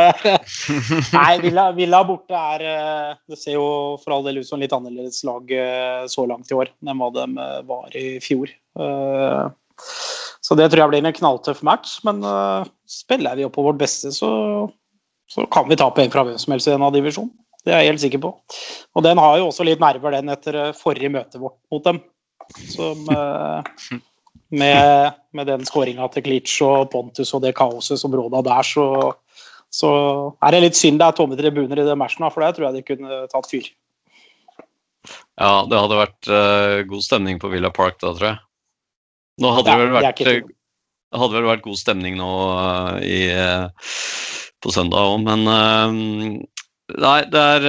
nei, 1.13 1.31
Villa, 1.41 1.67
Villa, 1.73 2.01
borte 2.05 2.37
er 2.37 2.63
eh, 2.67 3.13
Det 3.31 3.37
ser 3.39 3.55
jo 3.55 3.65
for 4.01 4.13
all 4.13 4.25
del 4.27 4.41
ut 4.41 4.45
som 4.49 4.61
litt 4.61 4.73
annerledes 4.75 5.23
lag 5.25 5.53
eh, 5.55 6.03
så 6.11 6.25
langt 6.29 6.51
i 6.51 6.57
år 6.57 6.69
enn 6.69 6.99
hva 6.99 7.07
de 7.15 7.25
eh, 7.45 7.61
var 7.69 7.97
i 7.97 8.05
fjor. 8.21 8.51
Så 10.41 10.57
det 10.57 10.67
tror 10.69 10.83
jeg 10.83 10.91
blir 10.91 11.05
en 11.05 11.15
knalltøff 11.15 11.61
match. 11.65 11.99
Men 12.07 12.21
spiller 12.89 13.37
vi 13.37 13.45
opp 13.47 13.55
på 13.57 13.65
vårt 13.65 13.79
beste, 13.81 14.11
så, 14.13 14.31
så 15.29 15.45
kan 15.53 15.69
vi 15.69 15.77
ta 15.79 15.89
poeng 15.93 16.11
fra 16.13 16.25
hvem 16.27 16.39
som 16.41 16.55
helst 16.55 16.69
i 16.69 16.73
denne 16.73 16.91
divisjonen. 16.93 17.33
Det 17.61 17.75
er 17.75 17.83
jeg 17.83 17.93
helt 17.93 18.03
sikker 18.03 18.23
på. 18.23 18.31
Og 18.97 19.05
den 19.05 19.21
har 19.21 19.37
jo 19.37 19.51
også 19.51 19.65
litt 19.67 19.81
nerver, 19.81 20.17
den, 20.17 20.33
etter 20.33 20.71
forrige 20.77 21.13
møte 21.13 21.41
vårt 21.41 21.59
mot 21.69 21.85
dem. 21.85 22.01
Som 22.73 23.05
med, 24.51 25.17
med 25.31 25.47
den 25.47 25.63
skåringa 25.67 26.07
til 26.11 26.25
Klitsch 26.25 26.61
og 26.65 26.89
Pontus 26.91 27.31
og 27.35 27.43
det 27.45 27.53
kaoset 27.57 27.99
som 28.01 28.13
råda 28.15 28.43
der, 28.45 28.67
så, 28.67 28.85
så 29.71 29.91
er 30.43 30.55
det 30.55 30.63
litt 30.65 30.79
synd 30.79 30.99
det 31.01 31.07
er 31.07 31.17
tomme 31.17 31.39
tribuner 31.39 31.81
i 31.81 31.87
det 31.87 31.97
matchen, 31.99 32.27
for 32.29 32.43
der 32.43 32.55
tror 32.55 32.69
jeg 32.69 32.79
de 32.79 32.87
kunne 32.87 33.21
tatt 33.31 33.49
fyr. 33.51 33.69
Ja, 35.39 35.63
det 35.65 35.79
hadde 35.79 35.97
vært 35.97 36.29
uh, 36.29 36.81
god 36.89 37.05
stemning 37.05 37.39
på 37.41 37.49
Villa 37.53 37.71
Park 37.73 37.97
da, 38.03 38.11
tror 38.13 38.33
jeg. 38.33 38.41
Nå 39.41 39.53
hadde 39.55 39.71
ja, 39.71 39.77
det 39.77 39.85
vel 39.87 39.95
vært, 39.95 40.19
det 40.21 41.21
hadde 41.23 41.37
vel 41.39 41.49
vært 41.49 41.65
god 41.65 41.79
stemning 41.79 42.19
nå 42.19 42.31
uh, 42.51 42.99
i, 43.01 43.21
uh, 43.33 43.95
på 44.61 44.73
søndag 44.75 45.15
òg, 45.15 45.23
men 45.29 46.47
Nei, 46.91 47.21
det 47.31 47.39
er, 47.39 47.65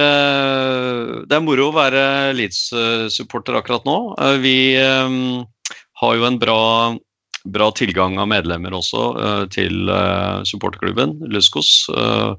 det 1.31 1.35
er 1.37 1.43
moro 1.45 1.69
å 1.69 1.75
være 1.77 2.33
Leeds-supporter 2.35 3.55
akkurat 3.55 3.85
nå. 3.87 3.93
Vi 4.43 4.75
har 6.03 6.19
jo 6.19 6.27
en 6.27 6.39
bra, 6.41 6.61
bra 7.55 7.71
tilgang 7.75 8.19
av 8.21 8.29
medlemmer 8.31 8.75
også 8.75 9.07
uh, 9.15 9.43
til 9.53 9.89
uh, 9.89 10.43
supporterklubben 10.47 11.17
Luskos. 11.33 11.89
Uh, 11.91 12.35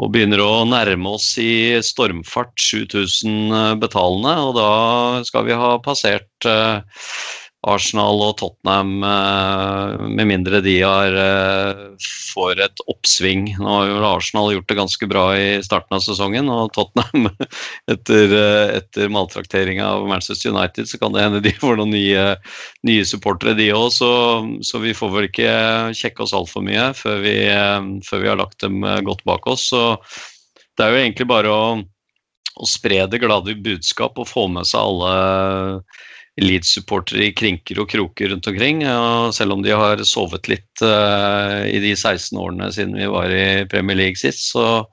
og 0.00 0.14
begynner 0.14 0.40
å 0.40 0.64
nærme 0.64 1.10
oss 1.18 1.34
i 1.42 1.76
stormfart 1.84 2.54
7000 2.56 3.76
betalende. 3.82 4.32
Og 4.46 4.54
da 4.56 4.70
skal 5.28 5.44
vi 5.44 5.58
ha 5.60 5.74
passert 5.84 6.46
Arsenal 7.68 8.22
og 8.24 8.38
Tottenham, 8.40 9.02
eh, 9.04 10.04
med 10.08 10.28
mindre 10.30 10.62
de 10.64 10.78
har, 10.80 11.12
eh, 11.12 11.82
får 12.32 12.60
et 12.64 12.82
oppsving. 12.88 13.58
Nå 13.58 13.68
har 13.68 13.86
jo 13.86 14.04
Arsenal 14.08 14.52
gjort 14.54 14.66
det 14.66 14.78
ganske 14.78 15.08
bra 15.08 15.24
i 15.36 15.60
starten 15.60 15.92
av 15.92 16.00
sesongen, 16.00 16.48
og 16.48 16.72
Tottenham 16.72 17.28
etter, 17.92 18.32
eh, 18.32 18.78
etter 18.80 19.12
maltraktering 19.12 19.82
av 19.84 20.08
Manchester 20.08 20.54
United, 20.54 20.88
så 20.88 20.98
kan 20.98 21.12
det 21.12 21.20
hende 21.20 21.42
de 21.44 21.52
får 21.52 21.76
noen 21.76 21.92
nye, 21.92 22.36
nye 22.88 23.04
supportere, 23.04 23.54
de 23.58 23.68
òg. 23.76 23.92
Så, 23.92 24.10
så, 24.64 24.80
vi 24.80 24.96
får 24.96 25.12
vel 25.12 25.28
ikke 25.28 25.54
kjekke 25.92 26.24
oss 26.24 26.32
altfor 26.32 26.64
mye 26.64 26.94
før 26.96 27.20
vi, 27.20 27.36
før 28.06 28.22
vi 28.22 28.30
har 28.30 28.40
lagt 28.40 28.60
dem 28.64 28.80
godt 29.04 29.24
bak 29.28 29.44
oss. 29.52 29.68
Så 29.68 29.98
det 30.78 30.86
er 30.86 30.94
jo 30.94 31.02
egentlig 31.02 31.28
bare 31.28 31.52
å, 31.52 31.64
å 32.56 32.68
spre 32.68 33.04
det 33.04 33.20
glade 33.20 33.58
budskap 33.60 34.16
og 34.16 34.30
få 34.30 34.48
med 34.48 34.64
seg 34.64 34.80
alle 34.80 35.82
Leeds-supportere 36.38 37.24
i 37.26 37.32
krinker 37.34 37.80
og 37.82 37.88
kroker 37.90 38.30
rundt 38.32 38.46
omkring. 38.50 38.84
Og 38.86 39.34
selv 39.34 39.52
om 39.56 39.62
de 39.64 39.70
har 39.74 40.02
sovet 40.06 40.48
litt 40.50 40.82
uh, 40.84 41.66
i 41.66 41.78
de 41.82 41.96
16 41.96 42.38
årene 42.38 42.72
siden 42.74 42.98
vi 42.98 43.06
var 43.10 43.30
i 43.34 43.66
Premier 43.70 43.96
League 43.98 44.16
sist, 44.20 44.50
så, 44.52 44.84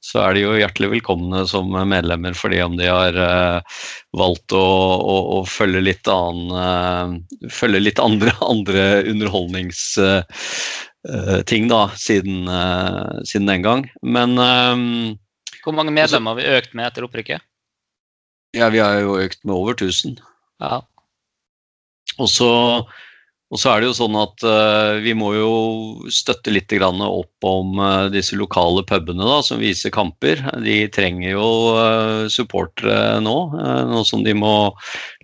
så 0.00 0.20
er 0.24 0.34
de 0.34 0.40
jo 0.46 0.54
hjertelig 0.56 0.90
velkomne 0.94 1.46
som 1.50 1.66
medlemmer 1.90 2.34
fordi 2.38 2.58
om 2.64 2.76
de 2.78 2.86
har 2.88 3.14
uh, 3.20 3.60
valgt 4.16 4.52
å, 4.56 4.66
å, 4.96 5.16
å, 5.36 5.38
følge 5.50 5.80
litt 5.84 6.08
annen 6.10 6.50
uh, 6.56 7.06
Følge 7.52 7.80
litt 7.84 8.00
andre, 8.02 8.32
andre 8.54 8.82
underholdningsting 9.12 11.64
da, 11.70 11.82
siden, 12.00 12.48
siden, 13.28 13.50
den 13.52 13.62
gang. 13.62 13.86
Men 14.02 14.34
Hvor 15.62 15.72
mange 15.76 15.92
medlemmer 15.94 16.30
har 16.32 16.38
vi 16.40 16.54
økt 16.56 16.72
med 16.74 16.86
etter 16.88 17.04
opprykket? 17.06 17.40
Ja, 18.56 18.66
vi 18.72 18.80
har 18.80 18.96
jo 19.04 19.20
økt 19.20 19.44
med 19.44 19.52
over 19.54 19.72
1000. 19.76 20.16
Ja. 20.62 20.80
Og 22.16 22.30
så, 22.32 22.48
og 23.52 23.60
så 23.60 23.72
er 23.72 23.82
det 23.82 23.90
jo 23.90 23.96
sånn 23.98 24.16
at 24.18 24.44
uh, 24.46 24.96
vi 25.04 25.12
må 25.18 25.32
jo 25.36 25.50
støtte 26.12 26.54
litt 26.54 26.72
opp 26.80 27.46
om 27.46 27.76
uh, 27.82 28.06
disse 28.12 28.38
lokale 28.38 28.84
pubene 28.88 29.26
da, 29.26 29.42
som 29.44 29.60
viser 29.60 29.92
kamper. 29.92 30.40
De 30.64 30.78
trenger 30.88 31.34
jo 31.34 31.50
uh, 31.76 32.24
supportere 32.32 33.20
nå, 33.20 33.36
nå 33.92 34.02
som 34.08 34.24
de 34.24 34.34
må 34.34 34.72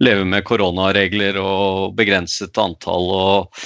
leve 0.05 0.29
med 0.29 0.45
koronaregler 0.45 1.41
og 1.41 1.97
begrenset 1.97 2.59
antall. 2.61 3.11
og, 3.11 3.65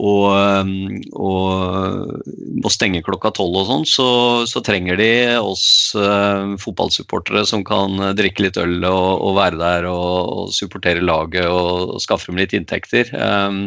og, 0.00 0.24
um, 0.32 0.70
og, 1.12 2.20
må 2.60 2.72
stenge 2.72 3.02
klokka 3.04 3.32
tolv 3.36 3.58
og 3.60 3.66
sånn, 3.68 3.84
så, 3.88 4.08
så, 4.48 4.62
trenger 4.64 4.96
de 5.00 5.10
oss 5.40 5.92
eh, 5.98 6.54
fotballsupportere 6.60 7.42
som 7.48 7.64
kan 7.66 8.00
drikke 8.16 8.46
litt 8.46 8.60
øl 8.60 8.78
og, 8.88 9.20
og 9.26 9.36
være 9.38 9.60
der 9.60 9.88
og, 9.90 10.16
og, 10.32 10.54
supportere 10.56 11.04
laget 11.04 11.48
og, 11.48 11.98
skaffe 12.02 12.30
dem 12.30 12.40
litt 12.40 12.56
inntekter. 12.56 13.12
Um, 13.16 13.66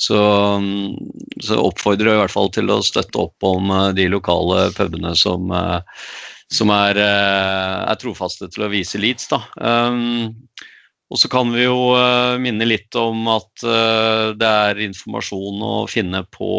så, 0.00 0.20
så 1.44 1.60
oppfordrer 1.60 2.12
jeg 2.12 2.18
i 2.18 2.22
hvert 2.22 2.34
fall 2.34 2.50
til 2.54 2.70
å 2.72 2.80
støtte 2.86 3.20
opp 3.26 3.46
om 3.46 3.72
uh, 3.74 3.90
de 3.96 4.06
lokale 4.12 4.70
pubene 4.76 5.12
som, 5.18 5.50
som 6.50 6.74
er, 6.74 7.02
er, 7.02 7.98
trofaste 8.00 8.48
til 8.54 8.66
å 8.66 8.72
vise 8.72 9.02
Leeds. 9.02 9.28
Da. 9.34 9.42
Um, 9.58 10.30
og 11.10 11.18
så 11.18 11.26
kan 11.30 11.50
vi 11.50 11.64
jo 11.64 11.90
uh, 11.98 12.38
minne 12.38 12.68
litt 12.68 12.94
om 12.98 13.26
at 13.32 13.64
uh, 13.66 14.30
det 14.38 14.46
er 14.46 14.82
informasjon 14.84 15.58
å 15.66 15.72
finne 15.90 16.22
på 16.30 16.50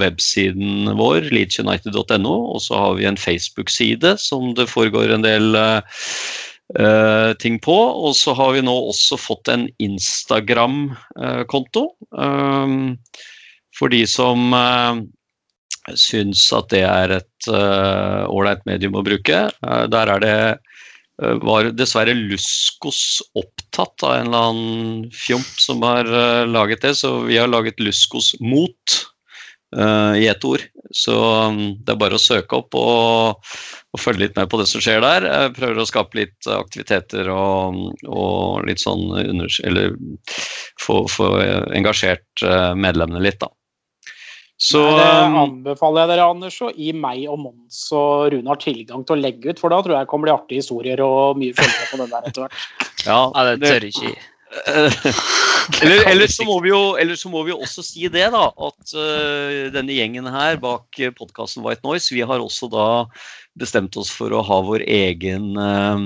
websiden 0.00 0.88
vår, 0.96 1.28
leachunited.no. 1.28 2.32
Og 2.54 2.62
så 2.64 2.80
har 2.80 2.96
vi 2.96 3.04
en 3.10 3.20
Facebook-side 3.20 4.14
som 4.22 4.54
det 4.56 4.70
foregår 4.72 5.12
en 5.12 5.26
del 5.26 5.52
uh, 5.52 5.84
ting 7.44 7.60
på. 7.60 7.76
Og 7.76 8.16
så 8.16 8.32
har 8.38 8.56
vi 8.56 8.64
nå 8.64 8.72
også 8.88 9.20
fått 9.20 9.52
en 9.52 9.68
Instagram-konto. 9.84 11.84
For 13.80 13.92
de 13.92 14.00
som 14.08 14.54
syns 15.98 16.46
at 16.54 16.70
det 16.72 16.84
er 16.86 17.16
et 17.18 17.50
ålreit 17.50 18.62
medium 18.70 19.00
å 19.00 19.04
bruke. 19.04 19.48
der 19.90 20.14
er 20.14 20.22
det 20.22 20.36
Eh, 21.20 21.36
var 21.44 21.68
dessverre 21.76 22.14
Luskos 22.16 23.20
opptatt 23.70 24.02
av 24.02 24.16
en 24.16 24.26
eller 24.26 24.38
annen 24.38 25.10
fjomp 25.10 25.60
som 25.60 25.82
har 25.82 26.06
uh, 26.06 26.46
laget 26.46 26.82
det, 26.82 26.94
så 26.94 27.20
vi 27.20 27.38
har 27.38 27.48
laget 27.48 27.80
Luskos 27.80 28.34
mot 28.40 28.96
uh, 29.76 30.16
i 30.18 30.26
ett 30.26 30.44
ord. 30.44 30.60
Så 30.90 31.14
um, 31.46 31.76
det 31.78 31.92
er 31.92 32.00
bare 32.00 32.18
å 32.18 32.22
søke 32.22 32.56
opp 32.56 32.74
og, 32.74 33.38
og, 33.92 34.00
følge 34.00 34.26
litt 34.26 34.36
med 34.36 34.50
på 34.50 34.58
det 34.58 34.66
som 34.66 34.82
skjer 34.82 35.00
der. 35.04 35.28
Jeg 35.28 35.54
prøver 35.58 35.78
å 35.78 35.86
skape 35.86 36.18
litt 36.18 36.50
aktiviteter 36.50 37.30
og, 37.30 37.94
og 38.08 38.66
litt 38.66 38.82
sånn 38.82 39.06
under, 39.14 39.48
Eller 39.64 39.94
få, 40.80 41.04
engasjert 41.76 42.44
uh, 42.44 42.74
medlemmene 42.74 43.22
litt, 43.22 43.40
da. 43.40 43.52
Så 44.60 44.80
Nei, 44.84 44.96
det 44.98 45.12
um, 45.32 45.36
anbefaler 45.40 46.02
jeg 46.02 46.10
dere, 46.12 46.24
Anders, 46.34 46.58
å 46.60 46.68
gi 46.76 46.90
meg 46.92 47.22
og 47.32 47.38
Mons 47.46 47.78
og 47.96 48.26
Runar 48.34 48.58
tilgang 48.60 49.06
til 49.08 49.16
å 49.16 49.22
legge 49.22 49.54
ut, 49.54 49.62
for 49.62 49.72
da 49.72 49.78
tror 49.80 49.96
jeg 49.96 50.04
det 50.04 50.10
kan 50.10 50.24
bli 50.24 50.34
artige 50.34 50.60
historier 50.60 51.00
og 51.04 51.40
mye 51.40 51.56
følgere 51.56 51.88
på 51.88 52.00
den 52.02 52.12
der 52.12 52.28
etter 52.28 52.44
hvert. 52.44 52.68
Ja, 53.00 53.22
det 53.32 53.64
tør 53.64 53.86
ikke 53.88 54.10
eller, 55.80 56.00
eller, 56.10 56.26
så 56.28 56.44
må 56.44 56.56
vi 56.60 56.72
jo, 56.72 56.80
eller 57.00 57.16
så 57.16 57.30
må 57.30 57.44
vi 57.46 57.52
jo 57.52 57.60
også 57.62 57.84
si 57.86 58.08
det, 58.10 58.26
da. 58.34 58.48
At 58.50 58.94
uh, 58.98 59.70
denne 59.72 59.94
gjengen 59.94 60.26
her 60.28 60.58
bak 60.60 60.98
podkasten 61.16 61.62
White 61.64 61.86
Noise, 61.86 62.10
vi 62.12 62.26
har 62.26 62.42
også 62.42 62.68
da 62.68 62.88
bestemt 63.58 63.96
oss 63.96 64.10
for 64.12 64.34
å 64.34 64.42
ha 64.44 64.58
vår 64.66 64.82
egen 64.90 65.54
uh, 65.54 66.02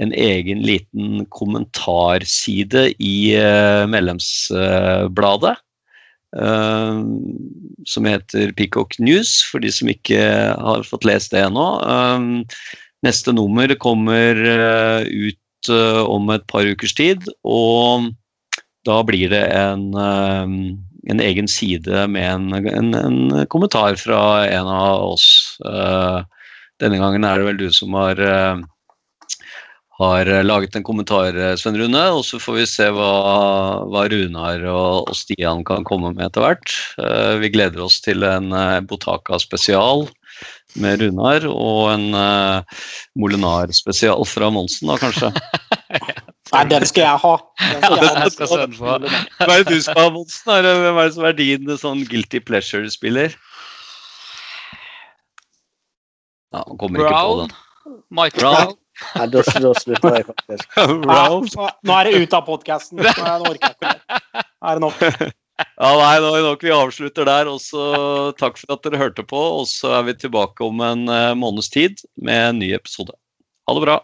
en 0.00 0.14
egen 0.16 0.64
liten 0.64 1.26
kommentarside 1.28 2.88
i 2.96 3.36
uh, 3.36 3.84
medlemsbladet. 3.92 5.58
Eh, 6.36 7.00
som 7.88 8.08
heter 8.08 8.52
Peacock 8.58 8.98
News, 9.02 9.40
for 9.50 9.62
de 9.62 9.72
som 9.72 9.90
ikke 9.92 10.22
har 10.54 10.86
fått 10.86 11.06
lest 11.08 11.34
det 11.34 11.42
ennå. 11.46 11.66
Uh, 11.82 12.42
neste 13.06 13.34
nummer 13.34 13.72
kommer 13.82 14.38
uh, 14.38 15.02
ut 15.02 15.38
om 16.10 16.30
et 16.34 16.42
par 16.50 16.66
ukers 16.66 16.94
tid, 16.98 17.28
og 17.46 18.08
da 18.82 18.96
blir 19.06 19.30
det 19.30 19.44
en, 19.54 19.92
en 19.94 21.22
egen 21.22 21.46
side 21.46 22.00
med 22.10 22.26
en, 22.26 22.48
en, 22.66 22.88
en 22.98 23.46
kommentar 23.46 23.94
fra 24.00 24.42
en 24.48 24.66
av 24.66 25.04
oss. 25.12 25.28
Denne 26.82 26.98
gangen 26.98 27.22
er 27.22 27.38
det 27.38 27.46
vel 27.46 27.60
du 27.62 27.68
som 27.70 27.94
har 27.94 28.18
har 30.02 30.28
laget 30.44 30.76
en 30.76 30.84
kommentar, 30.86 31.36
eh, 31.36 31.54
Sven 31.56 31.76
Rune, 31.78 32.02
og 32.16 32.24
så 32.26 32.40
får 32.42 32.58
vi 32.58 32.66
se 32.70 32.88
hva, 32.94 33.12
hva 33.90 34.06
Runar 34.10 34.64
og, 34.70 35.10
og 35.10 35.16
Stian 35.16 35.62
kan 35.68 35.86
komme 35.88 36.14
med 36.16 36.26
etter 36.28 36.44
hvert. 36.46 36.74
Eh, 36.98 37.36
vi 37.42 37.52
gleder 37.54 37.84
oss 37.84 38.00
til 38.04 38.26
en 38.26 38.52
eh, 38.56 38.80
Botaka-spesial 38.88 40.08
med 40.80 41.02
Runar, 41.02 41.44
og 41.46 41.90
en 41.92 42.14
uh, 42.16 42.84
Molinar-spesial 43.20 44.24
fra 44.26 44.48
Monsen, 44.50 44.88
da 44.88 44.96
kanskje. 45.00 45.28
Nei, 46.52 46.62
den 46.68 46.86
skal 46.88 47.04
jeg 47.04 47.20
ha. 47.22 47.34
Den 47.60 47.82
skal 47.84 48.00
Ja, 48.00 48.12
den 48.16 48.32
skal 48.34 48.50
Sven 48.50 48.76
få. 48.76 48.96
Hva 49.04 49.50
er 49.52 49.62
det 49.62 49.76
du 49.76 49.84
skal 49.84 50.00
ha, 50.00 50.10
Monsen? 50.16 50.52
Hvem 50.52 51.00
er 51.02 51.10
det 51.10 51.16
som 51.16 51.28
er 51.28 51.36
din 51.38 51.74
sånn 51.80 52.04
guilty 52.08 52.40
pleasure-spiller? 52.44 53.36
Ja, 56.52 56.64
han 56.64 56.80
kommer 56.80 57.00
ikke 57.04 57.12
på 57.12 57.16
Brown. 57.16 57.44
den. 57.44 58.00
Mike 58.12 58.40
Brown. 58.40 58.76
Nei, 59.18 59.26
da, 59.32 59.42
da 59.42 59.72
slutter 59.80 60.16
jeg 60.18 60.26
faktisk. 60.30 60.66
Ja, 60.78 60.86
Brown. 61.04 61.46
nå- 61.56 61.98
er 61.98 62.10
det 62.10 62.22
ut 62.24 62.34
av 62.38 62.44
podkasten. 62.48 62.98
Nå 63.02 63.06
orker 63.52 63.68
jeg 63.68 63.76
ikke 63.76 63.86
mer. 63.86 64.02
Nå 64.42 64.68
er 64.72 64.74
det 64.80 64.84
nok. 64.88 64.98
Ja, 65.62 65.90
nei, 65.94 66.14
nå 66.18 66.30
er 66.32 66.40
det 66.40 66.46
nok 66.48 66.62
vi 66.64 66.70
avslutter 66.74 67.26
der. 67.28 67.46
Også 67.52 67.82
takk 68.40 68.56
for 68.58 68.72
at 68.74 68.82
dere 68.86 68.98
hørte 68.98 69.22
på. 69.28 69.38
Og 69.60 69.68
så 69.70 69.92
er 70.00 70.06
vi 70.08 70.14
tilbake 70.18 70.64
om 70.66 70.80
en 70.82 71.04
eh, 71.12 71.34
måneds 71.38 71.68
tid 71.70 72.00
med 72.18 72.48
en 72.48 72.58
ny 72.64 72.72
episode. 72.74 73.12
Ha 73.68 73.76
det 73.76 73.84
bra. 73.84 73.98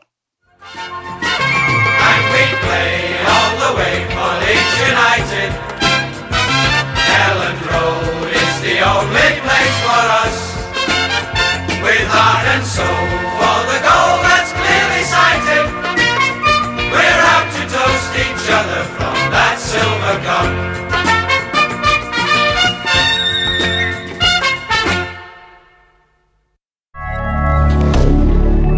And 0.78 2.24
we 2.34 2.44
play 2.62 3.16
all 3.32 3.52
the 3.64 3.72
way 3.80 3.96
for 4.12 4.30
Leeds 4.44 4.76
United. 4.86 5.50
Elland 7.16 7.60
Road 7.72 8.28
is 8.44 8.54
the 8.68 8.76
only 8.92 9.30
place 9.42 9.76
for 9.88 10.04
us. 10.22 10.36
With 11.82 12.06
heart 12.12 12.46
and 12.54 12.64
soul 12.66 13.08
toast 18.08 18.18
each 18.18 18.50
other 18.50 18.84
from 18.96 19.14
that 19.32 19.58
silver 19.58 20.18
cup. 20.24 20.48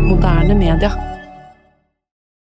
Moderne 0.09 0.59
media. 0.59 1.09